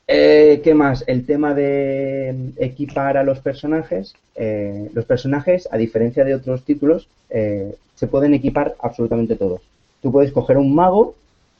[0.06, 1.02] Eh, ¿Qué más?
[1.08, 4.14] El tema de equipar a los personajes.
[4.36, 9.60] Eh, los personajes, a diferencia de otros títulos, eh, se pueden equipar absolutamente todos.
[10.00, 11.16] Tú puedes coger un mago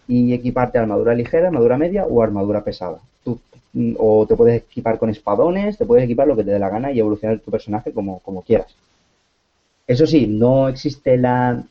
[0.07, 3.01] y equiparte armadura ligera, armadura media o armadura pesada.
[3.25, 3.41] Tú,
[3.73, 6.71] mm, o te puedes equipar con espadones, te puedes equipar lo que te dé la
[6.71, 8.73] gana y evolucionar tu personaje como, como quieras.
[9.89, 11.65] Eso sí, no existe la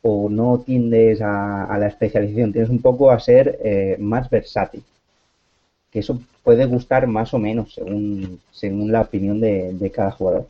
[0.00, 4.84] o no tiendes a, la especialización, tienes un poco a ser eh, más versátil.
[5.90, 10.46] Que eso puede gustar más o menos según, según la opinión de, cada jugador.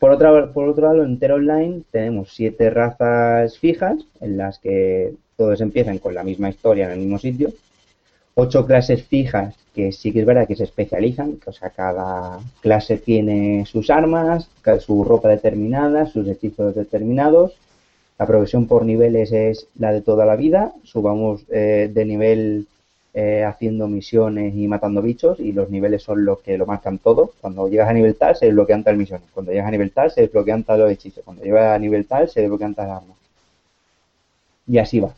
[0.00, 5.14] Por, otra, por otro lado, en Terra Online tenemos siete razas fijas en las que
[5.36, 7.52] todos empiezan con la misma historia en el mismo sitio.
[8.42, 12.96] Ocho clases fijas que sí que es verdad que se especializan, o sea, cada clase
[12.96, 14.48] tiene sus armas,
[14.78, 17.52] su ropa determinada, sus hechizos determinados.
[18.18, 20.72] La progresión por niveles es la de toda la vida.
[20.84, 22.66] Subamos eh, de nivel
[23.12, 27.32] eh, haciendo misiones y matando bichos y los niveles son los que lo marcan todo.
[27.42, 29.28] Cuando llegas a nivel tal se desbloquean tal misiones.
[29.34, 31.22] Cuando llegas a nivel tal se desbloquean tal los hechizos.
[31.24, 33.18] Cuando llegas a nivel tal se desbloquean tal armas.
[34.66, 35.14] Y así va.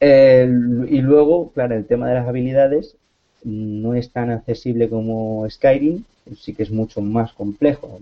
[0.00, 2.96] El- y luego, claro, el tema de las habilidades
[3.44, 6.04] no es tan accesible como Skyrim,
[6.36, 7.98] sí que es mucho más complejo.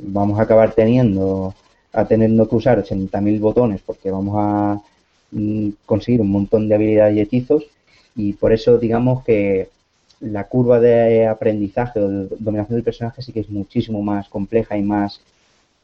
[0.00, 1.54] Vamos a acabar teniendo
[1.92, 4.80] a teniendo que usar 80.000 botones porque vamos a
[5.32, 7.64] mm, conseguir un montón de habilidades y hechizos
[8.14, 9.68] y por eso digamos que
[10.20, 14.76] la curva de aprendizaje o de dominación del personaje sí que es muchísimo más compleja
[14.76, 15.20] y más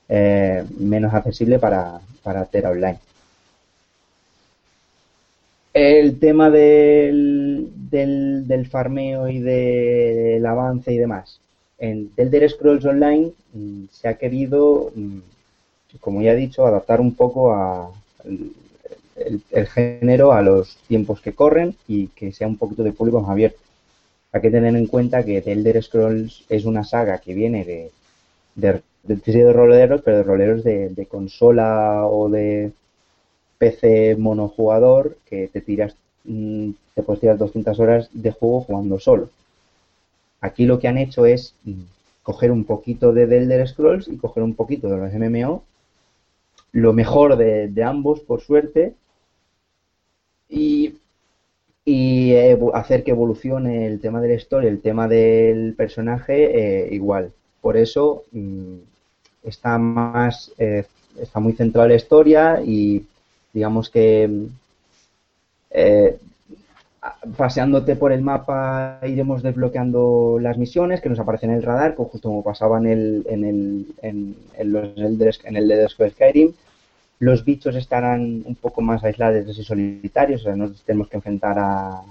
[0.08, 2.98] eh, menos accesible para, para Terra Online.
[5.74, 11.40] El tema del, del, del farmeo y del avance y demás.
[11.78, 15.18] En Elder Scrolls Online mm, se ha querido, mm,
[15.98, 17.90] como ya he dicho, adaptar un poco a
[19.16, 23.30] el, género a los tiempos que corren y que sea un poquito de público más
[23.30, 23.58] abierto.
[24.30, 27.90] hay que tener en cuenta que The Elder Scrolls es una saga que viene de,
[28.54, 32.72] de, de, de roleros, pero de roleros de consola o de
[33.58, 39.30] PC monojugador que te tiras, mm, te puedes tirar 200 horas de juego jugando solo.
[40.40, 41.82] Aquí lo que han hecho es mm,
[42.22, 45.62] coger un poquito de The Elder Scrolls y coger un poquito de los MMO,
[46.72, 48.94] lo mejor de, ambos, por suerte,
[50.48, 50.94] y,
[52.72, 57.32] hacer que evolucione el tema de la historia, el tema del personaje, eh, igual.
[57.60, 58.76] Por eso mm,
[59.44, 60.84] está más, eh,
[61.20, 63.04] está muy centrado en la historia y
[63.54, 64.48] digamos que
[65.70, 66.18] eh,
[67.36, 72.08] paseándote por el mapa iremos desbloqueando las misiones que nos aparecen en el radar, como
[72.10, 74.96] justo como pasaba en el, en el, en, los
[75.44, 76.52] en el Elder Skyrim.
[77.20, 81.16] Los bichos estarán un poco más aislados y solitarios, o sea, no nos tenemos que
[81.16, 82.02] enfrentar a,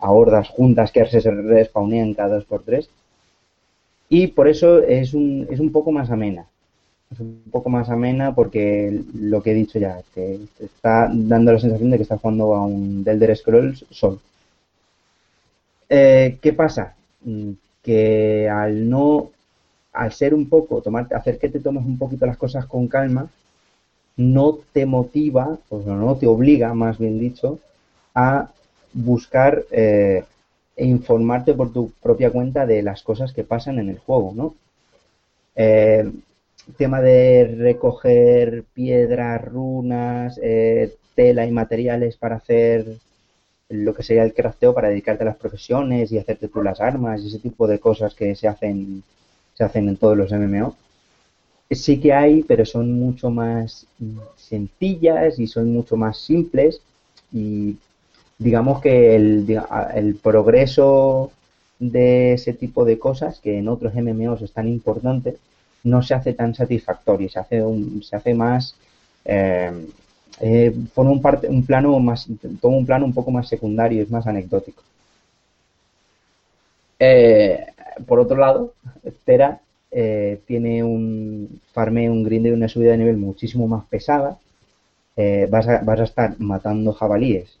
[0.00, 2.90] a hordas juntas que se respawnean cada dos por tres.
[4.08, 6.46] Y por eso es un, es un poco más amena.
[7.12, 11.58] Es un poco más amena porque lo que he dicho ya, te está dando la
[11.58, 14.20] sensación de que estás jugando a un Elder Scrolls solo.
[15.88, 16.94] Eh, ¿Qué pasa?
[17.22, 17.52] Mm,
[17.82, 19.30] Que al no,
[19.92, 23.30] al ser un poco, tomar, hacer que te tomes un poquito las cosas con calma,
[24.16, 27.60] no te motiva, o no te obliga, más bien dicho,
[28.14, 28.50] a
[28.94, 30.24] buscar eh,
[30.76, 34.54] e informarte por tu propia cuenta de las cosas que pasan en el juego, ¿no?
[35.56, 36.10] Eh,
[36.76, 42.86] tema de recoger piedras, runas, eh, tela y materiales para hacer
[43.68, 47.20] lo que sería el crafteo para dedicarte a las profesiones y hacerte tú las armas
[47.20, 49.02] y ese tipo de cosas que se hacen
[49.54, 50.76] se hacen en todos los MMO.
[51.70, 53.86] Sí que hay, pero son mucho más
[54.36, 56.80] sencillas y son mucho más simples
[57.32, 57.76] y
[58.38, 59.60] digamos que el,
[59.94, 61.32] el progreso
[61.80, 65.36] de ese tipo de cosas que en otros MMOs es tan importante
[65.84, 68.74] no se hace tan satisfactorio, se hace un, se hace más
[69.24, 69.72] eh,
[70.40, 71.90] eh, forma un, parte, un plano
[72.60, 74.82] toma un plano un poco más secundario, es más anecdótico.
[76.98, 77.66] Eh,
[78.06, 78.74] por otro lado,
[79.24, 79.60] Tera
[79.90, 84.38] eh, tiene un farmeo, un grind y una subida de nivel muchísimo más pesada.
[85.16, 87.58] Eh, vas, a, vas a estar matando jabalíes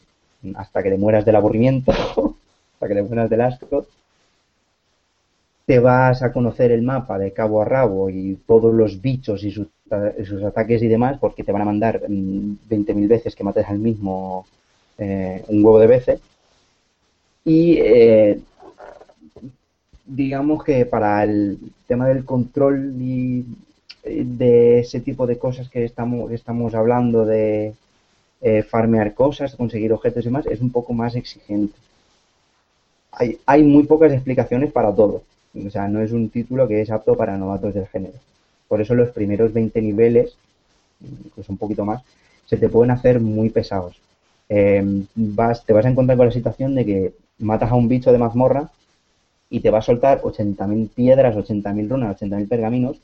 [0.54, 1.92] hasta que te mueras del aburrimiento,
[2.74, 3.86] hasta que te mueras del asco.
[5.68, 9.50] Te vas a conocer el mapa de cabo a rabo y todos los bichos y
[9.50, 9.68] sus,
[10.42, 14.46] ataques y demás, porque te van a mandar mm, 20.000 veces que mates al mismo
[14.96, 16.20] eh, un huevo de veces.
[17.44, 18.40] Y eh,
[20.06, 23.44] digamos que para el tema del control y
[24.04, 27.74] eh, de ese tipo de cosas que estamos, estamos hablando de
[28.70, 31.76] farmear cosas, conseguir objetos y demás, es un poco más exigente.
[33.12, 35.24] Hay, hay muy pocas explicaciones para todo.
[35.54, 38.14] O sea, no es un título que es apto para novatos del género.
[38.68, 40.36] Por eso los primeros 20 niveles,
[41.00, 42.02] incluso un poquito más,
[42.46, 44.00] se te pueden hacer muy pesados.
[44.48, 48.12] Eh, vas, te vas a encontrar con la situación de que matas a un bicho
[48.12, 48.70] de mazmorra
[49.50, 53.00] y te va a soltar 80.000 piedras, 80.000 runas, 80.000 pergaminos,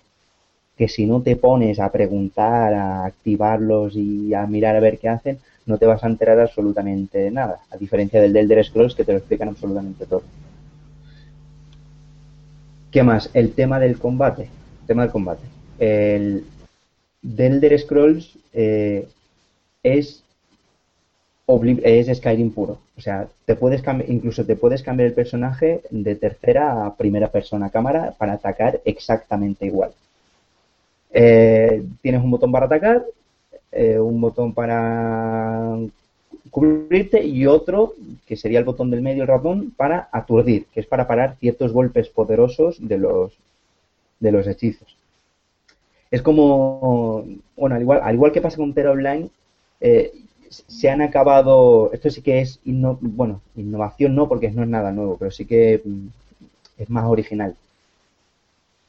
[0.77, 5.09] que si no te pones a preguntar, a activarlos y a mirar a ver qué
[5.09, 9.05] hacen, no te vas a enterar absolutamente de nada, a diferencia del Elder Scrolls que
[9.05, 10.23] te lo explican absolutamente todo.
[12.95, 13.29] ¿Qué más?
[13.35, 14.49] El tema del combate.
[14.87, 15.43] Tema del combate.
[15.81, 16.45] El
[17.23, 19.09] The Elder Scrolls eh,
[19.83, 20.23] es
[22.15, 22.79] Skyrim puro.
[22.97, 27.69] O sea, te puedes incluso te puedes cambiar el personaje de tercera a primera persona
[27.69, 29.91] cámara para atacar exactamente igual.
[31.11, 33.05] Eh, tienes un botón para atacar,
[33.73, 35.79] eh, un botón para
[36.55, 37.95] cubrirte y otro
[38.27, 41.73] que sería el botón del medio, el ratón, para aturdir, que es para parar ciertos
[41.73, 43.33] golpes poderosos de los
[44.21, 44.97] de los hechizos.
[46.13, 47.27] Es como,
[47.57, 49.31] bueno, al igual, al igual que pasa con Terra Online,
[49.81, 50.13] eh,
[50.49, 55.17] se han acabado, esto sí que es, bueno, innovación no, porque no es nada nuevo,
[55.19, 56.07] pero sí que mm,
[56.79, 57.57] es más original.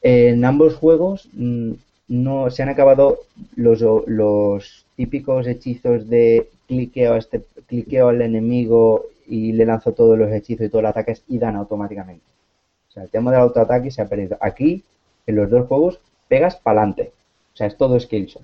[0.02, 1.72] En ambos juegos mm,
[2.06, 3.18] no se han acabado
[3.56, 10.18] los, los típicos hechizos de cliqueo, a este, cliqueo al enemigo y le lanzo todos
[10.18, 12.24] los hechizos y todos los ataques y dan automáticamente.
[12.88, 14.36] O sea, el tema del autoataque se ha perdido.
[14.40, 14.82] Aquí,
[15.26, 17.12] en los dos juegos, pegas para adelante.
[17.54, 18.42] O sea, es todo skillshot.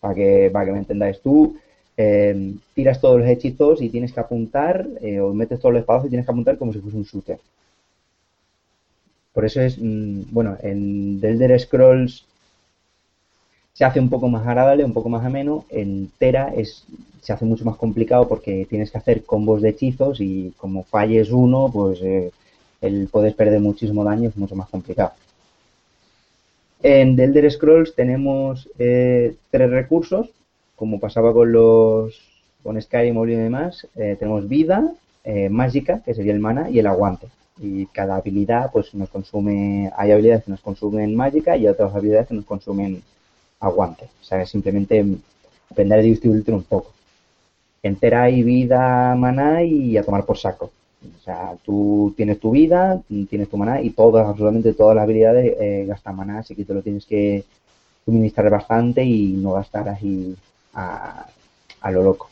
[0.00, 1.20] Para que, para que me entendáis.
[1.20, 1.56] Tú
[1.96, 6.06] eh, tiras todos los hechizos y tienes que apuntar, eh, o metes todos los espacios
[6.06, 7.40] y tienes que apuntar como si fuese un shooter.
[9.32, 12.24] Por eso es, mm, bueno, en The Elder Scrolls
[13.78, 15.64] se hace un poco más agradable, un poco más ameno.
[15.70, 16.84] En Tera es,
[17.22, 21.30] se hace mucho más complicado porque tienes que hacer combos de hechizos y como falles
[21.30, 22.32] uno, pues eh,
[22.80, 25.12] el puedes perder muchísimo daño es mucho más complicado.
[26.82, 30.28] En The Elder Scrolls tenemos eh, tres recursos,
[30.74, 32.20] como pasaba con los
[32.64, 33.86] con Skyrim y demás.
[33.94, 34.92] Eh, tenemos vida,
[35.22, 37.28] eh, mágica, que sería el mana, y el aguante.
[37.60, 42.26] Y cada habilidad pues nos consume, hay habilidades que nos consumen mágica y otras habilidades
[42.26, 43.04] que nos consumen
[43.60, 44.06] aguante.
[44.20, 45.04] O sea, simplemente
[45.70, 46.92] depende de distribuirte un poco.
[47.82, 50.70] Entera y vida, mana y a tomar por saco.
[51.18, 55.54] O sea, tú tienes tu vida, tienes tu maná y todas, absolutamente todas las habilidades
[55.60, 57.44] eh, gastan maná, así que te lo tienes que
[58.04, 60.36] suministrar bastante y no gastar así
[60.74, 61.26] a,
[61.82, 62.28] a lo loco.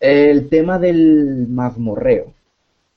[0.00, 2.32] El tema del mazmorreo,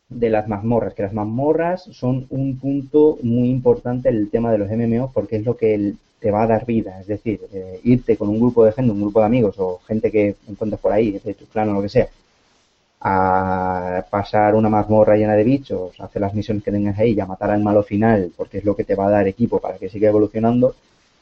[0.10, 4.60] de las mazmorras, que las mazmorras son un punto muy importante en el tema de
[4.60, 7.80] los MMO porque es lo que el- te va a dar vida, es decir, eh,
[7.94, 10.92] irte con un grupo de gente, un grupo de amigos o gente que encuentres por
[10.94, 12.08] ahí, de tu clan o lo que sea,
[13.02, 17.26] a pasar una mazmorra llena de bichos, hacer las misiones que tengas ahí y a
[17.26, 19.90] matar al malo final, porque es lo que te va a dar equipo para que
[19.90, 20.76] siga evolucionando,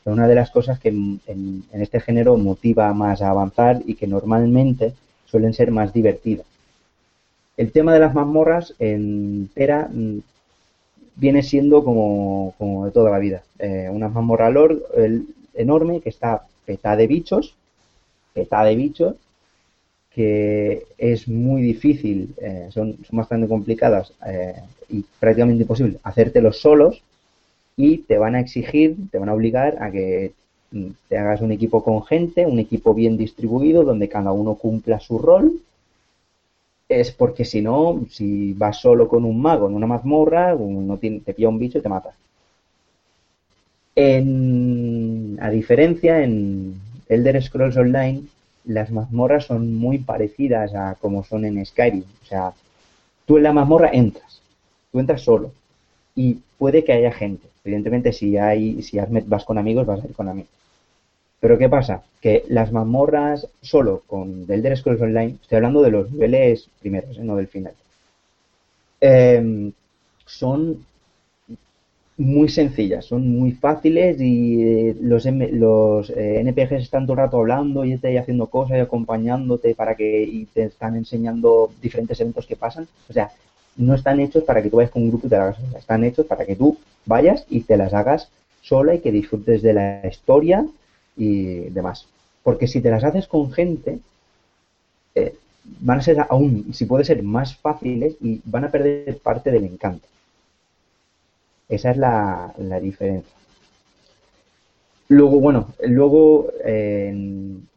[0.06, 3.82] es una de las cosas que en, en- en este género motiva más a avanzar
[3.86, 4.94] y que normalmente
[5.26, 6.46] suelen ser más divertidas.
[7.58, 10.20] El tema de las mazmorras en Tera mm,
[11.16, 13.44] viene siendo como, como de toda la vida.
[13.60, 14.52] Eh, una mazmorra
[15.54, 17.56] enorme que está petada de bichos,
[18.34, 19.16] petada de bichos,
[20.14, 24.56] que es muy difícil, eh, son, son bastante complicadas eh,
[24.90, 27.02] y prácticamente imposible hacértelos solos
[27.76, 30.34] y te van a exigir, te van a obligar a que
[30.72, 35.00] mm, te hagas un equipo con gente, un equipo bien distribuido, donde cada uno cumpla
[35.00, 35.60] su rol.
[37.00, 41.20] Es porque si no, si vas solo con un mago en una mazmorra, no tiene-
[41.22, 42.14] te pilla un bicho y te mata.
[43.96, 46.76] En, a diferencia, en
[47.10, 48.24] Elder Scrolls Online,
[48.66, 52.04] las mazmorras son muy parecidas a como son en Skyrim.
[52.24, 52.54] O sea,
[53.26, 54.42] tú en la mazmorra entras,
[54.92, 55.52] tú entras solo
[56.16, 57.48] y puede que haya gente.
[57.66, 60.52] Evidentemente, si hay, si vas con amigos, vas a ir con amigos.
[61.44, 62.04] Pero ¿qué pasa?
[62.22, 67.18] Que las mazmorras solo con The Elder Scrolls Online, estoy hablando de los niveles primeros,
[67.18, 67.22] ¿eh?
[67.22, 67.74] no del final,
[69.02, 69.74] em,
[70.26, 70.86] son
[72.16, 77.40] muy sencillas, son muy fáciles y eh, los, los eh, NPGs están todo el rato
[77.40, 82.48] hablando y te haciendo cosas y acompañándote para que y te están enseñando diferentes eventos
[82.48, 82.88] que pasan.
[83.10, 83.32] O sea,
[83.76, 86.06] no están hechos para que tú vayas con un grupo y te las hagas están
[86.06, 88.30] hechos para que tú vayas y te las hagas
[88.62, 90.66] sola y que disfrutes de la historia
[91.18, 92.08] y demás.
[92.44, 94.00] Porque si te las haces con gente,
[95.16, 95.36] eh,
[95.80, 99.66] van a ser aún, si puede ser, más fáciles y van a perder parte del
[99.66, 100.08] encanto.
[101.68, 103.36] Esa es la, la diferencia.
[105.10, 107.68] Luego, bueno, luego en,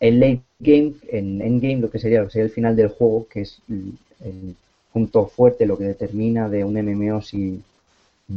[0.00, 3.26] en late game, en endgame, lo que sería, lo que sería el final del juego,
[3.28, 4.56] que es el, el
[4.92, 7.62] punto fuerte, lo que determina de un MMO si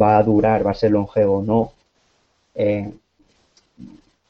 [0.01, 1.73] va a durar, va a ser longevo o no.
[2.55, 2.91] eh,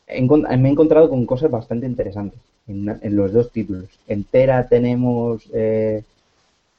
[0.08, 3.86] me he encontrado con cosas bastante interesantes en, los dos títulos.
[4.08, 6.04] En Tera tenemos eh,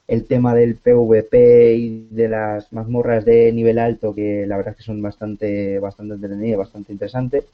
[0.07, 4.77] el tema del PvP y de las mazmorras de nivel alto, que la verdad es
[4.77, 7.45] que son bastante, bastante entretenidas, bastante interesantes.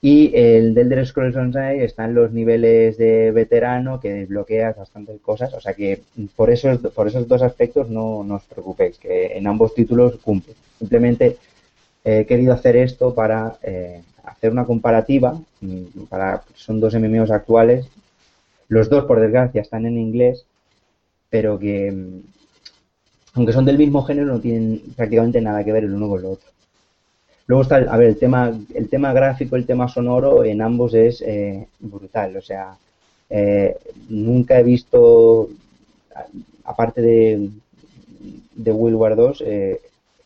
[0.00, 5.52] Y el del Elder Scrolls Online están los niveles de veterano que desbloqueas bastantes cosas.
[5.54, 6.02] O sea que
[6.36, 10.54] por esos, por esos dos aspectos no, no os preocupéis, que en ambos títulos cumple.
[10.78, 11.36] Simplemente
[12.04, 15.38] he querido hacer esto para eh, hacer una comparativa.
[15.60, 17.88] mm, Para, son dos MMOs actuales.
[18.68, 20.46] Los dos, por desgracia, están en inglés,
[21.30, 22.20] pero que, mm,
[23.34, 26.26] aunque son del mismo género, no tienen prácticamente nada que ver el uno con el
[26.26, 26.48] otro.
[27.46, 31.22] Luego está, a ver, el tema, el tema gráfico, el tema sonoro en ambos es
[31.22, 32.36] eh, brutal.
[32.36, 32.76] O sea,
[33.30, 33.76] eh,
[34.08, 35.48] nunca he visto,
[36.64, 37.50] aparte de,
[38.54, 39.80] de World War 2, eh,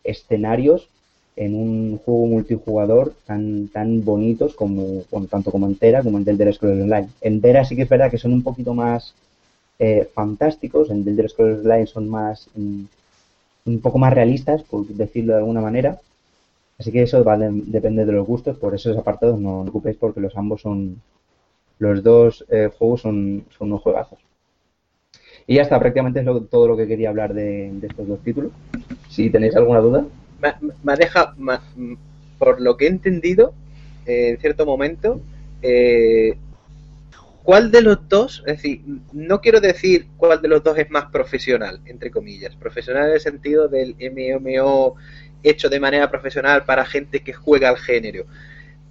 [0.05, 0.89] escenarios
[1.37, 6.55] en un juego multijugador tan tan bonitos como tanto como entera como en The Elder
[6.55, 7.09] Scrolls Online.
[7.23, 9.15] En Tera sí que es verdad que son un poquito más
[9.79, 12.83] eh, fantásticos, en The Elder Scrolls Online son más mm,
[13.67, 16.01] un poco más realistas, por decirlo de alguna manera.
[16.79, 19.97] Así que eso va de- depender de los gustos, por esos apartados no os preocupéis
[19.97, 21.01] porque los ambos son
[21.79, 24.19] los dos eh, juegos son, son unos juegazos.
[25.47, 28.53] Y ya está, prácticamente es lo- todo lo que quería hablar de estos dos títulos.
[29.09, 30.05] Si tenéis alguna duda.
[30.43, 31.97] Ma- maneja, ma- m-
[32.39, 33.55] por lo que he entendido,
[34.07, 35.21] eh, en cierto momento,
[35.63, 36.37] eh,
[37.45, 38.83] ¿cuál de los dos, es decir,
[39.13, 43.21] no quiero decir cuál de los dos es más profesional, entre comillas, profesional en el
[43.21, 44.97] sentido del MMO
[45.45, 48.25] hecho de manera profesional para gente que juega al género.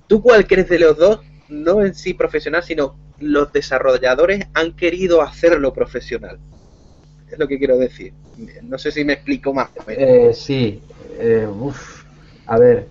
[0.07, 1.21] ¿Tú cuál crees de los dos?
[1.49, 6.39] No en sí profesional, sino los desarrolladores han querido hacerlo profesional.
[7.31, 8.13] Es lo que quiero decir.
[8.63, 9.69] No sé si me explico más.
[9.87, 10.81] Eh, sí,
[11.19, 12.05] eh, uf,
[12.47, 12.87] a ver.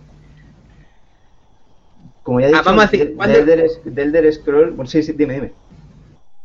[2.23, 4.71] Como ya he Ah, dicho, vamos a decir, de- ¿cuándo- de Elder, de Elder Scroll,
[4.73, 5.53] bueno, sí, sí, dime, dime.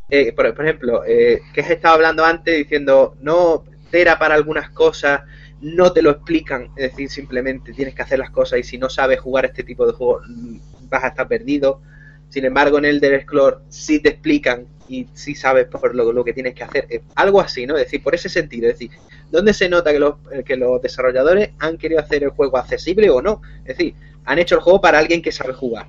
[0.09, 4.69] Eh, por, por ejemplo, eh, que has estado hablando antes diciendo, no, Tera para algunas
[4.71, 5.21] cosas,
[5.61, 8.89] no te lo explican, es decir, simplemente tienes que hacer las cosas y si no
[8.89, 10.57] sabes jugar este tipo de juegos mm,
[10.89, 11.81] vas a estar perdido.
[12.29, 16.33] Sin embargo, en Elder Scrolls sí te explican y sí sabes por lo, lo que
[16.33, 16.85] tienes que hacer.
[16.89, 17.75] Eh, algo así, ¿no?
[17.77, 18.91] Es decir, por ese sentido, es decir,
[19.29, 23.09] ¿dónde se nota que los, eh, que los desarrolladores han querido hacer el juego accesible
[23.09, 23.41] o no?
[23.65, 23.95] Es decir,
[24.25, 25.87] han hecho el juego para alguien que sabe jugar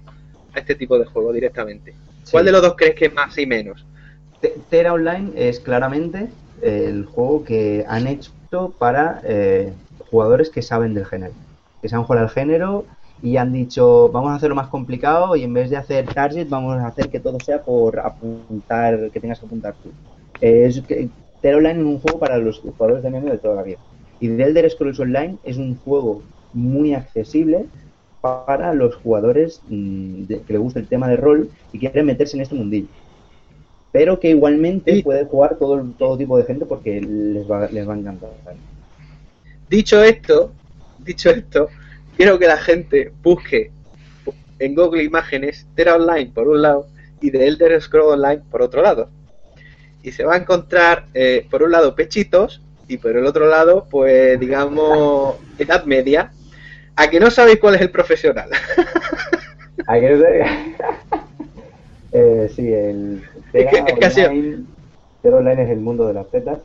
[0.53, 1.95] a este tipo de juego directamente.
[2.31, 3.87] ¿Cuál de los dos crees que es más y menos?
[4.41, 8.33] Te- Tera Online es claramente el juego que han hecho
[8.79, 11.35] para eh, jugadores que saben del género,
[11.81, 12.87] que saben jugar al género
[13.21, 16.77] y han dicho vamos a hacerlo más complicado y en vez de hacer target vamos
[16.79, 19.95] a hacer que todo sea por apuntar, que tengas que apuntar tú.
[20.41, 21.11] Eh, es que
[21.47, 23.79] Tera Online es un juego para los jugadores de MMO de toda la vida.
[24.21, 27.67] Y The Elder Scrolls Online es un juego muy accesible
[28.21, 32.37] para los jugadores mm, de- que les gusta el tema de rol y quieren meterse
[32.37, 32.89] en este mundillo
[33.93, 35.03] pero que igualmente Sí.
[35.03, 38.29] puede jugar todo, todo tipo de gente porque les va, les va a encantar.
[39.71, 40.53] Dicho esto,
[40.99, 41.69] dicho esto,
[42.17, 43.71] quiero que la gente busque
[44.59, 46.87] en Google Imágenes Tera Online por un lado
[47.23, 49.09] y The Elder Scrolls Online por otro lado.
[50.07, 53.89] Y se va a encontrar, eh, por un lado, pechitos y por el otro lado,
[53.91, 56.31] pues, digamos, Edad Media.
[56.95, 58.49] A que no sabéis cuál es el profesional.
[59.89, 60.45] ¿A qué no te-
[62.13, 63.21] eh, sí, el
[63.51, 64.65] Tera Es que- es que Online,
[65.23, 66.59] Tera Online es el mundo de las tetas.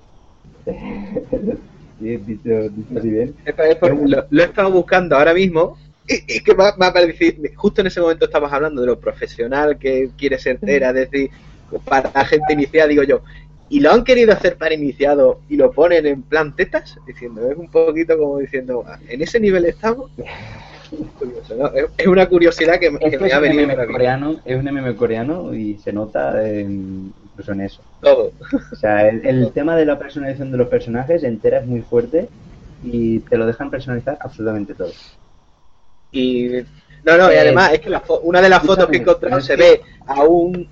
[2.00, 3.36] Sí, dicho, dicho así bien.
[3.46, 5.78] Esto es por- lo, lo he estado buscando ahora mismo
[6.08, 8.88] y, y que me ha, me ha parecido, justo en ese momento estabas hablando de
[8.88, 11.30] lo profesional que quiere ser Tera, es decir,
[11.80, 13.22] para gente iniciada, digo yo,
[13.70, 17.58] y lo han querido hacer para iniciado y lo ponen en plan tetas, diciendo, es
[17.58, 20.12] un poquito como diciendo, "Ah, en ese nivel estamos.
[21.18, 21.68] Curioso, ¿no?
[21.98, 23.94] Es- una curiosidad que, que me ha un venido MM mismo.
[23.94, 27.82] coreano, es un MM coreano y se nota en- incluso en eso.
[28.02, 28.32] todo.
[28.74, 32.28] O sea, el, el tema de la personalización de los personajes entera es muy fuerte
[32.84, 34.92] y te lo dejan personalizar absolutamente todo.
[36.12, 36.50] Y
[37.06, 39.46] no, no, y Eh, además es que la fo- una de las fotos que es
[39.46, 40.68] se ve a un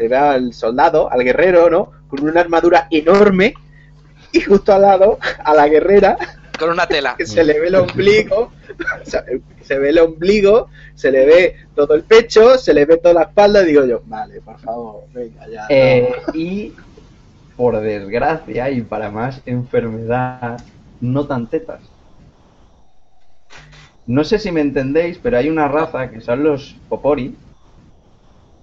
[0.00, 1.90] se ve al soldado, al guerrero, ¿no?
[2.08, 3.52] Con una armadura enorme
[4.32, 6.16] y justo al lado a la guerrera
[6.58, 7.16] Con una tela.
[7.18, 8.50] que se le ve el ombligo,
[9.02, 9.26] o sea,
[9.60, 13.22] se ve el ombligo, se le ve todo el pecho, se le ve toda la
[13.24, 15.66] espalda, y digo yo, vale, por favor, venga ya.
[15.68, 16.72] Eh, y
[17.58, 20.62] por desgracia y para más enfermedad,
[21.02, 21.82] no tan tetas.
[24.06, 27.36] No sé si me entendéis, pero hay una raza que son los Popori,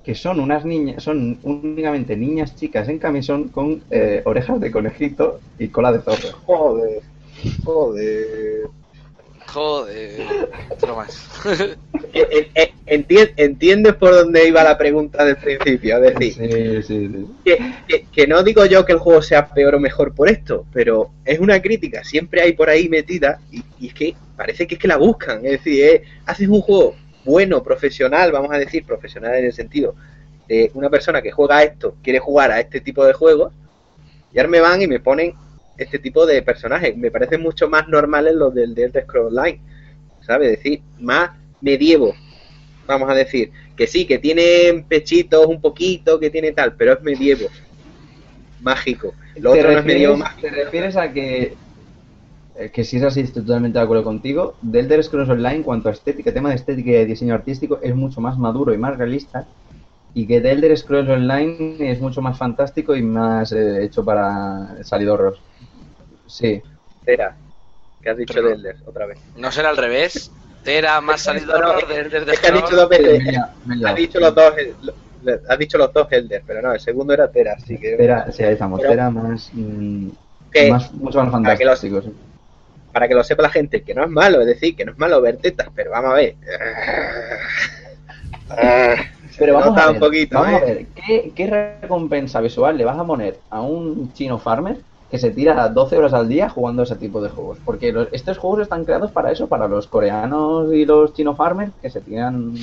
[0.08, 5.42] que son unas niñas, son únicamente niñas chicas en camisón con eh, orejas de conejito
[5.60, 6.30] y cola de zorro.
[6.46, 7.02] Joder,
[7.66, 8.68] joder.
[9.48, 10.22] Joder.
[10.70, 11.28] Otro más.
[12.14, 16.02] Eh, eh, enti- ¿Entiendes por dónde iba la pregunta del principio?
[16.04, 17.26] Es decir, Sí, sí, sí.
[17.44, 17.58] que,
[17.88, 21.10] que- que no digo yo que el juego sea peor o mejor por esto, pero
[21.26, 24.80] es una crítica, siempre hay por ahí metida y, y es que parece que es
[24.82, 26.96] que la buscan, es decir, eh, haces un juego
[27.28, 29.96] bueno, profesional, vamos a decir profesional en el sentido
[30.48, 33.52] de una persona que juega a esto, quiere jugar a este tipo de juegos,
[34.34, 35.34] y ahora me van y me ponen
[35.78, 39.60] este tipo de personajes, me parecen mucho más normales los del Delta Scroll Online,
[40.22, 40.52] ¿sabes?
[40.52, 42.16] Es decir, más medievo,
[42.88, 47.02] vamos a decir, que sí, que tiene pechitos un poquito, que tiene tal, pero es
[47.02, 47.50] medievo,
[48.62, 49.14] mágico.
[49.36, 50.48] Lo ¿Te otro no es medievo mágico.
[50.48, 51.56] ¿Te refieres a que,
[52.74, 55.90] que si es así, estoy totalmente de acuerdo contigo, The Elder Scrolls Online, en cuanto
[55.90, 58.98] a estética, tema de estética y de diseño artístico, es mucho más maduro y más
[58.98, 59.46] realista,
[60.14, 64.84] y que The Elder Scrolls Online es mucho más fantástico y más eh, hecho para
[64.84, 65.40] salidorros.
[66.26, 66.62] Sí.
[67.00, 67.36] Espera,
[68.02, 69.20] que has dicho Pero- de Elder otra vez.
[69.38, 70.32] No será al revés.
[70.64, 73.96] Tera más salido No, de, de, de Es que has dicho dos veces, liado.
[73.96, 77.32] dicho los dos, el- lo- has dicho los dos Elder, pero no, el segundo era
[77.32, 78.82] Tera, así que Era, sí, ahí estamos.
[78.82, 80.08] Pero- Era más, mm,
[80.70, 82.02] más mucho más para que los- fantástico.
[82.02, 82.14] sí.
[82.98, 84.98] Para que lo sepa la gente, que no es malo, es decir, que no es
[84.98, 86.36] malo ver tetas, pero vamos a ver.
[89.38, 90.66] Pero vamos a ver, un poquito, vamos a ¿eh?
[90.66, 94.78] ver, ¿qué, qué recompensa visual le vas a poner a un chino farmer
[95.12, 97.60] que se tira 12 horas al día jugando ese tipo de juegos?
[97.64, 101.72] Porque los- estos juegos están creados para eso, para los coreanos y los chino farmers
[101.82, 102.54] que se tiran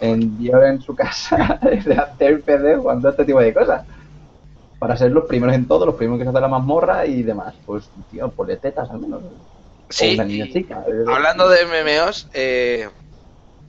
[0.00, 3.84] en día en su casa de hacer PD jugando a este tipo de cosas.
[4.78, 7.54] Para ser los primeros en todo, los primeros que se hacen la mazmorra y demás.
[7.64, 9.22] Pues, tío, ponle tetas al menos.
[9.92, 10.84] Sí, una niña chica.
[11.08, 12.88] hablando de MMOs, eh,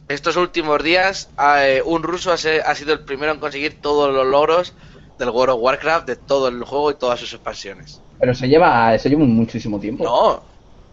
[0.07, 4.25] estos últimos días eh, un ruso ha, ha sido el primero en conseguir todos los
[4.27, 4.73] logros
[5.17, 8.01] del World of Warcraft, de todo el juego y todas sus expansiones.
[8.19, 10.03] Pero se lleva, se lleva muchísimo tiempo.
[10.03, 10.43] No,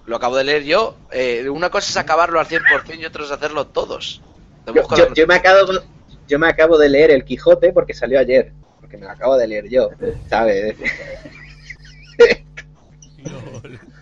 [0.05, 0.97] lo acabo de leer yo.
[1.13, 4.21] Eh, una cosa es acabarlo al 100% y otra es hacerlo todos.
[4.67, 5.73] Yo, yo- yo me acabo,
[6.27, 8.53] yo me acabo de leer El Quijote porque salió ayer.
[8.81, 9.91] Porque me lo acabo de leer yo,
[10.29, 10.77] ¿sabes?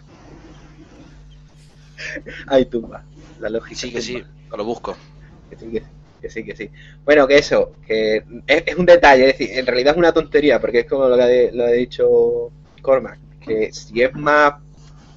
[2.47, 3.05] Ay, tumba.
[3.41, 3.79] La lógica.
[3.79, 4.57] Sí, que sí, tumba.
[4.57, 4.97] lo busco.
[5.51, 5.83] Que sí, que,
[6.21, 6.71] que sí, que sí.
[7.05, 10.61] Bueno, que eso, que es, es un detalle, es decir, en realidad es una tontería,
[10.61, 12.51] porque es como lo que ha, lo ha dicho
[12.83, 14.55] Cormac, que si es más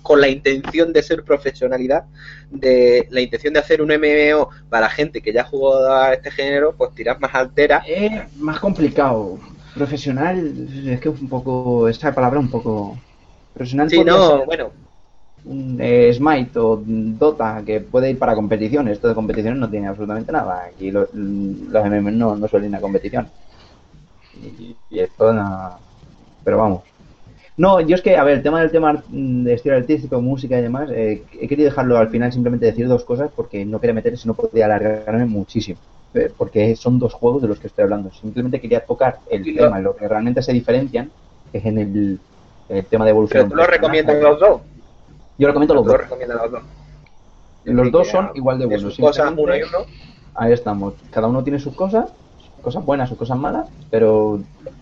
[0.01, 2.05] con la intención de ser profesionalidad,
[2.49, 6.75] de la intención de hacer un MMO para gente que ya jugó a este género,
[6.75, 7.83] pues tiras más altera.
[7.87, 9.39] Es más complicado.
[9.75, 11.87] Profesional, es que es un poco.
[11.87, 12.97] Esa palabra un poco.
[13.53, 14.71] Profesional Sí, no, ser bueno,
[15.79, 18.93] eh, Smite o Dota que puede ir para competiciones.
[18.93, 20.65] Esto de competiciones no tiene absolutamente nada.
[20.65, 23.27] Aquí lo- los MM no, no suelen ir a competición.
[24.43, 25.79] Y, y esto no.
[26.43, 26.81] Pero vamos.
[27.57, 30.57] No, yo es que, a ver, el tema del tema mm, de estilo artístico, música
[30.57, 33.93] y demás, eh, he querido dejarlo al final simplemente decir dos cosas porque no quería
[33.93, 35.77] meter, si no podía alargarme muchísimo.
[36.13, 38.11] Eh, Porque son dos juegos de los que estoy hablando.
[38.11, 41.11] Simplemente quería tocar el tema, lo- lo que realmente se diferencian,
[41.51, 42.19] que es en el,
[42.69, 43.49] el tema de evolución.
[43.49, 44.61] pero tú lo recomiendas los dos.
[45.41, 45.97] Yo recomiendo los dos.
[46.27, 46.61] los dos.
[47.63, 48.95] Los dos Que son igual de buenos.
[48.95, 49.79] cosas uno y uno.
[50.35, 50.93] Ahí estamos.
[51.09, 52.11] Cada uno tiene sus cosas,
[52.61, 54.39] cosas buenas, sus cosas malas, pero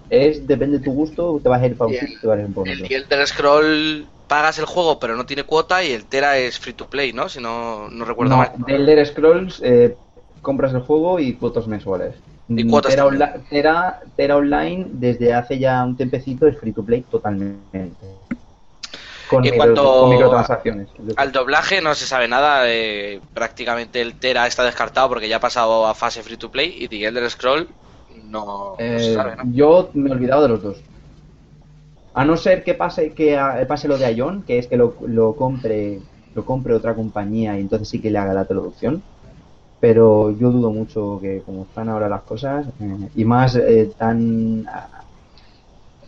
[0.09, 2.27] es depende de tu gusto, te vas a ir para un Y el- sitio, te
[2.27, 2.95] vas a ir para El otro.
[2.97, 6.87] Elder Scroll pagas el juego pero no tiene cuota y el Tera es free to
[6.87, 7.29] play, ¿no?
[7.29, 8.51] Si no, no recuerdo No, mal.
[8.57, 9.95] de Elder Scrolls eh,
[10.41, 12.15] compras el juego y cuotas mensuales.
[12.49, 13.21] Y Mm, cuotas Tera, también.
[13.23, 17.95] Onla- Tera- Tera Online desde hace ya un tempecito es free to play totalmente.
[19.29, 20.89] Con, En micro- cuanto con microtransacciones.
[21.15, 25.39] Al doblaje no se sabe nada, eh, prácticamente el Tera está descartado porque ya ha
[25.39, 27.67] pasado a fase free to play y The Elder Scroll
[28.25, 29.43] no, no se Eh, sabe, ¿no?
[29.53, 30.77] Yo me he olvidado de los dos.
[32.13, 34.95] A no ser que pase que a- pase lo de Ion, que es que lo,
[35.07, 35.99] lo compre
[36.35, 39.03] lo compre otra compañía y entonces sí que le haga la traducción.
[39.79, 44.65] Pero yo dudo mucho que como están ahora las cosas eh, y más eh, tan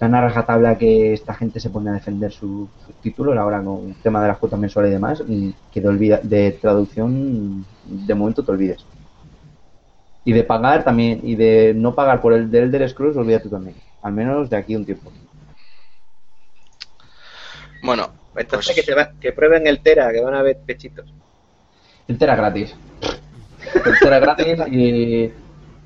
[0.02, 3.90] tan a rajatabla que esta gente se pone a defender su- sus títulos ahora con
[3.90, 5.24] el tema de las cuotas mensuales y demás,
[5.72, 8.84] que de, olvida, de traducción de momento te olvides.
[10.26, 13.76] Y de pagar también, y de no pagar por el del Elder Scrolls, olvídate también.
[14.02, 15.12] Al menos de aquí un tiempo.
[17.84, 21.14] Bueno, Entonces pues- que, se va- que prueben el Tera, que van a ver pechitos.
[22.08, 22.76] El Tera gratis.
[23.86, 25.32] El Tera gratis y,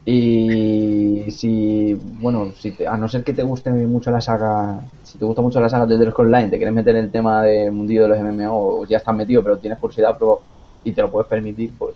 [0.05, 5.17] y si, bueno, si te- a no ser que te guste mucho la saga, si
[5.17, 7.71] te gusta mucho la saga de Scrolls Online, te quieres meter en el tema del
[7.71, 10.43] mundillo de los MMO, o ya estás metido, pero tienes curiosidad pero,
[10.83, 11.95] y te lo puedes permitir, pues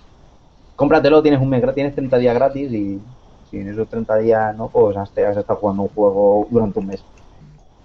[0.75, 3.01] cómpratelo, tienes un mes, tienes 30 días gratis y
[3.49, 6.79] si en esos 30 días no, pues has, te has estado jugando un juego durante
[6.79, 7.05] un mes.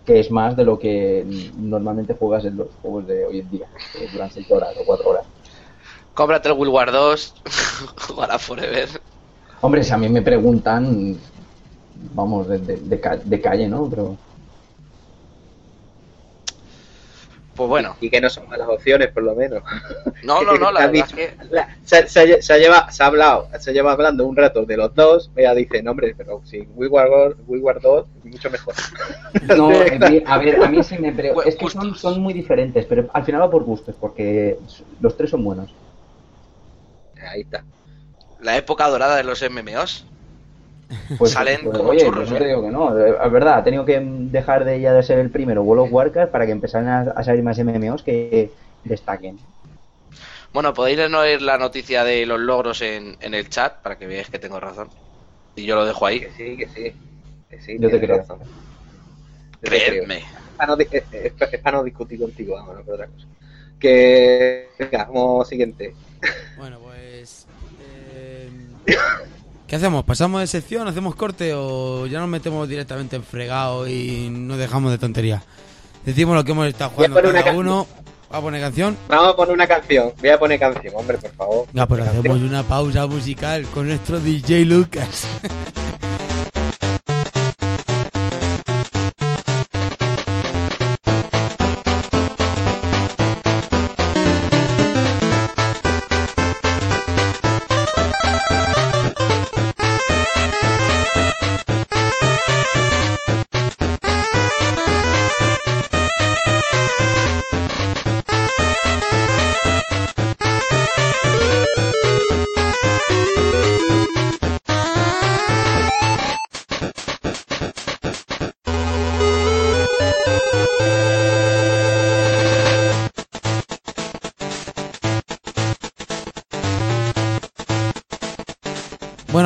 [0.04, 1.24] Que es más de lo que
[1.56, 5.10] normalmente juegas en los juegos de hoy en día, que duran 6 horas o 4
[5.10, 5.26] horas.
[6.14, 7.34] cómprate el World War 2,
[8.08, 8.88] jugará Forever.
[9.64, 11.16] Hombre, si a mí me preguntan,
[12.14, 13.88] vamos, de, de- de ca- de calle, ¿no?
[13.88, 14.14] Pero
[17.56, 19.62] Pues bueno, Y que no son malas opciones, por lo menos.
[20.22, 23.02] no, no, no, la Has verdad es dicho- que La- se, se- se lleva, se
[23.02, 26.42] ha hablado, se lleva hablando un rato de los dos, ella dice, no hombre, pero
[26.44, 27.08] si Wii War,
[27.46, 28.74] Wii War 2, mucho mejor.
[29.56, 29.68] no,
[30.26, 33.08] a ver, a mí sí me pre- Bueno, es que son, son muy diferentes, pero
[33.14, 34.58] al final va por gustos, porque
[35.00, 35.72] los tres son buenos.
[37.30, 37.64] Ahí está.
[38.44, 40.04] La época dorada de los MMOs.
[41.18, 42.38] Pues, Salen pues, como oye, churros, no ¿eh?
[42.38, 45.30] te digo que no, es verdad, ha tenido que dejar de ya de ser el
[45.30, 48.50] primero World of Warcraft para que empezaran a, a salir más MMOs que
[48.84, 49.38] destaquen.
[50.52, 54.06] Bueno, podéis no oír la noticia de los logros en, en el chat para que
[54.06, 54.88] veáis que tengo razón.
[55.56, 56.20] Y yo lo dejo ahí.
[56.20, 56.92] Que sí, que sí.
[57.48, 58.18] Que sí Yo te creo.
[58.18, 58.38] razón.
[59.62, 60.04] Yo te creo.
[60.04, 60.18] Creedme.
[60.18, 60.24] Es
[60.56, 63.26] para no, es- es- es para no discutir contigo, vamos, no por otra cosa.
[63.80, 65.94] Que, venga, vamos siguiente.
[66.56, 67.46] Bueno, pues.
[69.66, 70.04] ¿Qué hacemos?
[70.04, 70.86] ¿Pasamos de sección?
[70.86, 71.52] ¿Hacemos corte?
[71.54, 75.42] ¿O ya nos metemos directamente en fregado y nos dejamos de tonterías?
[76.04, 77.86] Decimos lo que hemos estado jugando cada uno.
[78.32, 78.96] ¿Va a poner canción?
[79.08, 80.12] Vamos a poner una canción.
[80.20, 81.66] Voy a poner canción, hombre, por favor.
[81.72, 82.20] Ya, pues Canción.
[82.26, 85.26] hacemos una pausa musical con nuestro DJ Lucas.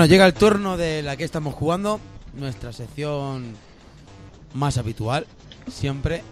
[0.08, 2.00] llega el turno de la que estamos jugando,
[2.34, 3.54] nuestra sección
[4.54, 5.26] más habitual,
[5.70, 6.22] siempre,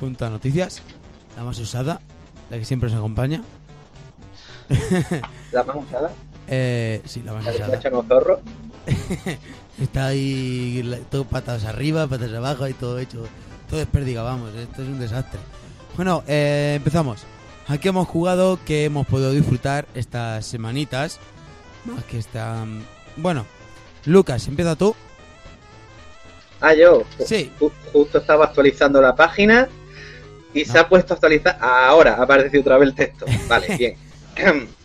[0.00, 0.82] junto a noticias,
[1.36, 2.00] la más usada,
[2.50, 3.42] la que siempre nos acompaña.
[5.52, 6.10] La más usada.
[6.48, 7.76] Eh, sí, la más La usada.
[7.76, 8.40] echan los zorros.
[9.80, 13.24] Está ahí todo patas arriba, patas abajo y todo hecho,
[13.68, 15.38] todo desperdigado, vamos, esto es un desastre.
[15.96, 17.22] Bueno, eh, empezamos.
[17.68, 21.20] Aquí hemos jugado que hemos podido disfrutar estas semanitas,
[21.84, 22.82] más que están...
[23.16, 23.46] Bueno,
[24.04, 24.94] Lucas, empieza tú.
[26.60, 27.04] Ah, yo.
[27.24, 27.50] Sí.
[27.58, 29.68] Ju- Justo estaba actualizando la página
[30.54, 31.58] y se ha puesto a actualizar.
[31.60, 33.26] Ahora ha aparecido otra vez el texto.
[33.48, 33.96] Vale, bien.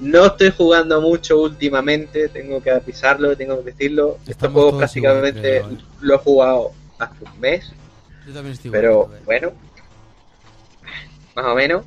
[0.00, 4.12] No estoy jugando mucho últimamente, tengo que avisarlo, tengo que decirlo.
[4.20, 5.78] Estos Estamos juegos todos igual, prácticamente ¿eh?
[6.02, 6.70] lo he jugado
[7.00, 7.72] hace un mes,
[8.24, 9.22] Yo también estoy pero igual, ver.
[9.24, 9.52] bueno,
[11.34, 11.84] más o menos.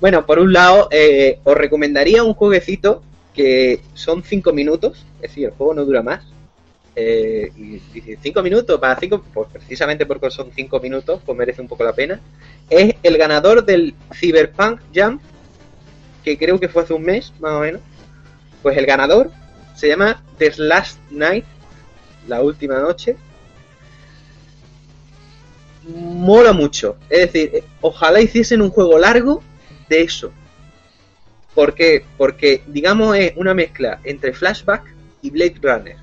[0.00, 3.02] Bueno, por un lado, eh, os recomendaría un jueguecito
[3.36, 6.24] que son 5 minutos, es decir, el juego no dura más.
[6.98, 11.68] Eh, y 5 minutos para 5, pues precisamente porque son 5 minutos, pues merece un
[11.68, 12.18] poco la pena.
[12.70, 15.20] Es el ganador del Cyberpunk Jam,
[16.24, 17.82] que creo que fue hace un mes, más o menos.
[18.62, 19.30] Pues el ganador
[19.74, 21.44] se llama The Last Night,
[22.26, 23.16] la última noche.
[25.86, 26.96] Mola mucho.
[27.10, 29.42] Es decir, eh, ojalá hiciesen un juego largo
[29.90, 30.32] de eso.
[31.56, 32.04] ¿Por qué?
[32.18, 34.84] Porque, digamos, es una mezcla entre Flashback
[35.22, 35.96] y Blade Runner.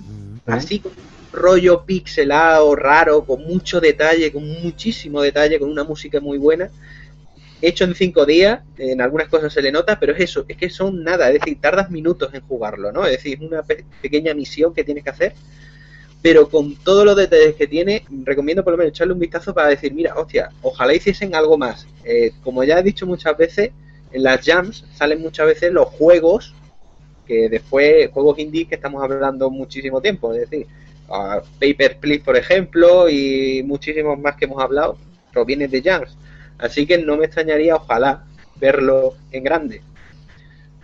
[0.00, 5.84] Mm, Así con un rollo pixelado, raro, con mucho detalle, con muchísimo detalle, con una
[5.84, 6.70] música muy buena.
[7.62, 10.68] Hecho en cinco días, en algunas cosas se le nota, pero es eso, es que
[10.70, 13.06] son nada, es decir, tardas minutos en jugarlo, ¿no?
[13.06, 15.34] Es decir, es una pe- pequeña misión que tienes que hacer,
[16.22, 19.68] pero con todos los detalles que tiene, recomiendo por lo menos echarle un vistazo para
[19.68, 21.86] decir, mira, hostia, ojalá hiciesen algo más.
[22.04, 23.70] Eh, como ya he dicho muchas veces,
[24.12, 26.54] en las jams salen muchas veces los juegos
[27.26, 30.66] que después, juegos indie que estamos hablando muchísimo tiempo, es decir,
[31.08, 34.96] a Paper Please, por ejemplo, y muchísimos más que hemos hablado,
[35.32, 36.16] provienen de jams.
[36.58, 38.24] Así que no me extrañaría, ojalá,
[38.56, 39.82] verlo en grande.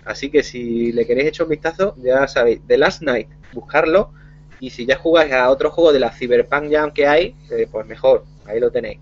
[0.04, 4.12] Así que si le queréis echar un vistazo, ya sabéis, The Last Night, buscarlo.
[4.60, 7.86] Y si ya jugáis a otro juego de la Cyberpunk Jam que hay, eh, pues
[7.86, 8.98] mejor, ahí lo tenéis.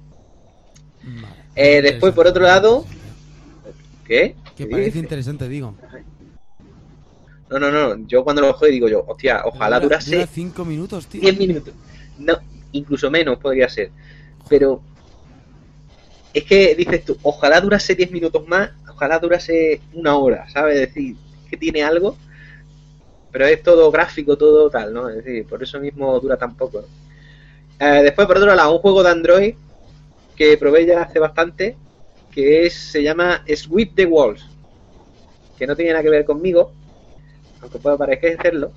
[1.02, 1.46] vale.
[1.54, 2.84] Eh, después, por otro lado,
[4.06, 4.36] ¿Qué?
[4.56, 5.74] Que ¿Qué parece interesante, digo.
[7.50, 10.64] No, no, no, yo cuando lo juego digo yo, hostia, ojalá Dura- durase dura cinco
[10.64, 11.20] minutos, tío.
[11.20, 11.74] 10 minutos.
[12.18, 12.34] No,
[12.72, 13.90] incluso menos podría ser.
[14.48, 14.80] Pero
[16.32, 20.74] es que dices tú, ojalá durase 10 minutos más, ojalá durase una hora, ¿sabes?
[20.80, 21.16] Es decir,
[21.48, 22.16] que tiene algo,
[23.30, 25.08] pero es todo gráfico, todo tal, ¿no?
[25.08, 26.84] Es decir, por eso mismo dura tan poco.
[27.78, 29.54] Eh, después, por otro lado, un juego de Android
[30.34, 31.76] que probé ya hace bastante,
[32.36, 34.46] que es, se llama Sweep the Walls,
[35.58, 36.70] que no tiene nada que ver conmigo,
[37.60, 38.70] aunque pueda parecerlo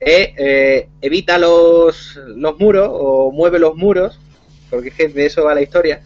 [0.00, 4.18] es eh, evita los, los muros o mueve los muros,
[4.70, 6.02] porque es que de eso va la historia.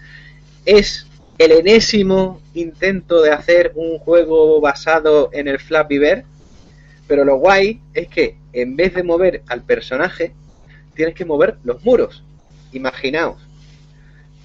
[0.64, 1.06] Es
[1.38, 6.24] el enésimo intento de hacer un juego basado en el Flappy Bird,
[7.06, 10.32] pero lo guay es que en vez de mover al personaje,
[10.94, 12.22] tienes que mover los muros.
[12.72, 13.49] Imaginaos.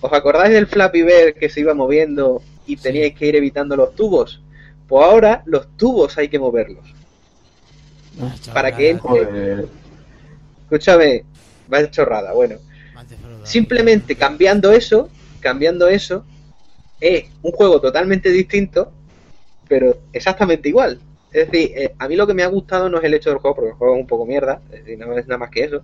[0.06, 2.84] ¿Os acordáis del Flappy Bird que se iba moviendo y Sí.
[2.84, 4.40] teníais que ir evitando los tubos?
[4.88, 6.86] Pues ahora los tubos hay que moverlos.
[8.22, 9.66] Ah, para que él- Joder.
[10.64, 11.24] Escúchame,
[11.68, 12.58] vaya chorrada, bueno.
[13.44, 15.10] Simplemente cambiando eso,
[15.40, 16.24] cambiando eso,
[17.02, 18.92] es un juego totalmente distinto,
[19.68, 21.00] pero exactamente igual.
[21.32, 23.40] Es decir, eh, a mí lo que me ha gustado no es el hecho del
[23.40, 25.64] juego, porque el juego es un poco mierda, es decir, no es nada más que
[25.64, 25.82] eso,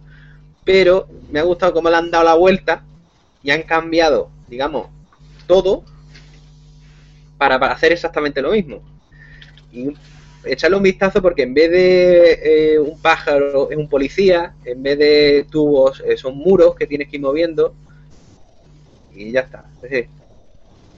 [0.63, 2.83] pero me ha gustado cómo le han dado la vuelta
[3.43, 4.87] y han cambiado, digamos,
[5.47, 5.83] todo
[7.37, 8.81] para, para hacer exactamente lo mismo.
[9.71, 9.93] Y
[10.43, 14.97] echarle un vistazo porque en vez de eh, un pájaro es un policía, en vez
[14.97, 17.73] de tubos eh, son muros que tienes que ir moviendo
[19.13, 19.65] y ya está.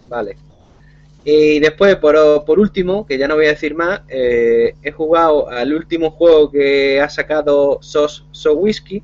[0.07, 0.37] Vale.
[1.25, 5.49] Y después, por, por último, que ya no voy a decir más, eh, he jugado
[5.49, 9.01] al último juego que ha sacado Sos So Whiskey.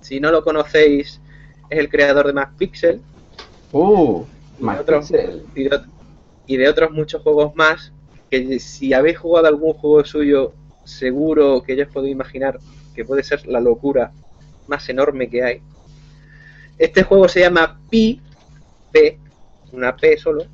[0.00, 1.20] Si no lo conocéis,
[1.72, 3.00] es el creador de Max Pixel
[3.72, 4.24] Uh,
[4.58, 5.42] y de, Max otros, Pixel.
[5.54, 5.80] y, de,
[6.46, 7.92] y de otros muchos juegos más.
[8.30, 10.52] Que si habéis jugado algún juego suyo,
[10.84, 12.58] seguro que ya os podéis imaginar
[12.94, 14.12] que puede ser la locura
[14.66, 15.62] más enorme que hay.
[16.78, 18.20] Este juego se llama Pi,
[18.90, 19.18] P,
[19.72, 20.44] una P solo,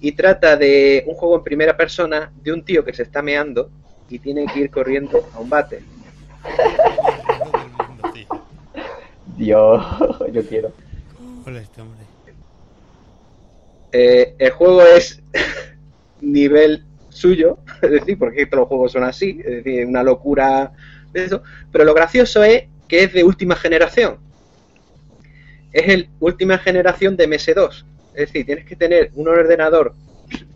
[0.00, 3.70] y trata de un juego en primera persona de un tío que se está meando
[4.08, 5.82] y tiene que ir corriendo a un bate.
[9.36, 9.84] Dios,
[10.32, 10.72] yo quiero.
[11.46, 12.00] Hola, este hombre.
[13.92, 15.22] Eh, el juego es
[16.20, 20.72] nivel suyo, es decir, porque todos los juegos son así, es decir, una locura
[21.12, 21.42] de eso.
[21.70, 24.18] Pero lo gracioso es que es de última generación.
[25.72, 27.84] Es el última generación de MS2.
[28.14, 29.94] Es decir, tienes que tener un ordenador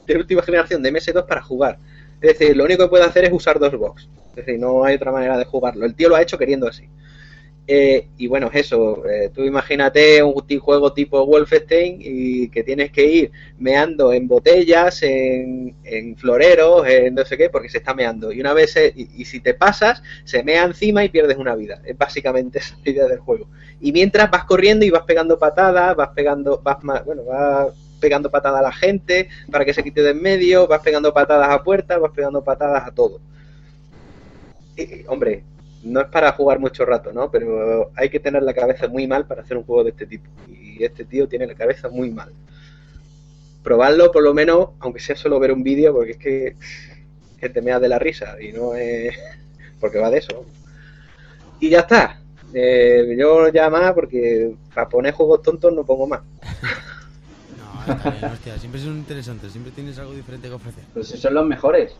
[0.06, 1.78] de última generación de MS2 para jugar.
[2.22, 4.08] Es decir, lo único que puede hacer es usar dos box.
[4.30, 5.84] Es decir, no hay otra manera de jugarlo.
[5.84, 6.88] El tío lo ha hecho queriendo así.
[7.72, 9.06] Eh, y bueno, es eso.
[9.06, 15.02] eh, tú imagínate un juego tipo Wolfenstein y que tienes que ir meando en botellas,
[15.04, 15.76] en,
[16.16, 18.32] floreros, en no sé qué, porque se está meando.
[18.32, 21.80] Y una vez, se- y, si te pasas, se mea encima y pierdes una vida.
[21.84, 23.46] Es básicamente esa idea del juego.
[23.80, 27.68] Y mientras vas corriendo y vas pegando patadas, vas pegando, vas ma- bueno, vas
[28.00, 31.50] pegando patadas a la gente para que se quite de en medio, vas pegando patadas
[31.50, 33.20] a puertas, vas pegando patadas a todo.
[34.76, 35.44] Y, hombre,
[35.82, 37.30] no es para jugar mucho rato, ¿no?
[37.30, 40.28] Pero hay que tener la cabeza muy mal para hacer un juego de este tipo.
[40.48, 42.32] Y este tío tiene la cabeza muy mal.
[43.62, 46.56] Probarlo, por lo menos, aunque sea solo ver un vídeo, porque es que,
[47.38, 49.16] que te meas de la risa y no es.
[49.80, 50.44] porque va de eso.
[51.58, 52.20] Y ya está.
[52.52, 56.20] Eh, yo ya más, porque para poner juegos tontos no pongo más.
[57.56, 58.58] No, está bien, hostia.
[58.58, 59.52] Siempre son interesantes.
[59.52, 60.84] Siempre tienes algo diferente que ofrecer.
[61.02, 61.94] Si son los mejores.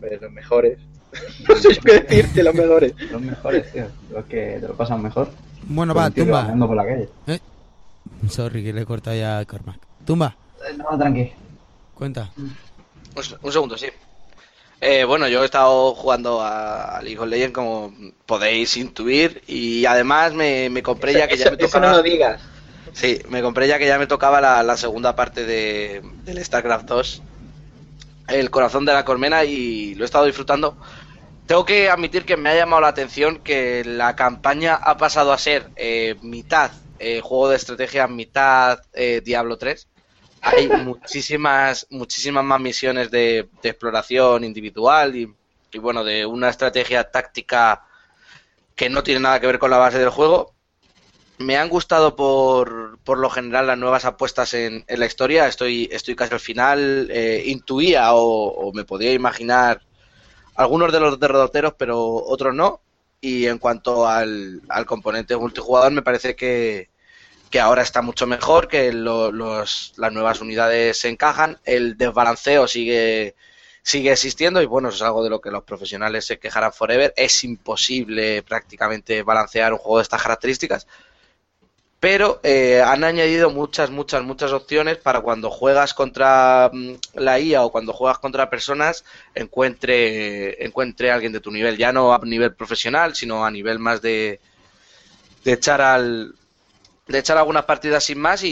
[0.00, 0.78] Pero los mejores.
[1.48, 2.94] no sé yo qué decirte, los mejores.
[3.10, 3.86] Los mejores, tío.
[4.10, 5.30] Los que te lo pasan mejor.
[5.64, 6.40] Bueno, va, tumba.
[6.42, 7.08] andando por la calle.
[8.28, 9.78] Sorry, que le he cortado ya a Cormac.
[10.06, 10.36] Tumba,
[10.68, 11.32] Eh, No, tranqui.
[11.94, 12.30] cuenta.
[12.36, 12.54] Un,
[13.42, 13.86] un segundo, sí.
[14.80, 17.92] Eh, bueno, yo he estado jugando a, a League of Legends como
[18.26, 21.86] podéis intuir y además me, me compré ya que ya Eso- me eso tocaba...
[21.92, 22.40] no lo digas.
[22.92, 26.86] Sí, me compré ya que ya me tocaba la, la segunda parte de, del StarCraft
[26.86, 27.22] 2,
[28.28, 30.76] El corazón de la colmena, y lo he estado disfrutando.
[31.46, 35.38] Tengo que admitir que me ha llamado la atención que la campaña ha pasado a
[35.38, 39.88] ser eh, mitad eh, juego de estrategia, mitad eh, Diablo 3.
[40.40, 45.34] Hay muchísimas, muchísimas más misiones de, de exploración individual y,
[45.72, 47.84] y bueno, de una estrategia táctica
[48.74, 50.54] que no tiene nada que ver con la base del juego.
[51.38, 55.48] Me han gustado por, por lo general las nuevas apuestas en, en la historia.
[55.48, 57.08] Estoy, estoy casi al final.
[57.10, 59.82] Eh, intuía o, o me podía imaginar
[60.54, 62.80] algunos de los derroteros, pero otros no.
[63.20, 66.90] Y en cuanto al, al componente multijugador, me parece que,
[67.50, 71.58] que ahora está mucho mejor, que lo- los, las nuevas unidades se encajan.
[71.64, 73.36] El desbalanceo sigue,
[73.82, 77.12] sigue existiendo y bueno, eso es algo de lo que los profesionales se quejarán forever.
[77.16, 80.86] Es imposible prácticamente balancear un juego de estas características
[82.02, 87.62] pero eh, han añadido muchas, muchas, muchas opciones para cuando juegas contra mm, la IA
[87.62, 89.04] o cuando juegas contra personas
[89.36, 94.02] encuentre, encuentre alguien de tu nivel, ya no a nivel profesional, sino a nivel más
[94.02, 94.40] de,
[95.44, 96.34] de echar al
[97.08, 98.50] de echar algunas partidas sin más y,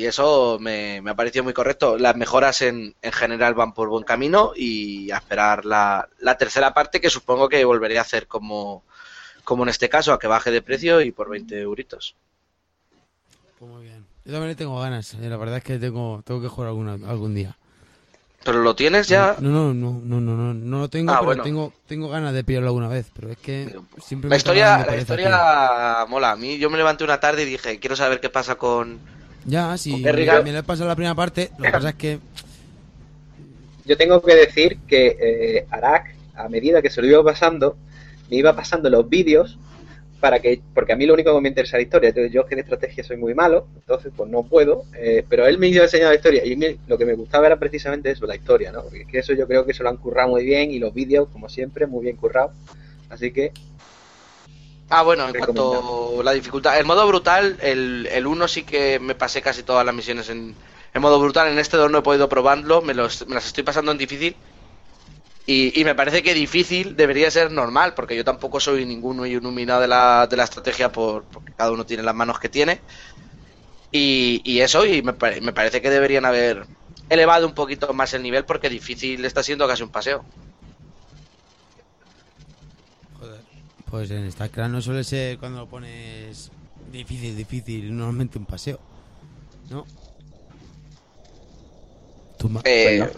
[0.00, 1.98] y eso me, me ha parecido muy correcto.
[1.98, 6.74] Las mejoras en, en general van por buen camino y a esperar la, la tercera
[6.74, 8.84] parte que supongo que volveré a hacer como,
[9.44, 12.16] como en este caso, a que baje de precio y por 20 euritos.
[13.62, 14.04] Pues muy bien.
[14.24, 15.14] Yo también le tengo ganas.
[15.14, 17.56] eh, La verdad es que tengo, tengo que jugar alguna, algún día.
[18.44, 19.36] ¿Pero lo tienes ya?
[19.38, 21.44] No, no, no, no, no, no, no lo tengo, Ah, pero bueno.
[21.44, 23.06] tengo, tengo ganas de pillarlo alguna vez.
[23.14, 23.72] Pero es que
[24.04, 26.32] siempre La historia, la historia mola.
[26.32, 28.98] A mí yo me levanté una tarde y dije, quiero saber qué pasa con...
[29.44, 31.52] Ya, sí, con me, me lo he pasado la primera parte.
[31.56, 32.18] Lo que pasa es que
[33.84, 37.76] Yo tengo que decir que eh, Arak, a medida que se lo iba pasando,
[38.30, 39.58] me iba pasando los vídeos
[40.22, 42.08] para que, porque a mí lo único que me interesa es la historia.
[42.10, 44.84] Entonces, yo que de estrategia soy muy malo, entonces pues no puedo.
[44.98, 47.58] eh, pero él me iba enseñando la historia y me- lo que me gustaba era
[47.58, 48.82] precisamente eso, la historia, ¿no?
[48.84, 50.94] Porque es que eso yo creo que se lo han currado muy bien y los
[50.94, 52.52] vídeos, como siempre, muy bien currados.
[53.10, 53.52] Así que
[54.88, 58.98] Ah, bueno, en cuanto a la dificultad, el modo brutal, el, el 1 sí que
[59.00, 60.54] me pasé casi todas las misiones en,
[60.92, 63.64] en modo brutal, en este 2 no he podido probarlo, me, los, me las estoy
[63.64, 64.36] pasando en difícil.
[65.44, 69.80] Y, y me parece que difícil debería ser normal, porque yo tampoco soy ninguno iluminado
[69.80, 72.80] de la, de la estrategia, por, porque cada uno tiene las manos que tiene.
[73.90, 76.64] Y, y eso, y me, pare- me parece que deberían haber
[77.10, 80.24] elevado un poquito más el nivel, porque difícil está siendo casi un paseo.
[83.90, 86.50] Pues en StarCraft no suele ser cuando lo pones
[86.90, 88.80] difícil, difícil, normalmente un paseo.
[89.70, 89.84] ¿No?
[92.64, 93.10] Eh,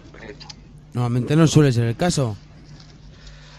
[0.95, 2.37] Normalmente no suele ser el caso.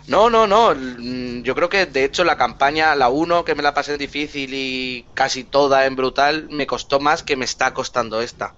[0.07, 0.73] No, no, no.
[0.75, 4.53] mm, Yo creo que de hecho la campaña, la 1, que me la pasé difícil
[4.53, 8.53] y casi toda en brutal, me costó más que me está costando esta.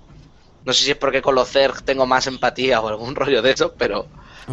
[0.65, 3.51] No sé si es porque con los Zerg tengo más empatía o algún rollo de
[3.51, 4.07] eso, pero,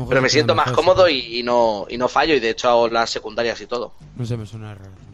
[0.08, 2.88] pero me siento más cómodo y, y no, y no fallo y de hecho hago
[2.88, 3.92] las secundarias y todo.
[4.16, 4.90] No sé, me suena raro.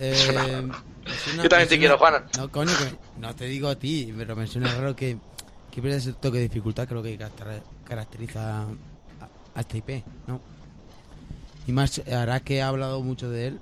[0.00, 0.60] Eh, suena
[1.04, 2.30] me suena- Yo también te quiero, suena- Juan.
[2.38, 5.16] No, coño, que no te digo a ti, pero me suena raro que,
[5.78, 10.02] que pierde ese toque de dificultad que es lo que caracter- caracteriza a, esta IP,
[10.26, 10.40] ¿no?
[11.68, 13.60] Y más, hará que he hablado mucho de él,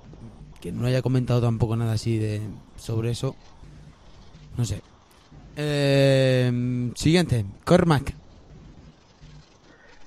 [0.59, 2.41] que no haya comentado tampoco nada así de
[2.75, 3.35] sobre eso.
[4.57, 4.81] No sé.
[5.57, 8.15] Eh, siguiente, Cormac.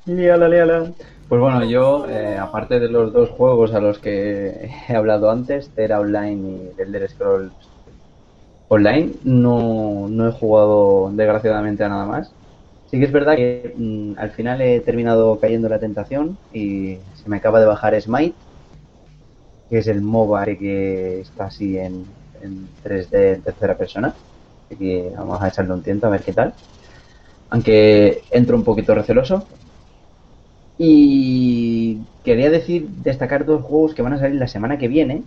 [0.07, 0.91] Líala, líala.
[1.29, 5.69] Pues bueno, yo, eh, aparte de los dos juegos a los que he hablado antes,
[5.77, 7.70] Terra Online y Elder Scrolls
[8.73, 12.33] Online, no, no he jugado desgraciadamente a nada más.
[12.91, 16.97] Sí que es verdad que mm, al final he terminado cayendo en la tentación y
[17.21, 18.35] se me acaba de bajar Smite,
[19.69, 22.05] que es el MOBA que está así en,
[22.43, 24.15] en 3D en tercera persona.
[24.67, 26.55] Así que vamos a echarle un tiento a ver qué tal.
[27.51, 29.45] Aunque entro un poquito receloso,
[30.83, 35.23] y quería decir, destacar dos juegos que van a salir la semana que viene.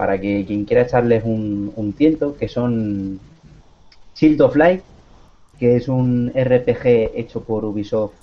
[0.00, 3.20] Para que quien quiera echarles un, un tiento, que son
[4.16, 4.80] Shield of Light,
[5.58, 8.14] que es un RPG hecho por Ubisoft.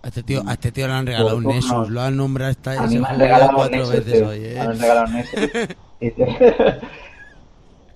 [0.00, 2.82] A este tío, a este tío le han regalado un Nexus, lo han nombrado esta
[2.82, 4.28] A mí ese me han regalado cuatro Nexus, veces tío.
[4.30, 4.58] hoy, Me ¿eh?
[4.58, 5.40] han regalado un Nexus.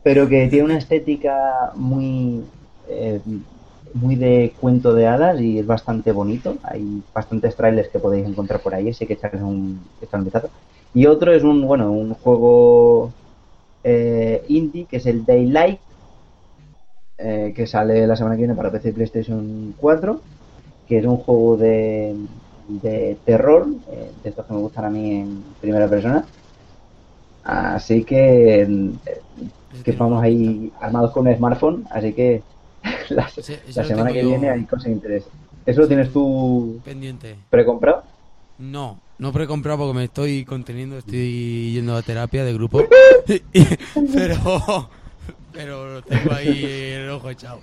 [0.02, 2.42] Pero que tiene una estética muy
[2.90, 3.18] eh,
[3.94, 6.58] muy de cuento de hadas y es bastante bonito.
[6.64, 9.80] Hay bastantes trailers que podéis encontrar por ahí, así que echarles un,
[10.12, 10.50] un vistazo.
[10.92, 13.10] Y otro es un, bueno, un juego
[13.84, 15.80] eh, indie que es el Daylight,
[17.18, 20.20] eh, que sale la semana que viene para PC y PlayStation 4,
[20.88, 22.14] que es un juego de,
[22.68, 26.24] de terror, eh, de estos que me gustan a mí en primera persona.
[27.44, 28.68] Así que, eh,
[29.84, 32.42] que vamos ahí armados con un smartphone, así que
[33.10, 35.40] la, Ese- ese la semana que viene hay cosas interesantes.
[35.66, 37.36] ¿Eso lo tienes tú Pendiente.
[37.50, 38.02] precomprado?
[38.58, 42.82] No, no precomprado porque me estoy conteniendo, estoy yendo a terapia de grupo.
[44.14, 44.88] Pero,
[45.52, 47.60] pero tengo ahí el ojo echado.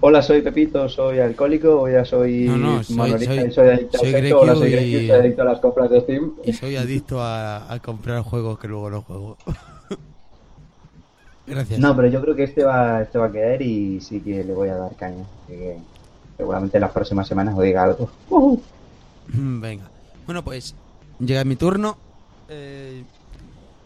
[0.00, 3.98] Hola, soy Pepito, soy alcohólico, o ya soy No, no, soy- soy- y soy adicto
[3.98, 6.32] soy al sexo, hola, soy y- soy adicto a las compras de Steam.
[6.44, 9.36] Y soy adicto a, a comprar juegos que luego no juego.
[11.46, 11.80] Gracias.
[11.80, 14.52] No, pero yo creo que este va, este va a quedar y sí que le
[14.52, 15.24] voy a dar caña.
[15.44, 15.78] Así que
[16.36, 18.10] seguramente en las próximas semanas os diga algo.
[19.28, 19.84] Venga.
[20.28, 20.74] Bueno, pues
[21.20, 21.96] llega mi turno.
[22.50, 23.02] Eh,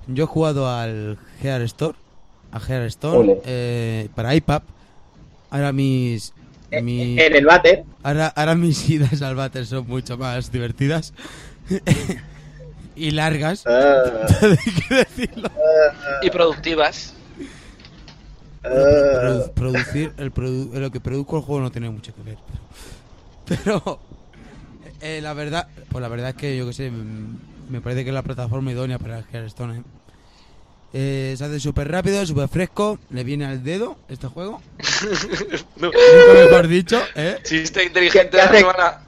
[0.09, 1.97] yo he jugado al Gear Store,
[2.51, 4.63] a Gear Store, eh, para iPad.
[5.51, 6.33] Ahora mis,
[6.83, 7.85] mi- En el váter.
[8.03, 11.15] ahora, ahora mis idas al váter son mucho más divertidas
[12.97, 13.65] y largas.
[13.67, 14.57] Hay
[14.89, 15.49] que decirlo.
[16.23, 17.15] Y productivas.
[18.65, 18.69] ah.
[18.69, 22.39] Produ- producir el produ- lo que produzco el juego no tiene mucho que ver.
[23.47, 24.01] Pero, pero,
[25.03, 27.37] eh, la verdad, pues la verdad es que yo que sé, mm,
[27.71, 29.79] me parece que es la plataforma idónea para el Hearthstone.
[29.79, 29.83] ¿eh?
[30.95, 34.61] Eh, se hace súper rápido, súper fresco, le viene al dedo este juego.
[35.77, 35.87] No.
[35.89, 37.39] Nunca mejor dicho, ¿eh?
[37.43, 38.59] Chiste inteligente ¿Qué de la hace?
[38.59, 39.01] semana.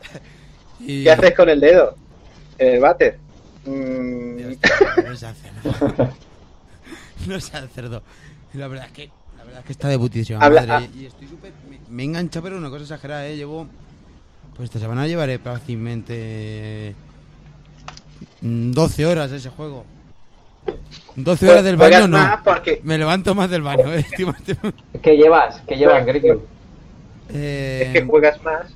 [0.81, 1.97] Y, ¿Qué haces con el dedo?
[2.59, 3.19] En el váter.
[3.66, 4.69] Mm, está,
[5.09, 6.12] No sea cerdo.
[7.27, 8.03] No sea cerdo.
[8.53, 10.91] Y la verdad es que, la verdad es que está de putísima Habla- madre.
[10.97, 11.53] Y estoy súper.
[11.71, 13.37] Me, me he enganchado, pero una cosa exagerada, ¿eh?
[13.37, 13.69] Llevo.
[14.56, 16.94] Pues esta semana llevaré prácticamente.
[18.40, 19.85] mm, 12 horas ese juego.
[21.16, 22.18] 12 horas del baño no.
[22.44, 24.05] porque Me levanto más del baño, ¿eh?
[25.02, 25.60] ¿Qué llevas?
[25.66, 26.43] ¿Qué llevas, Grequio?
[27.31, 28.72] Eh, es que juegas más.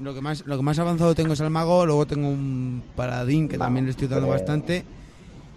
[0.00, 3.48] Lo que más lo que más avanzado tengo es el mago, luego tengo un paladín
[3.48, 4.30] que también le estoy dando eh.
[4.30, 4.84] bastante.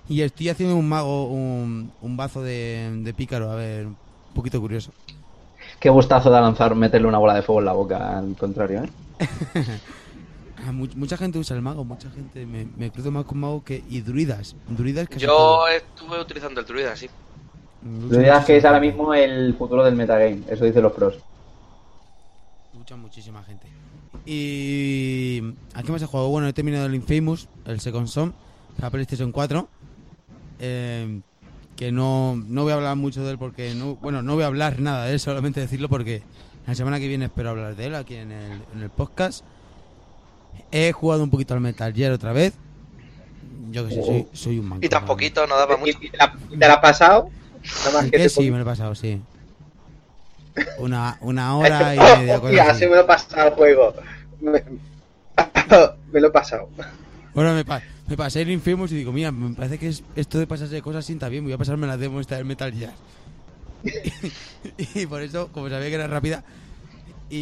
[0.10, 3.96] Y estoy haciendo un mago, un, un bazo de, de pícaro, a ver, un
[4.34, 4.92] poquito curioso.
[5.80, 8.90] Qué gustazo da lanzar, meterle una bola de fuego en la boca, al contrario, ¿eh?
[10.64, 13.64] Ah, mu- mucha gente usa el mago, mucha gente me, me cruzo más con mago
[13.64, 14.56] que y druidas.
[14.68, 17.10] Druidas que Yo estuve utilizando el druida, sí.
[17.82, 21.16] Digas que es ahora mismo el futuro del metagame, eso dicen los pros.
[22.74, 23.68] Mucha, muchísima gente.
[24.26, 25.42] Y.
[25.74, 26.30] ¿A qué más he jugado?
[26.30, 28.32] Bueno, he terminado el Infamous, el Second Son,
[28.78, 29.68] para PlayStation 4.
[30.60, 31.22] eh,
[31.76, 33.74] que no, no voy a hablar mucho de él porque.
[33.74, 36.22] No, bueno, no voy a hablar nada de él, solamente decirlo porque
[36.68, 39.44] la semana que viene espero hablar de él aquí en el, en el podcast.
[40.72, 42.54] He jugado un poquito al Metal Gear otra vez.
[43.72, 44.86] Yo que sé, soy, soy un manco.
[44.86, 45.98] Y tan poquito, no daba ¿Y, mucho.
[46.02, 47.30] y la- te la has pasado?
[47.86, 49.22] Nada te Sí, me lo he pasado, sí.
[50.80, 52.36] Una, una hora y Oh, media.
[52.40, 52.80] cosa hostia, así.
[52.80, 53.94] se me lo he pasado el juego.
[54.42, 54.64] Me,
[56.12, 56.70] me lo he pasado.
[57.34, 60.38] Bueno, me, pa- me pasé el Infamous y digo, mira, me parece que es, esto
[60.40, 62.94] de pasarse cosas sienta bien, voy a pasarme la demo esta del Metal Gear.
[64.96, 66.44] y, por eso, como sabía que era rápida,
[67.30, 67.38] y,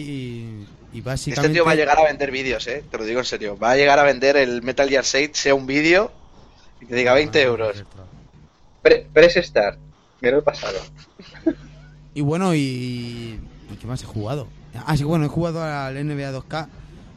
[0.94, 1.54] y Este básicamente...
[1.54, 2.84] tío va a llegar a vender vídeos, eh.
[2.90, 3.58] Te lo digo en serio.
[3.58, 6.12] Va a llegar a vender el Metal Gear 6, sea un vídeo
[6.82, 7.84] y te diga 20 euros.
[8.82, 9.78] Pre- Press Start.
[10.22, 10.80] Me lo he pasado.
[12.16, 13.40] Y bueno, y,
[13.72, 14.48] ¿Y qué más he jugado?
[14.86, 16.68] Ah, sí, bueno, he jugado al NBA 2K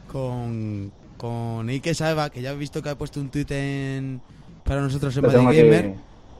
[0.09, 4.21] con, con Ike Saeva, que ya he visto que ha puesto un tweet en,
[4.63, 5.95] para nosotros en Lo tengo, Body aquí, Gamer.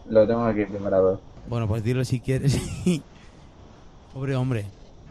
[0.08, 1.20] lo tengo aquí preparado.
[1.48, 2.58] Bueno, pues dilo si quieres.
[4.14, 4.66] Pobre hombre.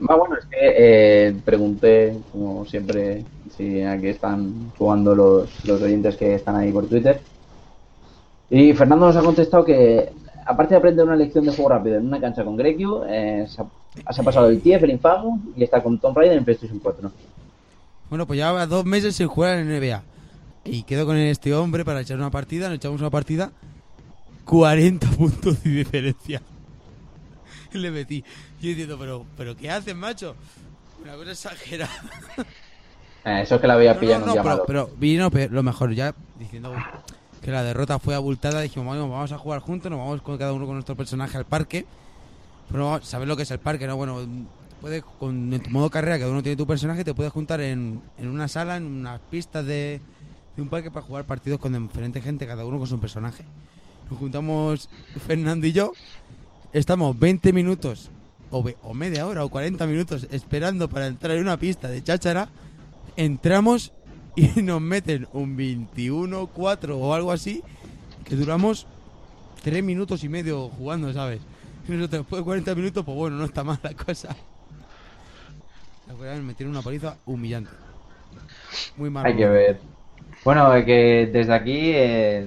[0.09, 3.25] Ah, bueno, es que eh, pregunté, como siempre,
[3.57, 7.21] si aquí están jugando los, los oyentes que están ahí por Twitter.
[8.51, 10.11] Y Fernando nos ha contestado que,
[10.45, 13.63] aparte de aprender una lección de juego rápido en una cancha con Grekyu, eh, se,
[13.63, 16.79] ha, se ha pasado el TF, el Infamous, y está con Tomb Raider en PlayStation
[16.79, 17.11] 4.
[18.11, 20.03] Bueno, pues ya dos meses sin jugar en NBA.
[20.65, 22.69] Y quedo con este hombre para echar una partida.
[22.69, 23.53] Nos echamos una partida.
[24.45, 26.43] 40 puntos de diferencia.
[27.73, 28.23] Le metí.
[28.61, 30.35] Yo diciendo, pero, pero ¿qué haces, macho?
[31.03, 31.91] Una cosa exagerada.
[33.25, 35.63] Eh, eso es que la había No, pillado no, en un pero, pero vino lo
[35.63, 35.95] mejor.
[35.95, 36.75] Ya diciendo
[37.41, 40.53] que la derrota fue abultada, dijimos, bueno, vamos a jugar juntos, nos vamos con cada
[40.53, 41.87] uno con nuestro personaje al parque.
[42.69, 43.97] Pero sabes lo que es el parque, ¿no?
[43.97, 44.27] Bueno,
[44.81, 48.03] puedes, con, en tu modo carrera, cada uno tiene tu personaje, te puedes juntar en,
[48.19, 50.01] en una sala, en unas pistas de,
[50.57, 53.45] de un parque para jugar partidos con diferente gente, cada uno con su personaje.
[54.13, 54.91] Nos juntamos
[55.27, 55.93] Fernando y yo,
[56.75, 58.11] estamos 20 minutos,
[58.51, 62.51] o, o media hora, o 40 minutos esperando para entrar en una pista de cháchara.
[63.17, 63.91] Entramos
[64.37, 67.63] y nos meten un 21-4 o algo así,
[68.27, 68.87] que duramos
[69.63, 71.41] 3 minutos y medio jugando, ¿sabes?
[71.89, 74.37] Y nosotros después de 40 minutos, pues bueno, no está mal la cosa.
[76.07, 77.71] La verdad, me metieron una paliza humillante.
[78.99, 79.25] Muy mal.
[79.25, 79.81] Hay que ver.
[80.45, 82.47] Bueno, eh, que desde aquí, eh,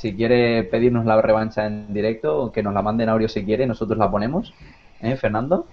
[0.00, 3.98] si quiere pedirnos la revancha en directo, que nos la manden audio si quiere, nosotros
[3.98, 4.50] la ponemos.
[5.02, 5.66] ¿Eh, Fernando?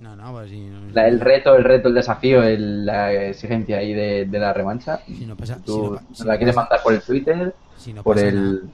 [0.00, 3.92] No, no, pues no, La- el reto, el reto, el desafío, el- la exigencia ahí
[3.92, 5.00] de, de la revancha.
[5.06, 8.02] si no pasa, si Tú no si la quieres mandar por el Twitter, si no
[8.02, 8.70] por el,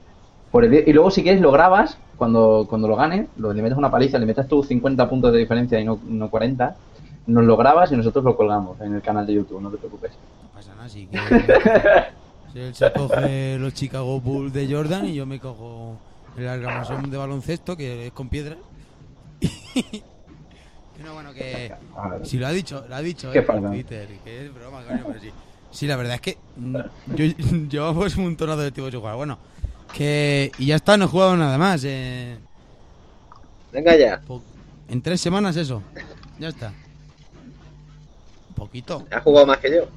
[0.49, 0.87] por el...
[0.87, 4.17] Y luego si quieres lo grabas, cuando, cuando lo gane, lo, le metes una paliza,
[4.17, 6.77] le metes tú 50 puntos de diferencia y no, no 40,
[7.27, 10.13] nos lo grabas y nosotros lo colgamos en el canal de YouTube, no te preocupes.
[10.41, 11.17] No pasa nada, sí que...
[12.55, 15.99] si él se coge los Chicago Bulls de Jordan y yo me cojo
[16.37, 18.57] el argamasón de baloncesto, que es con piedras.
[19.41, 21.73] que no, bueno, que...
[22.23, 23.61] Si lo ha dicho, lo ha dicho Qué eh, por.
[23.61, 25.31] Twitter, que es broma, coño, pero sí.
[25.69, 26.77] Sí, la verdad es que mm,
[27.15, 27.25] yo
[27.69, 29.17] llevamos un tonazo de sin jugar.
[29.17, 29.37] Bueno,
[29.93, 30.49] que...
[30.57, 31.83] Y ya está, no he jugado nada más.
[31.83, 32.37] Eh,
[33.73, 34.21] Venga ya.
[34.87, 35.83] en tres semanas eso.
[36.39, 36.71] Ya está.
[38.47, 39.05] Un poquito.
[39.11, 39.89] Has jugado más que yo.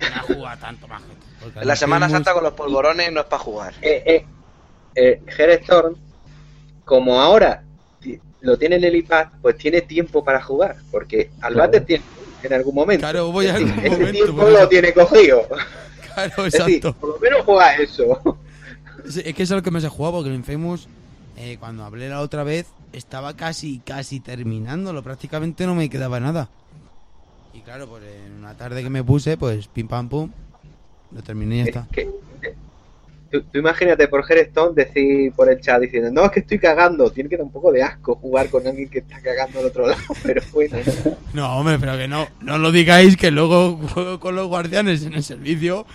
[0.00, 1.02] No he jugado tanto más.
[1.02, 3.74] que tú, porque la Semana Santa con los polvorones no es para jugar.
[3.82, 4.02] Eh,
[4.94, 5.60] eh, eh,
[6.84, 7.62] como ahora
[8.40, 10.76] lo tiene en el iPad, pues tiene tiempo para jugar.
[10.90, 11.70] Porque al Claro.
[11.70, 12.04] bate tiene
[12.42, 13.00] en algún momento.
[13.02, 14.68] Claro, voy a algún ese momento, tiempo lo eso.
[14.68, 15.48] tiene cogido.
[16.14, 16.94] Claro, Es decir, exacto.
[17.00, 18.38] por lo menos juega eso.
[19.06, 20.88] Es, es que es lo que me se jugado porque el Infamous,
[21.36, 25.00] eh, cuando hablé la otra vez, estaba casi, casi terminándolo.
[25.04, 26.48] Prácticamente no me quedaba nada.
[27.54, 30.30] Y claro, pues en una tarde que me puse, pues pim pam pum,
[31.12, 31.86] lo terminé y ya está.
[31.92, 32.08] Que-
[32.40, 32.54] que-
[33.30, 37.10] tú, tú imagínate por Hearthstone decir por el chat diciendo, no, es que estoy cagando.
[37.10, 39.86] Tiene que dar un poco de asco jugar con alguien que está cagando al otro
[39.86, 40.00] lado.
[40.22, 40.76] Pero bueno.
[41.34, 45.12] No, hombre, pero que no, no lo digáis, que luego juego con los guardianes en
[45.14, 45.86] el servicio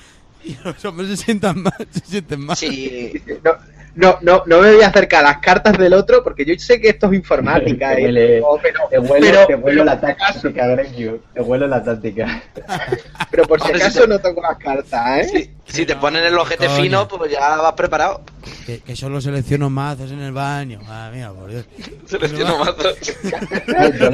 [0.46, 2.56] y los hombres se sientan mal, se sienten mal.
[2.58, 3.14] Sí,
[3.44, 3.52] No,
[3.96, 6.82] no, no, no me voy a acercar a las cartas del otro porque yo sé
[6.82, 7.94] que esto es informática.
[7.96, 10.42] Te y- huele- oh, pero, Te huele, pero- te huele pero la por si acaso-
[10.42, 11.20] táctica, Gregio.
[11.34, 12.44] Te huele la táctica.
[13.32, 15.50] Pero por si Hombre, si acaso te- no toco las cartas, ¿eh?
[15.66, 16.82] si, si te ponen el ojete Coño.
[16.84, 18.22] fino, pues ya vas preparado.
[18.66, 20.80] Que, que solo selecciono mazos en el baño.
[20.88, 21.66] Ah, mira, por Dios.
[22.06, 22.96] Selecciono mazos.
[24.00, 24.10] Yo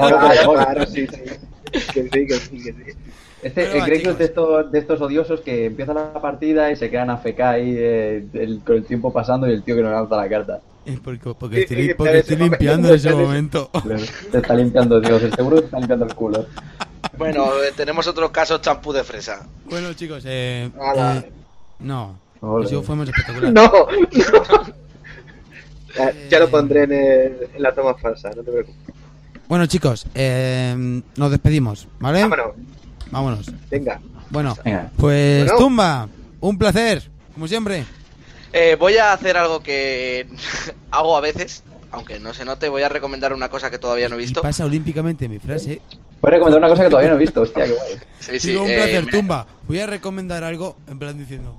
[0.54, 1.22] claro, sí, sí.
[1.94, 2.98] Que sí, que sí, que sí.
[3.42, 6.90] Este, va, Gregio es de estos, de estos odiosos que empiezan la partida y se
[6.90, 10.18] quedan AFK ahí eh, el- con el tiempo pasando y el tío que no lanza
[10.18, 10.60] la carta.
[10.86, 11.30] Es porque,
[11.62, 13.70] estoy, sí, porque limpiando en ese momento.
[14.32, 16.46] Te está limpiando Dios, el seguro te está limpiando el culo.
[17.18, 19.46] Bueno, eh, tenemos otros casos champú de fresa.
[19.66, 21.32] Bueno, chicos, eh, eh,
[21.80, 22.66] no, Ole.
[22.66, 23.52] eso fue más espectacular.
[23.54, 23.88] No, no.
[25.98, 28.76] Ya, ya lo pondré en, el- en la toma falsa, no te preocupes.
[29.48, 32.22] Bueno, chicos, eh, nos despedimos, ¿vale?
[32.22, 32.52] Vámonos,
[33.12, 33.52] Vámonos.
[33.70, 34.00] venga.
[34.30, 34.92] Bueno, Venga.
[34.98, 35.58] pues Bueno.
[35.58, 36.08] Tumba,
[36.40, 37.84] un placer, como siempre.
[38.54, 40.28] Eh, voy a hacer algo que
[40.92, 42.70] hago a veces, aunque no se note.
[42.70, 44.42] Voy a recomendar una cosa que todavía no he Y visto.
[44.42, 45.82] pasa olímpicamente mi frase.
[46.22, 47.94] Voy a recomendar una cosa que todavía no he visto, hostia, qué guay.
[48.20, 49.48] Sí, sí, Digo, un eh, placer, me- Tumba.
[49.68, 51.56] Voy a recomendar algo en plan diciendo,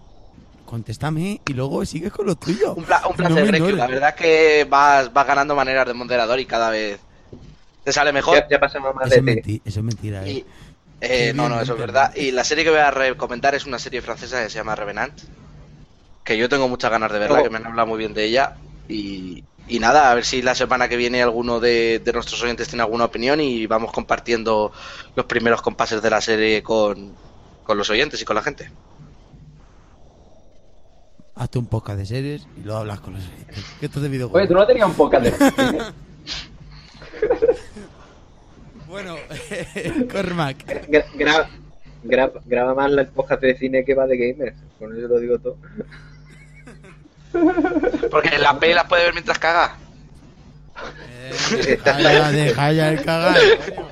[0.66, 2.74] contéstame y luego sigues con lo tuyo.
[2.74, 3.76] Un, pla- un No placer, ignores.
[3.76, 7.00] La verdad es que vas, vas ganando maneras de moderador y cada vez
[7.84, 8.36] te sale mejor.
[8.36, 9.40] Ya, ya pasamos más Eso es, de ti.
[9.54, 10.30] menti- eso es mentira, eh.
[10.32, 10.44] Y, eh,
[11.00, 12.12] Qué no, bien, no, eso es verdad.
[12.14, 12.26] bien.
[12.26, 15.18] Y la serie que voy a recomendar es una serie francesa que se llama Revenant.
[16.24, 17.42] Que yo tengo muchas ganas de verla, Oh.
[17.42, 18.56] que me han hablado muy bien de ella.
[18.88, 22.68] Y, y nada, a ver si la semana que viene alguno de, de nuestros oyentes
[22.68, 24.72] tiene alguna opinión y vamos compartiendo
[25.16, 27.14] los primeros compases de la serie con,
[27.64, 28.70] con los oyentes y con la gente.
[31.36, 33.22] Hazte un podcast de series y luego hablas con los
[33.78, 34.48] ¿Qué esto es de Oye, videojuegos?
[34.48, 35.78] tú no tenías un podcast de cine?
[38.90, 39.16] Bueno,
[40.12, 40.58] Cormac.
[40.88, 41.48] Gra- gra-
[42.04, 44.56] gra- graba más el podcast de cine que va de gamers.
[44.78, 45.56] Con eso lo digo todo.
[48.10, 49.76] Porque la P la puede ver mientras caga.
[51.08, 51.32] Eh,
[51.66, 53.36] deja ya, deja ya el cagar.
[53.36, 53.88] coño.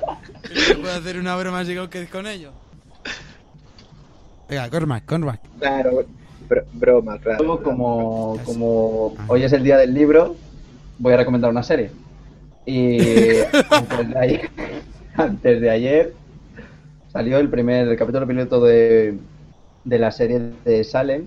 [0.53, 2.53] ¿Se puede hacer una broma así con, que con ellos?
[4.49, 5.39] Venga, Cormac, Cormac.
[5.59, 6.03] Claro,
[6.49, 7.61] br- broma, claro.
[7.63, 10.35] Como, como hoy es el día del libro,
[10.97, 11.91] voy a recomendar una serie.
[12.69, 12.99] Y
[13.71, 14.49] antes de ayer,
[15.15, 16.13] antes de ayer
[17.11, 19.17] salió el primer el capítulo piloto de,
[19.83, 21.25] de la serie de Salem,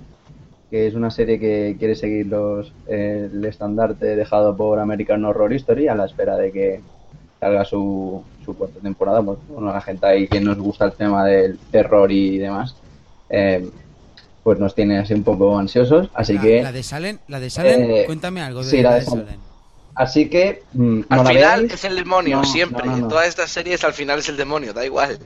[0.70, 5.52] que es una serie que quiere seguir los, eh, el estandarte dejado por American Horror
[5.54, 6.80] Story a la espera de que
[7.40, 9.18] salga su, su cuarta temporada.
[9.18, 12.76] Bueno, bueno, la gente ahí que nos gusta el tema del terror y demás,
[13.30, 13.68] eh,
[14.44, 16.08] pues nos tiene así un poco ansiosos.
[16.14, 19.02] Así la, que la de Salen, la de Eh, cuéntame algo de, sí, la de
[19.02, 19.51] Salem.
[19.94, 22.84] Así que mm, Al no final es el demonio, No, siempre.
[22.86, 23.02] no, no, no.
[23.04, 25.18] En todas estas series al final es el demonio, da igual.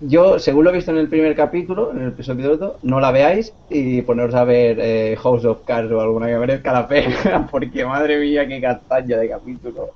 [0.00, 3.10] Yo, según lo he visto en el primer capítulo, en el episodio piloto, no la
[3.12, 7.46] veáis y poneros a ver eh, House of Cards o alguna que merezca la pena,
[7.50, 9.90] porque madre mía, qué castaña de capítulo.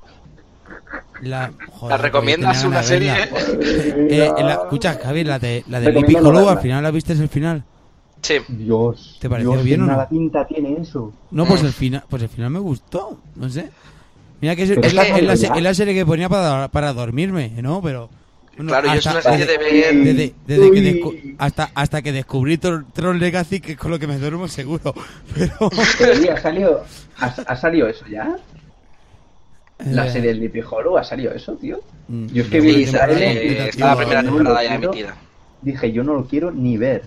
[1.22, 3.12] La, joder, ¿La recomiendas una serie?
[3.12, 7.28] Eh, eh, la- escucha, Javier, la de, la de Hollow, al final la viste el
[7.28, 7.64] final.
[8.22, 8.34] Sí.
[8.48, 9.16] Dios.
[9.20, 10.08] ¿Te pareció Dios, bien o no?
[10.08, 11.12] pinta tiene eso.
[11.30, 13.70] No, pues el final, pues el final me gustó, no sé.
[14.40, 17.50] Mira que es, es la, es la es la serie que ponía para, para dormirme,
[17.60, 17.82] ¿no?
[17.82, 18.08] Pero
[18.56, 22.02] bueno, Claro, yo es hasta- una serie de ver- desde, desde que descu- hasta hasta
[22.02, 24.94] que descubrí Tron Legacy que es con lo que me duermo seguro.
[25.98, 26.84] Pero ha salido,
[27.18, 28.36] ha, ha salido eso ya.
[29.86, 31.78] La Eh, serie del Lippy Hollow ha salido eso, tío.
[32.08, 33.86] mm, Yo es que vi eh, tío.
[33.86, 34.92] la primera no, temporada lo ya quiero.
[34.92, 35.16] emitida.
[35.62, 37.04] Dije, yo no lo quiero ni ver.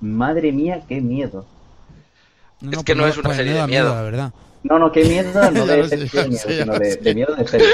[0.00, 1.46] Madre mía, qué miedo.
[2.60, 3.94] No, Es que pues no es una pues serie de miedo.
[3.94, 4.32] la verdad.
[4.68, 7.66] No, no, qué miedo, no de lo sé, miedo, sino de, miedo de serio.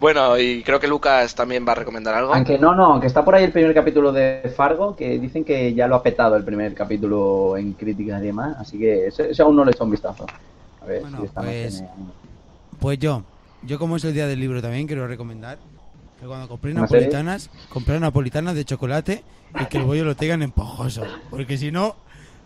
[0.00, 2.34] Bueno, y creo que Lucas también va a recomendar algo.
[2.34, 5.74] Aunque no, no, aunque está por ahí el primer capítulo de Fargo, que dicen que
[5.74, 9.42] ya lo ha petado el primer capítulo en críticas y demás, así que ese, ese
[9.42, 10.26] aún no le he hecho un vistazo.
[10.80, 11.84] A ver Bueno, si noche pues-
[12.80, 13.22] Pues yo,
[13.62, 15.58] yo como es el día del libro también quiero recomendar
[16.20, 19.22] que cuando compré napolitanas, comprar napolitanas de chocolate
[19.60, 21.96] y que el bollo lo tengan esponjoso, porque si no,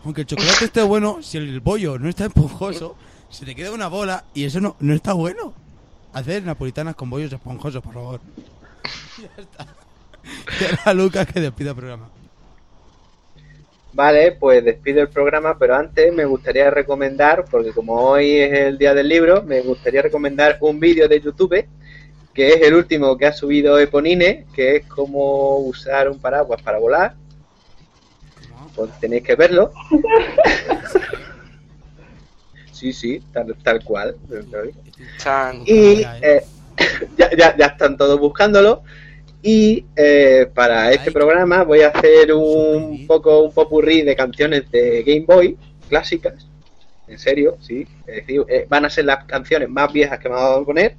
[0.03, 2.95] aunque el chocolate esté bueno, si el bollo no está esponjoso,
[3.29, 5.53] se te queda una bola y eso no, no está bueno.
[6.13, 8.19] Hacer napolitanas con bollos esponjosos, por favor.
[9.17, 10.93] ya está.
[10.93, 12.09] Lucas que despida el programa.
[13.93, 18.77] Vale, pues despido el programa, pero antes me gustaría recomendar, porque como hoy es el
[18.77, 21.65] día del libro, me gustaría recomendar un vídeo de YouTube,
[22.33, 26.79] que es el último que ha subido Eponine, que es cómo usar un paraguas para
[26.79, 27.15] volar.
[28.75, 29.71] Pues tenéis que verlo.
[32.71, 34.15] sí, sí, tal, tal cual.
[35.17, 35.63] Chan.
[35.65, 36.45] Y Ya, eh.
[37.17, 38.83] ya, ya, ya están todos buscándolo.
[39.45, 45.03] Y eh, para este programa voy a hacer un poco un popurrí de canciones de
[45.03, 45.57] Game Boy
[45.89, 46.47] clásicas.
[47.07, 47.85] En serio, sí.
[48.07, 50.95] Es decir, eh, van a ser las canciones más viejas que me van a poner.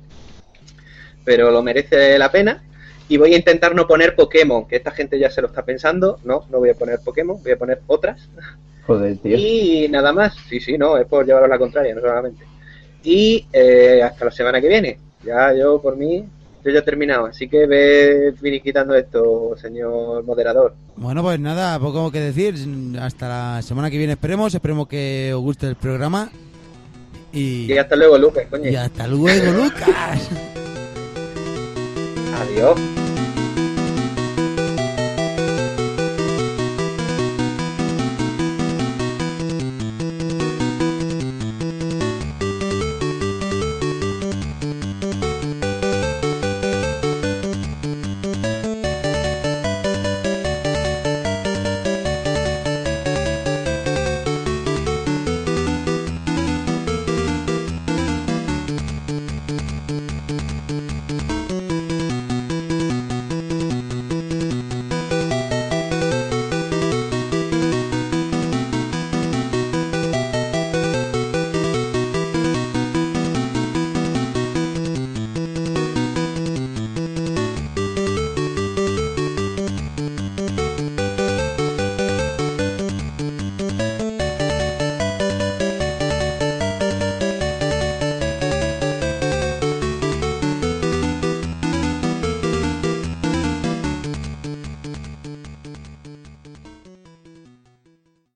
[1.25, 2.63] Pero lo merece la pena.
[3.09, 6.19] Y voy a intentar no poner Pokémon, que esta gente ya se lo está pensando.
[6.25, 8.29] No, no voy a poner Pokémon, voy a poner otras.
[8.87, 9.37] Joder, tío.
[9.37, 10.35] Y nada más.
[10.49, 12.45] Sí, sí, no, es por llevarlo a la contraria, no solamente.
[13.03, 14.99] Y eh, hasta la semana que viene.
[15.25, 16.25] Ya yo, por mí,
[16.65, 17.27] yo ya he terminado.
[17.27, 20.75] Así que ve finiquitando esto, señor moderador.
[20.97, 22.55] Bueno, pues nada, poco que decir.
[23.01, 24.55] Hasta la semana que viene esperemos.
[24.55, 26.31] Esperemos que os guste el programa.
[27.33, 28.71] Y, Y hasta luego, Lucas, coño.
[28.71, 30.31] y hasta luego, Lucas.
[32.35, 33.04] あるよ。